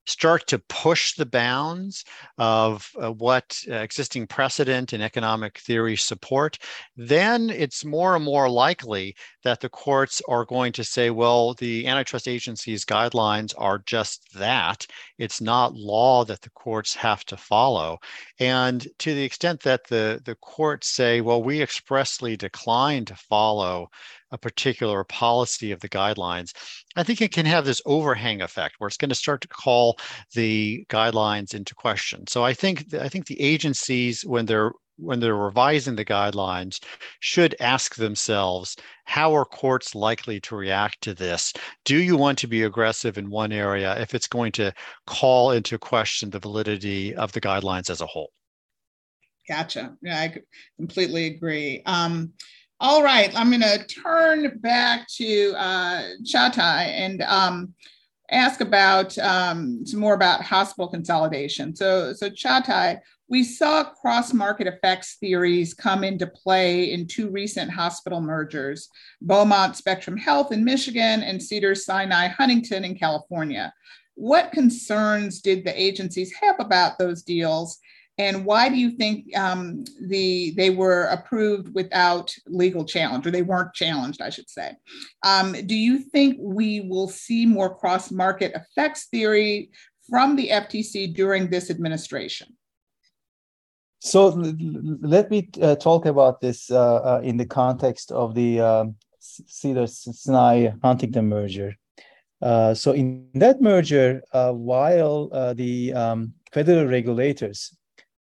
start 0.09 0.47
to 0.47 0.59
push 0.59 1.15
the 1.15 1.27
bounds 1.27 2.03
of 2.39 2.91
uh, 2.99 3.13
what 3.13 3.61
uh, 3.71 3.75
existing 3.75 4.27
precedent 4.27 4.95
and 4.95 5.03
economic 5.03 5.59
theory 5.59 5.97
support, 5.97 6.59
then 6.97 7.51
it's 7.51 7.85
more 7.85 8.17
and 8.17 8.25
more 8.25 8.49
likely 8.49 9.15
that 9.45 9.61
the 9.61 9.69
courts 9.69 10.23
are 10.27 10.47
going 10.47 10.73
to 10.73 10.83
say, 10.83 11.11
well, 11.11 11.53
the 11.55 11.87
antitrust 11.87 12.27
agency's 12.27 12.87
guidelines 12.87 13.53
are 13.59 13.83
just 13.85 14.23
that. 14.35 14.87
It's 15.19 15.43
not 15.43 15.75
law 15.75 16.25
that 16.25 16.41
the 16.41 16.51
courts 16.51 16.95
have 16.95 17.25
to 17.27 17.37
follow. 17.37 17.99
And 18.41 18.89
to 19.01 19.15
the 19.15 19.25
extent 19.25 19.61
that 19.65 19.89
the, 19.89 20.23
the 20.25 20.37
courts 20.37 20.89
say, 20.89 21.21
well, 21.21 21.43
we 21.43 21.61
expressly 21.61 22.35
decline 22.35 23.05
to 23.05 23.15
follow 23.15 23.91
a 24.31 24.39
particular 24.39 25.05
policy 25.05 25.73
of 25.73 25.81
the 25.81 25.89
guidelines, 25.89 26.53
I 26.97 27.03
think 27.03 27.21
it 27.21 27.33
can 27.33 27.47
have 27.47 27.65
this 27.65 27.83
overhang 27.87 28.43
effect 28.43 28.77
where 28.79 28.89
it's 28.89 28.97
going 28.97 29.09
to 29.11 29.15
start 29.15 29.41
to 29.43 29.49
call 29.49 29.99
the 30.35 30.85
guidelines 30.89 31.55
into 31.55 31.75
question. 31.75 32.27
So 32.27 32.45
I 32.45 32.55
think 32.55 32.95
I 32.95 33.09
think 33.09 33.27
the 33.27 33.41
agencies 33.41 34.25
when 34.25 34.47
they're 34.47 34.73
when 34.99 35.21
they're 35.21 35.37
revising 35.37 35.95
the 35.95 36.05
guidelines 36.05 36.81
should 37.21 37.55
ask 37.61 37.95
themselves 37.95 38.77
how 39.05 39.35
are 39.35 39.45
courts 39.45 39.95
likely 39.95 40.41
to 40.41 40.57
react 40.57 41.01
to 41.03 41.15
this? 41.15 41.53
Do 41.85 41.97
you 41.97 42.17
want 42.17 42.39
to 42.39 42.47
be 42.47 42.65
aggressive 42.65 43.17
in 43.17 43.31
one 43.31 43.53
area 43.53 43.99
if 44.01 44.15
it's 44.15 44.27
going 44.27 44.53
to 44.53 44.73
call 45.07 45.53
into 45.53 45.79
question 45.79 46.31
the 46.31 46.41
validity 46.41 47.15
of 47.15 47.33
the 47.33 47.41
guidelines 47.41 47.91
as 47.91 48.01
a 48.01 48.07
whole? 48.07 48.33
Gotcha. 49.49 49.97
Yeah 50.03 50.21
i 50.21 50.35
completely 50.77 51.27
agree. 51.27 51.83
Um, 51.87 52.33
all 52.81 53.03
right, 53.03 53.33
I'm 53.35 53.51
going 53.51 53.63
to 53.63 53.85
turn 53.87 54.59
back 54.59 55.09
to 55.17 55.53
uh, 55.57 56.03
Çağatay 56.23 56.87
and 56.87 57.23
um, 57.23 57.75
ask 58.31 58.61
about 58.61 59.19
um, 59.19 59.85
some 59.85 60.01
more 60.01 60.15
about 60.15 60.43
hospital 60.43 60.89
consolidation. 60.89 61.75
So, 61.75 62.13
so 62.13 62.31
Çağatay, 62.31 63.01
we 63.29 63.43
saw 63.43 63.85
cross-market 63.85 64.69
effects 64.69 65.17
theories 65.21 65.75
come 65.75 66.05
into 66.05 66.27
play 66.27 66.93
in 66.93 67.07
two 67.07 67.29
recent 67.31 67.71
hospital 67.71 68.21
mergers, 68.21 68.89
Beaumont 69.21 69.77
Spectrum 69.77 70.17
Health 70.17 70.53
in 70.53 70.65
Michigan 70.65 71.23
and 71.23 71.43
Cedars 71.43 71.85
Sinai 71.85 72.29
Huntington 72.29 72.85
in 72.85 72.95
California. 72.95 73.73
What 74.15 74.53
concerns 74.53 75.41
did 75.41 75.65
the 75.65 75.81
agencies 75.81 76.33
have 76.41 76.57
about 76.59 76.99
those 76.99 77.23
deals? 77.23 77.79
And 78.19 78.45
why 78.45 78.69
do 78.69 78.75
you 78.77 78.91
think 78.91 79.37
um, 79.39 79.85
the 80.01 80.53
they 80.57 80.71
were 80.71 81.05
approved 81.05 81.73
without 81.75 82.35
legal 82.47 82.85
challenge, 82.85 83.27
or 83.27 83.31
they 83.31 83.43
weren't 83.43 83.75
challenged, 83.75 84.21
I 84.21 84.31
should 84.31 84.51
say? 84.51 84.73
Um, 85.25 85.53
do 85.67 85.77
you 85.77 85.99
think 85.99 86.37
we 86.41 86.81
will 86.81 87.09
see 87.09 87.47
more 87.47 87.75
cross 87.75 88.11
market 88.11 88.53
effects 88.55 89.07
theory 89.07 89.71
from 90.11 90.35
the 90.35 90.49
FTC 90.49 91.15
during 91.15 91.49
this 91.49 91.71
administration? 91.71 92.57
So 94.01 94.29
let 95.01 95.31
me 95.31 95.49
uh, 95.61 95.77
talk 95.77 96.07
about 96.07 96.41
this 96.41 96.71
uh, 96.71 96.97
uh, 96.97 97.21
in 97.23 97.37
the 97.37 97.47
context 97.47 98.13
of 98.13 98.35
the 98.35 98.61
um, 98.61 98.97
Cedar 99.19 99.87
Sinai 99.87 100.71
Huntington 100.83 101.29
merger. 101.29 101.75
Uh, 102.41 102.75
so 102.75 102.93
in 102.93 103.29
that 103.35 103.61
merger, 103.61 104.23
uh, 104.33 104.53
while 104.53 105.29
uh, 105.33 105.55
the 105.55 105.93
um, 105.95 106.33
federal 106.53 106.87
regulators 106.87 107.77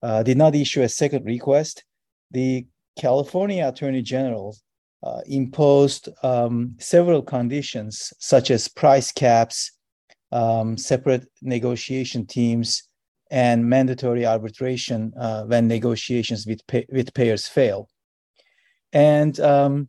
uh, 0.03 0.23
did 0.23 0.37
not 0.37 0.55
issue 0.55 0.83
a 0.83 0.89
second 0.89 1.25
request, 1.25 1.85
the 2.31 2.67
California 2.99 3.67
Attorney 3.67 4.03
General 4.03 4.57
uh, 5.03 5.21
imposed 5.27 6.09
um, 6.23 6.75
several 6.79 7.23
conditions, 7.23 8.13
such 8.19 8.51
as 8.51 8.69
price 8.69 9.11
caps, 9.13 9.73
um, 10.33 10.77
separate 10.77 11.27
negotiation 11.43 12.27
teams, 12.27 12.85
and 13.31 13.65
mandatory 13.65 14.27
arbitration 14.27 15.13
uh, 15.19 15.45
when 15.45 15.69
negotiations 15.69 16.47
with, 16.47 16.67
pay- 16.67 16.87
with 16.91 17.15
payers 17.15 17.47
fail. 17.47 17.89
And 18.93 19.39
um, 19.41 19.89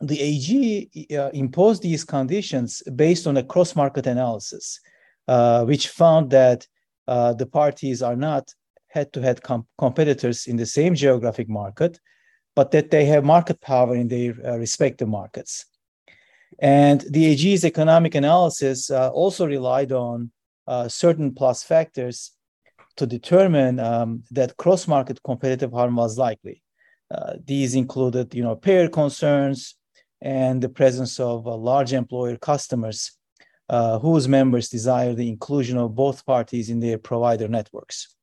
the 0.00 0.20
AG 0.20 1.08
uh, 1.12 1.30
imposed 1.30 1.82
these 1.82 2.04
conditions 2.04 2.82
based 2.94 3.26
on 3.26 3.36
a 3.36 3.42
cross 3.42 3.74
market 3.74 4.06
analysis, 4.06 4.80
uh, 5.28 5.64
which 5.64 5.88
found 5.88 6.30
that 6.30 6.66
uh, 7.08 7.34
the 7.34 7.46
parties 7.46 8.02
are 8.02 8.16
not 8.16 8.54
head 8.90 9.12
to 9.12 9.20
head 9.20 9.40
competitors 9.78 10.46
in 10.46 10.56
the 10.56 10.66
same 10.66 10.94
geographic 10.94 11.48
market, 11.48 11.98
but 12.54 12.70
that 12.72 12.90
they 12.90 13.04
have 13.06 13.24
market 13.24 13.60
power 13.60 13.94
in 13.94 14.08
their 14.08 14.34
uh, 14.44 14.56
respective 14.56 15.08
markets. 15.08 15.66
And 16.58 17.00
the 17.08 17.26
AG's 17.26 17.64
economic 17.64 18.14
analysis 18.14 18.90
uh, 18.90 19.10
also 19.10 19.46
relied 19.46 19.92
on 19.92 20.30
uh, 20.66 20.88
certain 20.88 21.32
plus 21.34 21.62
factors 21.62 22.32
to 22.96 23.06
determine 23.06 23.78
um, 23.78 24.24
that 24.30 24.56
cross 24.56 24.86
market 24.86 25.22
competitive 25.22 25.72
harm 25.72 25.96
was 25.96 26.18
likely. 26.18 26.62
these 27.46 27.74
included, 27.74 28.34
you 28.34 28.44
know, 28.44 28.56
payer 28.56 28.88
concerns, 28.88 29.74
and 30.22 30.62
the 30.62 30.68
presence 30.68 31.18
of 31.18 31.46
uh, 31.46 31.56
large 31.56 31.92
employer 31.92 32.36
customers 32.36 33.12
uh, 33.68 33.98
whose 33.98 34.28
members 34.28 34.68
desire 34.68 35.14
the 35.14 35.28
inclusion 35.28 35.78
of 35.78 35.94
both 35.94 36.26
parties 36.26 36.70
in 36.70 36.80
their 36.80 36.98
provider 36.98 37.48
networks. 37.48 38.16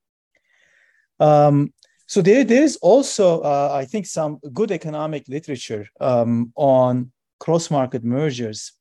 Um, 1.20 1.74
so 2.08 2.22
there, 2.22 2.44
there 2.44 2.64
is 2.64 2.78
also, 2.78 3.42
uh, 3.42 3.72
I 3.74 3.86
think, 3.86 4.06
some 4.06 4.40
good 4.54 4.72
economic 4.72 5.28
literature 5.28 5.88
um, 6.00 6.54
on 6.56 7.12
cross-market 7.40 8.04
mergers 8.04 8.72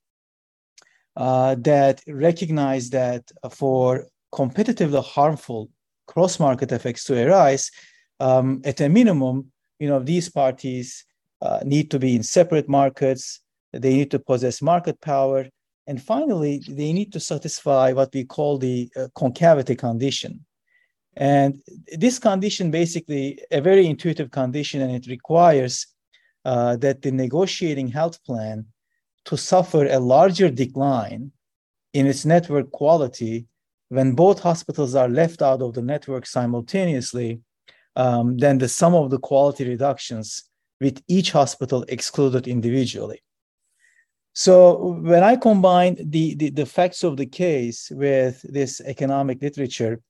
uh, 1.16 1.56
that 1.56 2.02
recognize 2.06 2.90
that 2.90 3.30
for 3.50 4.06
competitively 4.32 5.04
harmful 5.04 5.70
cross-market 6.06 6.70
effects 6.72 7.04
to 7.04 7.26
arise, 7.26 7.70
um, 8.20 8.62
at 8.64 8.80
a 8.80 8.88
minimum, 8.88 9.50
you 9.78 9.88
know, 9.88 9.98
these 9.98 10.28
parties 10.28 11.04
uh, 11.42 11.60
need 11.64 11.90
to 11.90 11.98
be 11.98 12.14
in 12.14 12.22
separate 12.22 12.68
markets. 12.68 13.40
They 13.72 13.94
need 13.94 14.10
to 14.12 14.18
possess 14.18 14.62
market 14.62 15.00
power. 15.00 15.46
And 15.86 16.02
finally, 16.02 16.62
they 16.68 16.92
need 16.92 17.12
to 17.12 17.20
satisfy 17.20 17.92
what 17.92 18.14
we 18.14 18.24
call 18.24 18.58
the 18.58 18.88
uh, 18.96 19.08
concavity 19.14 19.76
condition. 19.76 20.45
And 21.16 21.62
this 21.96 22.18
condition, 22.18 22.70
basically, 22.70 23.40
a 23.50 23.60
very 23.60 23.86
intuitive 23.86 24.30
condition, 24.30 24.82
and 24.82 24.92
it 24.94 25.06
requires 25.06 25.86
uh, 26.44 26.76
that 26.76 27.02
the 27.02 27.10
negotiating 27.10 27.88
health 27.88 28.22
plan 28.24 28.66
to 29.24 29.36
suffer 29.36 29.86
a 29.86 29.98
larger 29.98 30.50
decline 30.50 31.32
in 31.94 32.06
its 32.06 32.24
network 32.24 32.70
quality 32.70 33.46
when 33.88 34.12
both 34.12 34.40
hospitals 34.40 34.94
are 34.94 35.08
left 35.08 35.42
out 35.42 35.62
of 35.62 35.74
the 35.74 35.82
network 35.82 36.26
simultaneously 36.26 37.40
um, 37.96 38.36
than 38.36 38.58
the 38.58 38.68
sum 38.68 38.94
of 38.94 39.10
the 39.10 39.18
quality 39.18 39.66
reductions 39.66 40.44
with 40.80 41.02
each 41.08 41.32
hospital 41.32 41.84
excluded 41.88 42.46
individually. 42.46 43.22
So 44.34 44.98
when 45.00 45.22
I 45.22 45.36
combine 45.36 45.96
the, 45.98 46.34
the, 46.34 46.50
the 46.50 46.66
facts 46.66 47.02
of 47.02 47.16
the 47.16 47.24
case 47.24 47.90
with 47.90 48.42
this 48.42 48.82
economic 48.82 49.40
literature, 49.40 50.00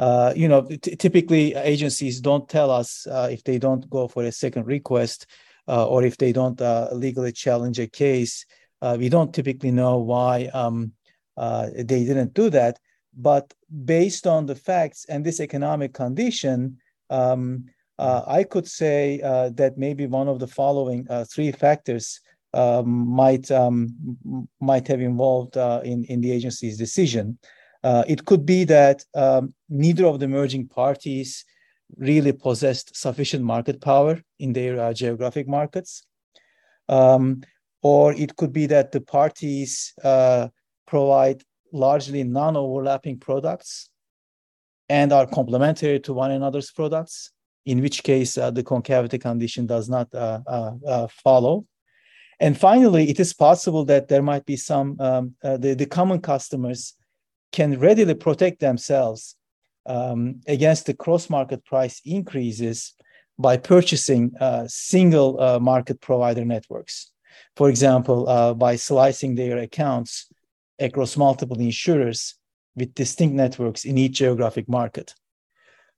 uh, 0.00 0.32
you 0.34 0.48
know, 0.48 0.62
t- 0.62 0.96
typically 0.96 1.54
agencies 1.54 2.22
don't 2.22 2.48
tell 2.48 2.70
us 2.70 3.06
uh, 3.06 3.28
if 3.30 3.44
they 3.44 3.58
don't 3.58 3.88
go 3.90 4.08
for 4.08 4.24
a 4.24 4.32
second 4.32 4.66
request 4.66 5.26
uh, 5.68 5.86
or 5.86 6.02
if 6.02 6.16
they 6.16 6.32
don't 6.32 6.60
uh, 6.62 6.88
legally 6.92 7.32
challenge 7.32 7.78
a 7.78 7.86
case. 7.86 8.46
Uh, 8.80 8.96
we 8.98 9.10
don't 9.10 9.34
typically 9.34 9.70
know 9.70 9.98
why 9.98 10.46
um, 10.54 10.92
uh, 11.36 11.68
they 11.76 12.02
didn't 12.04 12.32
do 12.32 12.48
that. 12.48 12.78
But 13.14 13.52
based 13.84 14.26
on 14.26 14.46
the 14.46 14.54
facts 14.54 15.04
and 15.06 15.22
this 15.22 15.38
economic 15.38 15.92
condition, 15.92 16.78
um, 17.10 17.66
uh, 17.98 18.22
I 18.26 18.44
could 18.44 18.66
say 18.66 19.20
uh, 19.20 19.50
that 19.50 19.76
maybe 19.76 20.06
one 20.06 20.28
of 20.28 20.38
the 20.38 20.46
following 20.46 21.06
uh, 21.10 21.26
three 21.30 21.52
factors 21.52 22.20
might 22.54 23.50
um, 23.50 23.94
might 24.60 24.88
have 24.88 25.02
involved 25.02 25.58
uh, 25.58 25.82
in 25.84 26.04
in 26.04 26.22
the 26.22 26.32
agency's 26.32 26.78
decision. 26.78 27.38
Uh, 27.82 28.04
it 28.06 28.24
could 28.24 28.44
be 28.44 28.64
that 28.64 29.04
um, 29.14 29.54
neither 29.68 30.06
of 30.06 30.20
the 30.20 30.28
merging 30.28 30.66
parties 30.66 31.44
really 31.96 32.32
possessed 32.32 32.96
sufficient 32.96 33.42
market 33.42 33.80
power 33.80 34.20
in 34.38 34.52
their 34.52 34.78
uh, 34.78 34.92
geographic 34.92 35.48
markets, 35.48 36.04
um, 36.88 37.42
or 37.82 38.12
it 38.12 38.36
could 38.36 38.52
be 38.52 38.66
that 38.66 38.92
the 38.92 39.00
parties 39.00 39.94
provide 40.86 41.42
largely 41.72 42.24
non-overlapping 42.24 43.18
products 43.18 43.90
and 44.88 45.12
are 45.12 45.26
complementary 45.26 46.00
to 46.00 46.12
one 46.12 46.32
another's 46.32 46.72
products 46.72 47.30
in 47.66 47.80
which 47.80 48.02
case 48.02 48.36
uh, 48.36 48.50
the 48.50 48.62
concavity 48.62 49.18
condition 49.18 49.66
does 49.66 49.88
not 49.88 50.12
uh, 50.14 50.40
uh, 50.46 50.72
uh, 50.86 51.06
follow. 51.06 51.64
And 52.40 52.58
finally, 52.58 53.08
it 53.10 53.20
is 53.20 53.32
possible 53.34 53.84
that 53.84 54.08
there 54.08 54.22
might 54.22 54.46
be 54.46 54.56
some, 54.56 54.96
um, 54.98 55.34
the, 55.42 55.74
the 55.78 55.86
common 55.86 56.20
customers 56.20 56.94
can 57.52 57.78
readily 57.78 58.14
protect 58.14 58.60
themselves 58.60 59.36
um, 59.86 60.40
against 60.46 60.86
the 60.86 60.94
cross 60.94 61.28
market 61.30 61.64
price 61.64 62.00
increases 62.04 62.94
by 63.38 63.56
purchasing 63.56 64.32
uh, 64.40 64.64
single 64.68 65.40
uh, 65.40 65.58
market 65.58 66.00
provider 66.00 66.44
networks. 66.44 67.10
For 67.56 67.68
example, 67.70 68.28
uh, 68.28 68.54
by 68.54 68.76
slicing 68.76 69.34
their 69.34 69.58
accounts 69.58 70.26
across 70.78 71.16
multiple 71.16 71.58
insurers 71.58 72.34
with 72.76 72.94
distinct 72.94 73.34
networks 73.34 73.84
in 73.84 73.98
each 73.98 74.12
geographic 74.12 74.68
market. 74.68 75.14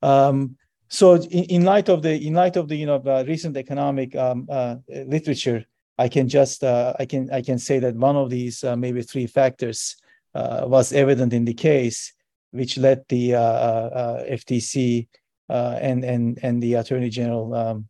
Um, 0.01 0.57
so 0.89 1.15
in, 1.15 1.45
in, 1.45 1.65
light 1.65 1.89
of 1.89 2.03
the 2.03 2.15
in 2.27 2.35
light 2.35 2.57
of 2.57 2.69
the 2.69 2.77
you 2.77 2.87
know 2.87 3.03
uh, 3.07 3.25
recent 3.27 3.57
economic 3.57 4.15
um, 4.17 4.47
uh, 4.51 4.77
literature, 4.89 5.65
I 5.99 6.09
can 6.09 6.29
just 6.29 6.65
uh, 6.65 6.95
I 6.99 7.07
can 7.07 7.31
I 7.31 7.43
can 7.43 7.59
say 7.59 7.79
that 7.79 7.95
one 7.95 8.17
of 8.17 8.31
these 8.31 8.65
maybe 8.77 9.03
three 9.03 9.27
factors 9.27 9.97
was 10.35 10.93
evident 10.93 11.33
in 11.33 11.45
the 11.45 11.55
case, 11.55 12.13
which 12.51 12.79
led 12.79 13.05
the 13.09 13.35
uh, 13.35 14.25
FTC 14.31 15.09
and 15.49 16.05
and 16.05 16.39
and 16.43 16.63
the 16.63 16.75
Attorney 16.75 17.11
General 17.11 17.55
um, 17.55 17.87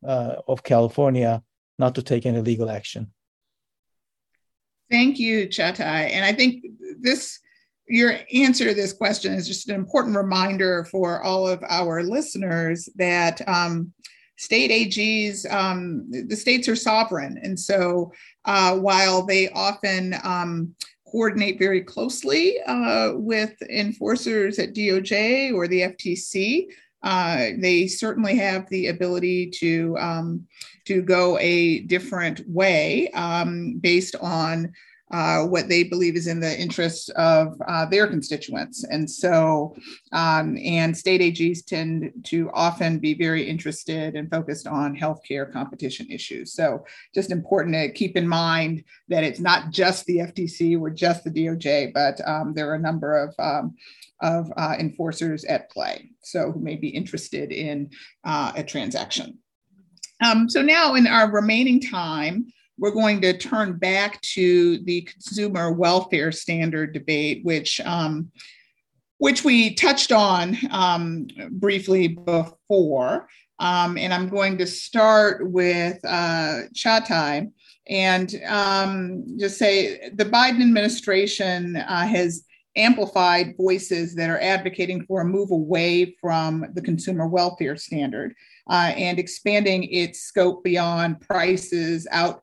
of 0.48 0.62
California 0.62 1.42
not 1.78 1.94
to 1.94 2.02
take 2.02 2.26
any 2.26 2.40
legal 2.40 2.70
action. 2.70 3.12
Thank 4.90 5.18
you, 5.18 5.48
Çağatay. 5.48 6.10
And 6.12 6.24
I 6.24 6.32
think 6.32 6.64
this 7.00 7.38
your 7.88 8.14
answer 8.32 8.64
to 8.66 8.74
this 8.74 8.92
question 8.92 9.34
is 9.34 9.46
just 9.46 9.68
an 9.68 9.74
important 9.74 10.16
reminder 10.16 10.84
for 10.84 11.22
all 11.22 11.46
of 11.46 11.62
our 11.68 12.02
listeners 12.02 12.88
that 12.96 13.46
um, 13.48 13.92
state 14.36 14.70
AGs, 14.70 15.50
um, 15.52 16.10
the 16.10 16.36
states 16.36 16.68
are 16.68 16.76
sovereign. 16.76 17.38
And 17.42 17.58
so 17.58 18.12
uh, 18.44 18.76
while 18.76 19.26
they 19.26 19.48
often 19.50 20.14
um, 20.24 20.74
coordinate 21.12 21.58
very 21.58 21.82
closely 21.82 22.56
uh, 22.62 23.12
with 23.14 23.60
enforcers 23.70 24.58
at 24.58 24.74
DOJ 24.74 25.52
or 25.52 25.68
the 25.68 25.82
FTC, 25.82 26.68
uh, 27.02 27.50
they 27.58 27.86
certainly 27.86 28.34
have 28.36 28.68
the 28.70 28.86
ability 28.88 29.50
to 29.50 29.96
um, 29.98 30.46
to 30.86 31.02
go 31.02 31.38
a 31.38 31.80
different 31.80 32.40
way 32.48 33.10
um, 33.10 33.78
based 33.80 34.16
on 34.20 34.72
uh, 35.12 35.44
what 35.44 35.68
they 35.68 35.84
believe 35.84 36.16
is 36.16 36.26
in 36.26 36.40
the 36.40 36.58
interests 36.60 37.10
of 37.10 37.60
uh, 37.68 37.84
their 37.86 38.06
constituents. 38.06 38.84
And 38.84 39.08
so, 39.08 39.76
um, 40.12 40.56
and 40.64 40.96
state 40.96 41.20
AGs 41.20 41.66
tend 41.66 42.12
to 42.24 42.50
often 42.54 42.98
be 42.98 43.12
very 43.12 43.46
interested 43.46 44.14
and 44.14 44.30
focused 44.30 44.66
on 44.66 44.96
healthcare 44.96 45.52
competition 45.52 46.10
issues. 46.10 46.54
So, 46.54 46.84
just 47.14 47.30
important 47.30 47.74
to 47.74 47.92
keep 47.92 48.16
in 48.16 48.26
mind 48.26 48.84
that 49.08 49.22
it's 49.22 49.40
not 49.40 49.70
just 49.70 50.06
the 50.06 50.18
FTC 50.18 50.80
or 50.80 50.88
just 50.88 51.24
the 51.24 51.30
DOJ, 51.30 51.92
but 51.92 52.18
um, 52.26 52.54
there 52.54 52.70
are 52.70 52.76
a 52.76 52.78
number 52.78 53.16
of 53.16 53.34
um, 53.38 53.76
of 54.22 54.50
uh, 54.56 54.76
enforcers 54.78 55.44
at 55.44 55.70
play, 55.70 56.08
so 56.22 56.52
who 56.52 56.60
may 56.60 56.76
be 56.76 56.88
interested 56.88 57.52
in 57.52 57.90
uh, 58.24 58.52
a 58.56 58.62
transaction. 58.62 59.38
Um, 60.24 60.48
so 60.48 60.62
now, 60.62 60.94
in 60.94 61.06
our 61.06 61.30
remaining 61.30 61.80
time, 61.80 62.46
we're 62.78 62.90
going 62.90 63.20
to 63.22 63.36
turn 63.36 63.78
back 63.78 64.20
to 64.20 64.78
the 64.84 65.02
consumer 65.02 65.72
welfare 65.72 66.32
standard 66.32 66.92
debate, 66.92 67.44
which 67.44 67.80
um, 67.80 68.30
which 69.18 69.44
we 69.44 69.74
touched 69.74 70.10
on 70.10 70.56
um, 70.70 71.28
briefly 71.50 72.08
before. 72.08 73.28
Um, 73.60 73.96
and 73.96 74.12
I'm 74.12 74.28
going 74.28 74.58
to 74.58 74.66
start 74.66 75.48
with 75.48 76.00
uh, 76.04 76.62
Çağatay 76.74 77.52
and 77.88 78.42
um, 78.48 79.38
just 79.38 79.58
say 79.58 80.10
the 80.14 80.24
Biden 80.24 80.62
administration 80.62 81.76
uh, 81.76 82.06
has 82.06 82.44
amplified 82.74 83.54
voices 83.56 84.14
that 84.14 84.30
are 84.30 84.40
advocating 84.40 85.04
for 85.04 85.20
a 85.20 85.24
move 85.24 85.50
away 85.50 86.16
from 86.20 86.66
the 86.74 86.82
consumer 86.82 87.26
welfare 87.26 87.76
standard 87.76 88.34
uh, 88.70 88.92
and 88.96 89.18
expanding 89.18 89.84
its 89.84 90.20
scope 90.20 90.64
beyond 90.64 91.20
prices, 91.20 92.06
out 92.10 92.42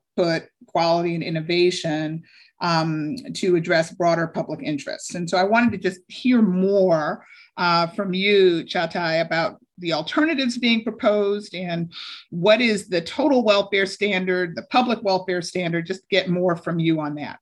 quality, 0.66 1.14
and 1.14 1.24
innovation 1.24 2.22
um, 2.60 3.16
to 3.34 3.56
address 3.56 3.90
broader 3.92 4.26
public 4.28 4.60
interests. 4.62 5.14
And 5.14 5.28
so 5.28 5.36
I 5.38 5.44
wanted 5.44 5.72
to 5.72 5.78
just 5.78 6.00
hear 6.08 6.42
more 6.42 7.24
uh, 7.56 7.86
from 7.88 8.12
you, 8.14 8.64
Çağatay, 8.64 9.20
about 9.20 9.58
the 9.78 9.92
alternatives 9.92 10.58
being 10.58 10.82
proposed 10.84 11.54
and 11.54 11.92
what 12.30 12.60
is 12.60 12.88
the 12.88 13.00
total 13.00 13.42
welfare 13.44 13.86
standard, 13.86 14.54
the 14.54 14.66
public 14.70 14.98
welfare 15.02 15.42
standard, 15.42 15.86
just 15.86 16.08
get 16.10 16.28
more 16.28 16.54
from 16.54 16.78
you 16.78 17.00
on 17.00 17.14
that. 17.14 17.38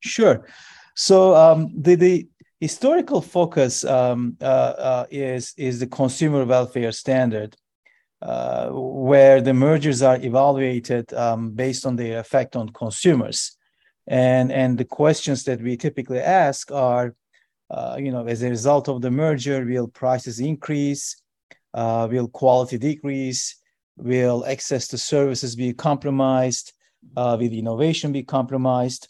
Sure. 0.00 0.46
So 0.94 1.34
um, 1.34 1.70
the, 1.76 1.94
the 1.94 2.28
historical 2.60 3.20
focus 3.20 3.84
um, 3.84 4.36
uh, 4.40 4.44
uh, 4.44 5.06
is, 5.10 5.54
is 5.56 5.80
the 5.80 5.86
consumer 5.86 6.44
welfare 6.44 6.92
standard, 6.92 7.56
where 8.70 9.40
the 9.40 9.54
mergers 9.54 10.02
are 10.02 10.16
evaluated 10.16 11.12
um, 11.14 11.50
based 11.52 11.86
on 11.86 11.96
their 11.96 12.18
effect 12.18 12.56
on 12.56 12.68
consumers. 12.70 13.56
And, 14.06 14.52
and 14.52 14.76
the 14.76 14.84
questions 14.84 15.44
that 15.44 15.60
we 15.60 15.76
typically 15.76 16.20
ask 16.20 16.70
are, 16.70 17.14
uh, 17.70 17.96
you 17.98 18.10
know, 18.10 18.26
as 18.26 18.42
a 18.42 18.50
result 18.50 18.88
of 18.88 19.00
the 19.00 19.10
merger, 19.10 19.64
will 19.64 19.88
prices 19.88 20.40
increase? 20.40 21.16
Uh, 21.72 22.08
will 22.10 22.28
quality 22.28 22.76
decrease? 22.76 23.56
Will 23.96 24.44
access 24.46 24.88
to 24.88 24.98
services 24.98 25.54
be 25.56 25.72
compromised? 25.72 26.72
Uh, 27.16 27.36
will 27.40 27.52
innovation 27.52 28.12
be 28.12 28.22
compromised? 28.22 29.08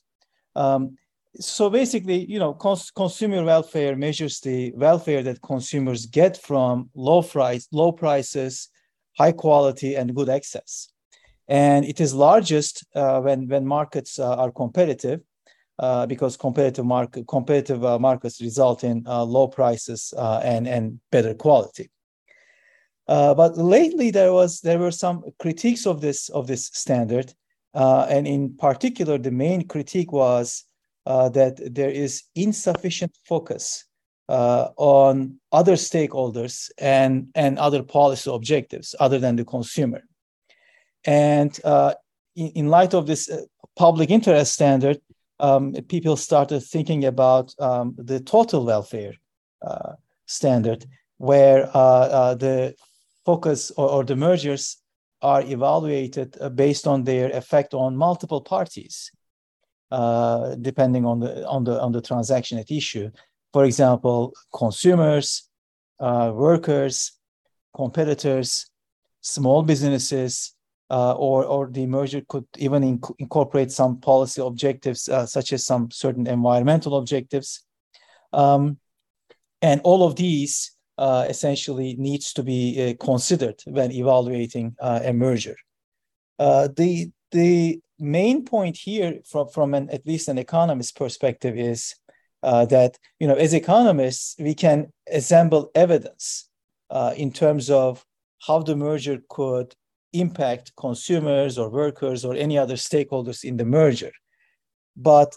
Um, 0.55 0.97
so 1.39 1.71
basically, 1.71 2.25
you 2.27 2.39
know, 2.39 2.55
cons- 2.55 2.91
consumer 2.91 3.45
welfare 3.45 3.97
measures 3.97 4.41
the 4.41 4.73
welfare 4.73 5.23
that 5.23 5.41
consumers 5.43 6.07
get 6.07 6.37
from 6.37 6.91
low 6.95 7.23
price, 7.23 7.69
low 7.73 7.93
prices, 7.93 8.69
high 9.19 9.33
quality, 9.33 9.95
and 9.95 10.15
good 10.15 10.29
access. 10.29 10.89
And 11.49 11.85
it 11.85 12.01
is 12.01 12.15
largest 12.15 12.85
uh, 12.95 13.21
when 13.21 13.49
when 13.49 13.67
markets 13.67 14.19
uh, 14.19 14.37
are 14.37 14.53
competitive, 14.53 15.21
uh, 15.81 16.07
because 16.07 16.37
competitive 16.37 16.85
market 16.85 17.27
competitive 17.27 17.85
uh, 17.85 17.99
markets 17.99 18.41
result 18.41 18.85
in 18.85 19.03
uh, 19.07 19.25
low 19.25 19.49
prices 19.49 20.15
and 20.19 20.69
and 20.69 21.01
better 21.11 21.35
quality. 21.35 21.91
but 23.07 23.57
lately, 23.57 24.11
there 24.11 24.33
was 24.33 24.61
there 24.61 24.79
were 24.79 24.93
some 24.93 25.23
critiques 25.39 25.87
of 25.87 26.01
this 26.01 26.29
of 26.29 26.47
this 26.47 26.67
standard, 26.73 27.35
and 27.75 28.27
in 28.27 28.57
particular, 28.57 29.19
the 29.19 29.31
main 29.31 29.67
critique 29.67 30.13
was 30.13 30.65
that 31.07 31.55
there 31.75 31.91
is 31.91 32.23
insufficient 32.35 33.17
focus 33.25 33.87
uh, 34.31 34.71
on 34.77 35.41
other 35.51 35.75
stakeholders 35.75 36.71
and, 36.79 37.29
and 37.35 37.59
other 37.59 37.83
policy 37.83 38.31
objectives 38.31 38.95
other 39.01 39.19
than 39.19 39.35
the 39.35 39.45
consumer. 39.45 40.03
And 41.05 41.59
uh, 41.65 41.95
in, 42.37 42.49
in, 42.51 42.69
light 42.69 42.95
of 42.95 43.07
this 43.07 43.29
uh, 43.29 43.43
public 43.77 44.11
interest 44.11 44.53
standard, 44.53 45.01
um, 45.41 45.73
people 45.89 46.17
started 46.17 46.61
thinking 46.61 47.07
about 47.07 47.55
um, 47.59 47.95
the 47.99 48.21
total 48.21 48.65
welfare 48.65 49.15
uh, 49.67 49.95
standard, 50.27 50.87
where 51.17 51.67
the 52.39 52.75
focus 53.25 53.73
or, 53.77 53.89
or, 53.91 54.05
the 54.05 54.17
mergers 54.17 54.77
are 55.23 55.43
evaluated 55.43 56.37
based 56.55 56.87
on 56.87 57.05
their 57.05 57.31
effect 57.31 57.75
on 57.75 57.97
multiple 57.97 58.43
parties 58.43 59.11
uh, 59.91 60.55
depending 60.55 61.05
on 61.05 61.19
the 61.19 61.47
on 61.47 61.65
the 61.65 61.81
on 61.81 61.93
the 61.93 62.01
transaction 62.01 62.59
at 62.59 62.71
issue. 62.71 63.11
For 63.53 63.65
example, 63.65 64.33
consumers, 64.55 65.49
uh, 65.99 66.33
workers, 66.35 67.13
competitors, 67.75 68.71
small 69.21 69.63
businesses, 69.63 70.55
uh, 70.91 71.13
or 71.13 71.45
or 71.45 71.69
the 71.69 71.87
merger 71.87 72.23
could 72.29 72.47
even 72.59 72.83
inc- 72.83 73.15
incorporate 73.19 73.71
some 73.71 73.99
policy 74.01 74.43
objectives, 74.43 75.09
uh, 75.09 75.27
such 75.27 75.53
as 75.53 75.65
some 75.65 75.91
certain 75.91 76.27
environmental 76.27 76.97
objectives, 76.97 77.65
um, 78.33 78.79
and 79.63 79.81
all 79.85 80.03
of 80.05 80.17
these 80.17 80.73
uh, 80.99 81.27
essentially 81.29 81.95
needs 81.97 82.33
to 82.33 82.43
be 82.43 82.97
considered 83.01 83.63
when 83.67 83.93
evaluating 83.93 84.75
a 84.81 85.13
merger. 85.13 85.57
the 86.39 87.11
the 87.31 87.81
main 88.01 88.45
point 88.45 88.77
here 88.77 89.21
from, 89.25 89.49
from 89.49 89.75
an, 89.75 89.89
at 89.91 90.07
least 90.07 90.29
an 90.29 90.39
economist 90.39 90.97
perspective 90.97 91.57
is 91.57 91.95
uh, 92.43 92.65
that 92.67 92.99
you 93.19 93.27
know 93.27 93.35
as 93.35 93.55
economists 93.55 94.35
we 94.39 94.55
can 94.55 94.93
assemble 95.11 95.71
evidence 95.75 96.49
uh, 96.91 97.13
in 97.17 97.33
terms 97.33 97.71
of 97.71 98.05
how 98.47 98.61
the 98.63 98.77
merger 98.77 99.21
could 99.29 99.75
impact 100.13 100.73
consumers 100.77 101.59
or 101.59 101.69
workers 101.69 102.25
or 102.25 102.35
any 102.35 102.59
other 102.59 102.75
stakeholders 102.75 103.45
in 103.45 103.57
the 103.57 103.65
merger 103.65 104.13
but 104.97 105.37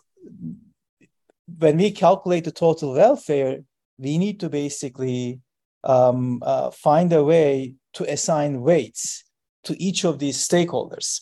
when 1.59 1.77
we 1.77 1.91
calculate 1.91 2.43
the 2.43 2.51
total 2.51 2.93
welfare 2.93 3.59
we 3.97 4.17
need 4.17 4.39
to 4.39 4.49
basically 4.49 5.39
um, 5.83 6.41
uh, 6.43 6.71
find 6.71 7.13
a 7.13 7.23
way 7.23 7.75
to 7.93 8.09
assign 8.11 8.61
weights 8.61 9.23
to 9.63 9.79
each 9.81 10.03
of 10.05 10.17
these 10.17 10.37
stakeholders 10.37 11.21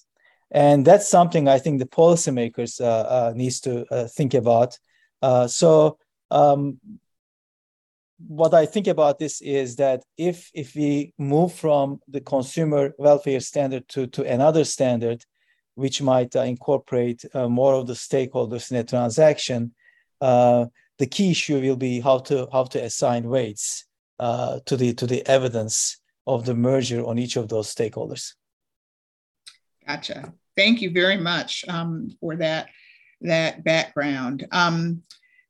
and 0.51 0.86
that's 0.86 1.07
something 1.07 1.47
I 1.47 1.59
think 1.59 1.79
the 1.79 1.88
policymakers 1.88 2.82
uh, 2.82 2.86
uh, 2.86 3.34
needs 3.36 3.61
to 3.61 3.86
uh, 3.91 4.07
think 4.07 4.34
about. 4.34 4.77
Uh, 5.22 5.47
so 5.47 5.97
um, 6.30 6.80
what 8.28 8.53
I 8.53 8.65
think 8.65 8.88
about 8.88 9.19
this 9.19 9.41
is 9.41 9.76
that 9.78 10.03
if 10.17 10.49
if 10.53 10.76
we 10.76 11.13
move 11.17 11.53
from 11.53 11.99
the 12.07 12.22
consumer 12.22 12.93
welfare 12.97 13.39
standard 13.39 13.88
to 13.89 14.07
to 14.07 14.24
another 14.24 14.63
standard, 14.63 15.24
which 15.76 16.01
might 16.01 16.36
uh, 16.36 16.41
incorporate 16.41 17.24
uh, 17.34 17.47
more 17.47 17.74
of 17.74 17.88
the 17.88 17.93
stakeholders 17.93 18.72
in 18.72 18.78
a 18.78 18.84
transaction, 18.84 19.74
the 20.19 21.07
key 21.09 21.32
issue 21.32 21.59
will 21.59 21.78
be 21.78 21.99
how 21.99 22.19
to 22.19 22.47
how 22.51 22.63
to 22.65 22.84
assign 22.84 23.28
weights 23.28 23.86
to 24.19 24.78
the 24.78 24.93
to 24.93 25.07
the 25.07 25.26
evidence 25.28 25.97
of 26.28 26.45
the 26.45 26.53
merger 26.53 27.03
on 27.03 27.17
each 27.17 27.36
of 27.36 27.49
those 27.49 27.74
stakeholders. 27.74 28.34
Gotcha 29.88 30.34
thank 30.55 30.82
you 30.82 30.91
very 30.91 31.17
much 31.17 31.65
um, 31.67 32.09
for 32.19 32.36
that 32.36 32.69
that 33.22 33.63
background. 33.63 34.47
Um, 34.51 35.03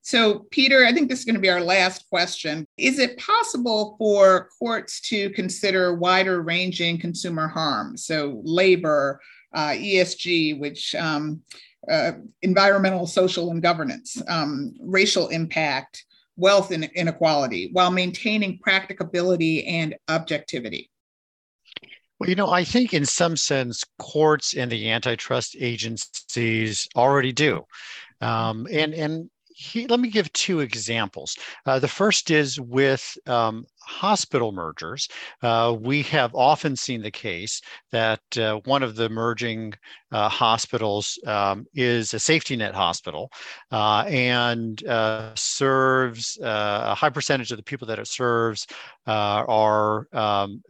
so, 0.04 0.48
Peter, 0.50 0.84
I 0.84 0.94
think 0.94 1.10
this 1.10 1.20
is 1.20 1.26
going 1.26 1.36
to 1.36 1.42
be 1.42 1.50
our 1.50 1.62
last 1.62 2.10
question. 2.10 2.68
Is 2.78 2.98
it 2.98 3.20
possible 3.20 3.96
for 4.00 4.50
courts 4.58 5.00
to 5.10 5.30
consider 5.32 5.96
wider 5.96 6.42
ranging 6.42 7.00
consumer 7.00 7.48
harm? 7.48 7.98
So, 7.98 8.42
labor, 8.44 9.22
uh, 9.54 9.70
ESG, 9.70 10.60
which 10.60 10.96
um, 10.96 11.42
uh, 11.90 12.14
environmental, 12.42 13.06
social, 13.06 13.52
and 13.52 13.62
governance, 13.62 14.22
um, 14.28 14.74
racial 14.80 15.28
impact, 15.28 16.04
wealth 16.36 16.72
inequality, 16.72 17.70
while 17.72 17.92
maintaining 17.92 18.58
practicability 18.58 19.68
and 19.68 19.96
objectivity? 20.08 20.90
Well, 22.22 22.30
you 22.30 22.36
know, 22.36 22.52
I 22.52 22.64
think 22.64 22.94
in 22.94 23.04
some 23.04 23.36
sense, 23.36 23.84
courts 23.98 24.54
and 24.54 24.72
the 24.72 24.92
antitrust 24.92 25.56
agencies 25.60 26.88
already 26.96 27.32
do. 27.32 27.66
Um, 28.22 28.68
and 28.72 28.94
and 28.94 29.32
he, 29.50 29.88
let 29.88 30.00
me 30.00 30.10
give 30.10 30.32
two 30.34 30.60
examples. 30.60 31.36
Uh, 31.66 31.80
the 31.80 31.88
first 31.88 32.30
is 32.30 32.60
with 32.60 33.18
um, 33.26 33.66
hospital 33.80 34.52
mergers. 34.52 35.08
Uh, 35.42 35.76
we 35.80 36.04
have 36.04 36.36
often 36.36 36.76
seen 36.76 37.02
the 37.02 37.10
case 37.10 37.60
that 37.92 38.22
uh, 38.38 38.60
one 38.66 38.84
of 38.84 38.96
the 38.96 39.10
merging 39.10 39.74
uh, 40.12 40.30
hospitals 40.30 41.18
um, 41.26 41.66
is 41.74 42.14
a 42.14 42.20
safety 42.20 42.56
net 42.56 42.76
hospital 42.76 43.32
uh, 43.72 44.04
and 44.08 44.86
uh, 44.86 45.34
serves 45.34 46.38
a 46.44 46.94
high 46.94 47.10
percentage 47.10 47.52
of 47.52 47.58
the 47.58 47.64
people 47.64 47.88
that 47.88 47.98
it 47.98 48.08
serves 48.08 48.68
are 49.08 50.08
um, 50.14 50.62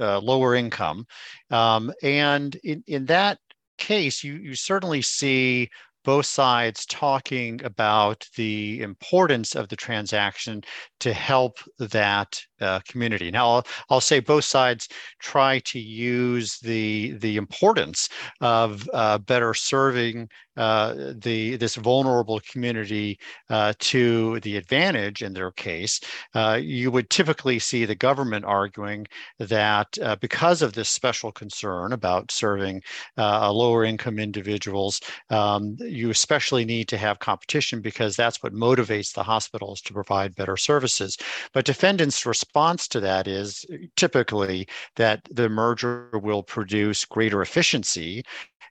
uh, 0.00 0.20
lower 0.20 0.54
income. 0.54 1.06
Um, 1.50 1.92
and 2.02 2.54
in, 2.64 2.82
in 2.86 3.06
that 3.06 3.38
case, 3.78 4.24
you, 4.24 4.34
you 4.34 4.54
certainly 4.54 5.02
see 5.02 5.70
both 6.04 6.26
sides 6.26 6.86
talking 6.86 7.62
about 7.64 8.26
the 8.36 8.80
importance 8.80 9.54
of 9.54 9.68
the 9.68 9.76
transaction 9.76 10.62
to 11.00 11.12
help 11.12 11.58
that 11.78 12.40
uh, 12.60 12.80
community. 12.88 13.30
Now, 13.30 13.48
I'll, 13.50 13.66
I'll, 13.90 14.00
say 14.00 14.20
both 14.20 14.44
sides 14.44 14.88
try 15.18 15.58
to 15.60 15.78
use 15.78 16.58
the 16.58 17.12
the 17.18 17.36
importance 17.36 18.08
of 18.40 18.88
uh, 18.92 19.18
better 19.18 19.52
serving 19.54 20.28
uh, 20.60 21.14
the 21.16 21.56
this 21.56 21.76
vulnerable 21.76 22.38
community 22.40 23.18
uh, 23.48 23.72
to 23.78 24.38
the 24.40 24.58
advantage 24.58 25.22
in 25.22 25.32
their 25.32 25.50
case. 25.52 26.00
Uh, 26.34 26.58
you 26.60 26.90
would 26.90 27.08
typically 27.08 27.58
see 27.58 27.86
the 27.86 27.94
government 27.94 28.44
arguing 28.44 29.06
that 29.38 29.88
uh, 30.02 30.16
because 30.16 30.60
of 30.60 30.74
this 30.74 30.90
special 30.90 31.32
concern 31.32 31.94
about 31.94 32.30
serving 32.30 32.82
lower 33.16 33.84
income 33.84 34.18
individuals, 34.18 35.00
um, 35.30 35.76
you 35.80 36.10
especially 36.10 36.66
need 36.66 36.88
to 36.88 36.98
have 36.98 37.18
competition 37.20 37.80
because 37.80 38.14
that's 38.14 38.42
what 38.42 38.52
motivates 38.52 39.14
the 39.14 39.22
hospitals 39.22 39.80
to 39.80 39.94
provide 39.94 40.34
better 40.34 40.58
services. 40.58 41.16
But 41.54 41.64
defendants' 41.64 42.26
response 42.26 42.86
to 42.88 43.00
that 43.00 43.26
is 43.26 43.64
typically 43.96 44.68
that 44.96 45.20
the 45.30 45.48
merger 45.48 46.10
will 46.12 46.42
produce 46.42 47.06
greater 47.06 47.40
efficiency 47.40 48.22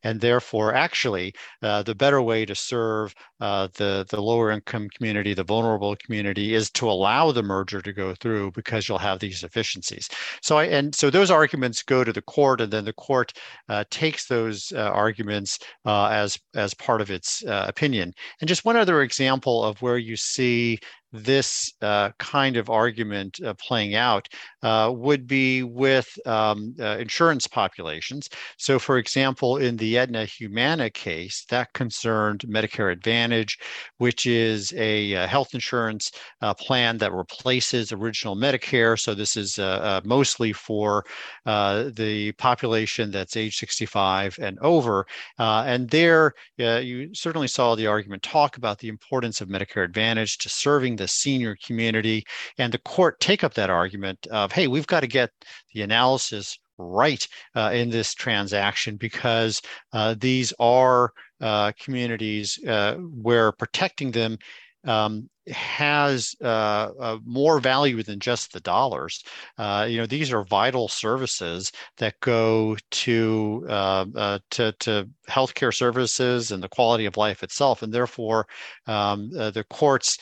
and 0.03 0.21
therefore, 0.21 0.73
actually, 0.73 1.33
uh, 1.61 1.83
the 1.83 1.95
better 1.95 2.21
way 2.21 2.45
to 2.45 2.55
serve 2.55 3.13
uh, 3.41 3.67
the 3.75 4.05
the 4.09 4.21
lower 4.21 4.51
income 4.51 4.87
community, 4.95 5.33
the 5.33 5.43
vulnerable 5.43 5.95
community, 5.97 6.53
is 6.53 6.69
to 6.71 6.89
allow 6.89 7.31
the 7.31 7.43
merger 7.43 7.81
to 7.81 7.93
go 7.93 8.13
through 8.15 8.51
because 8.51 8.87
you'll 8.87 8.97
have 8.97 9.19
these 9.19 9.43
efficiencies. 9.43 10.09
So 10.41 10.57
I 10.57 10.65
and 10.65 10.93
so 10.93 11.09
those 11.09 11.31
arguments 11.31 11.83
go 11.83 12.03
to 12.03 12.13
the 12.13 12.21
court, 12.21 12.61
and 12.61 12.71
then 12.71 12.85
the 12.85 12.93
court 12.93 13.33
uh, 13.69 13.83
takes 13.89 14.27
those 14.27 14.71
uh, 14.75 14.79
arguments 14.79 15.59
uh, 15.85 16.07
as 16.07 16.37
as 16.55 16.73
part 16.73 17.01
of 17.01 17.11
its 17.11 17.43
uh, 17.45 17.65
opinion. 17.67 18.13
And 18.41 18.47
just 18.47 18.65
one 18.65 18.77
other 18.77 19.01
example 19.01 19.63
of 19.63 19.81
where 19.81 19.97
you 19.97 20.15
see 20.15 20.79
this 21.11 21.73
uh, 21.81 22.11
kind 22.19 22.55
of 22.57 22.69
argument 22.69 23.39
uh, 23.43 23.53
playing 23.55 23.95
out 23.95 24.27
uh, 24.61 24.91
would 24.95 25.25
be 25.27 25.63
with 25.63 26.07
um, 26.25 26.75
uh, 26.79 26.97
insurance 26.97 27.47
populations. 27.47 28.29
So, 28.57 28.77
for 28.77 28.97
example, 28.97 29.57
in 29.57 29.77
the 29.77 29.97
Aetna 29.97 30.25
Humana 30.25 30.89
case, 30.89 31.45
that 31.49 31.73
concerned 31.73 32.41
Medicare 32.47 32.91
Advantage, 32.91 33.57
which 33.97 34.25
is 34.25 34.73
a, 34.73 34.89
a 34.89 35.15
uh, 35.15 35.27
health 35.27 35.53
insurance 35.53 36.11
uh, 36.41 36.53
plan 36.53 36.97
that 36.97 37.13
replaces 37.13 37.91
original 37.91 38.35
Medicare. 38.35 38.99
So, 38.99 39.13
this 39.13 39.37
is 39.37 39.57
mostly 40.03 40.53
for 40.53 41.05
the 41.45 42.33
population 42.37 43.11
that's 43.11 43.37
age 43.37 43.57
65 43.57 44.37
and 44.41 44.57
over. 44.59 45.05
and 45.37 45.89
there, 45.89 46.33
you 46.57 47.13
certainly 47.13 47.47
saw 47.47 47.75
the 47.75 47.87
argument 47.87 48.23
talk 48.23 48.57
about 48.57 48.79
the 48.79 48.87
importance 48.87 49.41
of 49.41 49.47
Medicare 49.47 49.83
Advantage 49.83 50.37
to 50.39 50.49
serving 50.49 50.95
the 50.99 51.07
senior 51.07 51.57
community 51.65 52.23
and 52.59 52.71
the 52.71 52.77
court 52.79 53.19
take 53.19 53.43
up 53.43 53.55
that 53.55 53.71
argument 53.71 54.27
of, 54.27 54.51
hey, 54.51 54.67
we've 54.67 54.85
got 54.85 54.99
to 54.99 55.07
get 55.07 55.31
the 55.73 55.81
analysis 55.81 56.59
right 56.77 57.27
uh, 57.55 57.71
in 57.73 57.89
this 57.89 58.13
transaction 58.13 58.95
because 58.95 59.61
uh, 59.93 60.13
these 60.19 60.53
are 60.59 61.11
uh, 61.41 61.71
communities 61.79 62.59
uh, 62.67 62.95
where 62.95 63.51
protecting 63.51 64.11
them 64.11 64.37
um, 64.85 65.29
has 65.51 66.35
uh, 66.41 66.91
uh, 66.99 67.17
more 67.25 67.59
value 67.59 68.03
than 68.03 68.19
just 68.19 68.53
the 68.53 68.59
dollars. 68.61 69.23
Uh, 69.57 69.85
you 69.89 69.97
know, 69.97 70.05
these 70.05 70.31
are 70.31 70.43
vital 70.43 70.87
services 70.87 71.71
that 71.97 72.19
go 72.21 72.77
to 72.91 73.65
uh, 73.67 74.05
uh, 74.15 74.39
to, 74.51 74.71
to 74.79 75.09
healthcare 75.27 75.73
services 75.73 76.51
and 76.51 76.63
the 76.63 76.69
quality 76.69 77.05
of 77.05 77.17
life 77.17 77.43
itself, 77.43 77.81
and 77.81 77.93
therefore 77.93 78.47
um, 78.87 79.31
uh, 79.37 79.51
the 79.51 79.63
courts 79.65 80.17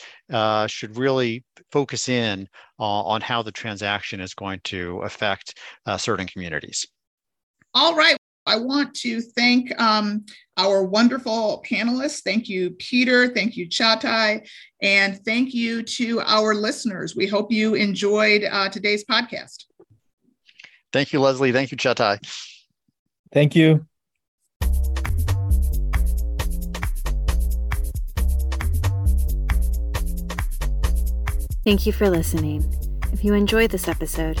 should 0.66 0.96
really 0.96 1.44
focus 1.70 2.08
in 2.08 2.48
on 2.78 3.20
how 3.20 3.42
the 3.42 3.52
transaction 3.52 4.20
is 4.20 4.34
going 4.34 4.60
to 4.64 5.00
affect 5.00 5.58
certain 5.96 6.26
communities. 6.26 6.86
All 7.74 7.94
right. 7.94 8.17
I 8.48 8.56
want 8.56 8.94
to 9.04 9.20
thank 9.20 9.78
um, 9.78 10.24
our 10.56 10.82
wonderful 10.82 11.62
panelists. 11.70 12.22
Thank 12.22 12.48
you, 12.48 12.70
Peter. 12.70 13.28
Thank 13.28 13.58
you, 13.58 13.68
Çağatay. 13.68 14.48
And 14.80 15.22
thank 15.24 15.52
you 15.52 15.82
to 15.82 16.20
our 16.22 16.54
listeners. 16.54 17.14
We 17.14 17.26
hope 17.26 17.52
you 17.52 17.74
enjoyed 17.74 18.44
uh, 18.44 18.70
today's 18.70 19.04
podcast. 19.04 19.66
Thank 20.92 21.12
you, 21.12 21.20
Leslie. 21.20 21.52
Thank 21.52 21.70
you, 21.72 21.76
Çağatay. 21.76 22.18
Thank 23.32 23.54
you. 23.54 23.86
Thank 31.64 31.84
you 31.84 31.92
for 31.92 32.08
listening. 32.08 32.64
If 33.12 33.22
you 33.22 33.34
enjoyed 33.34 33.70
this 33.70 33.88
episode, 33.88 34.40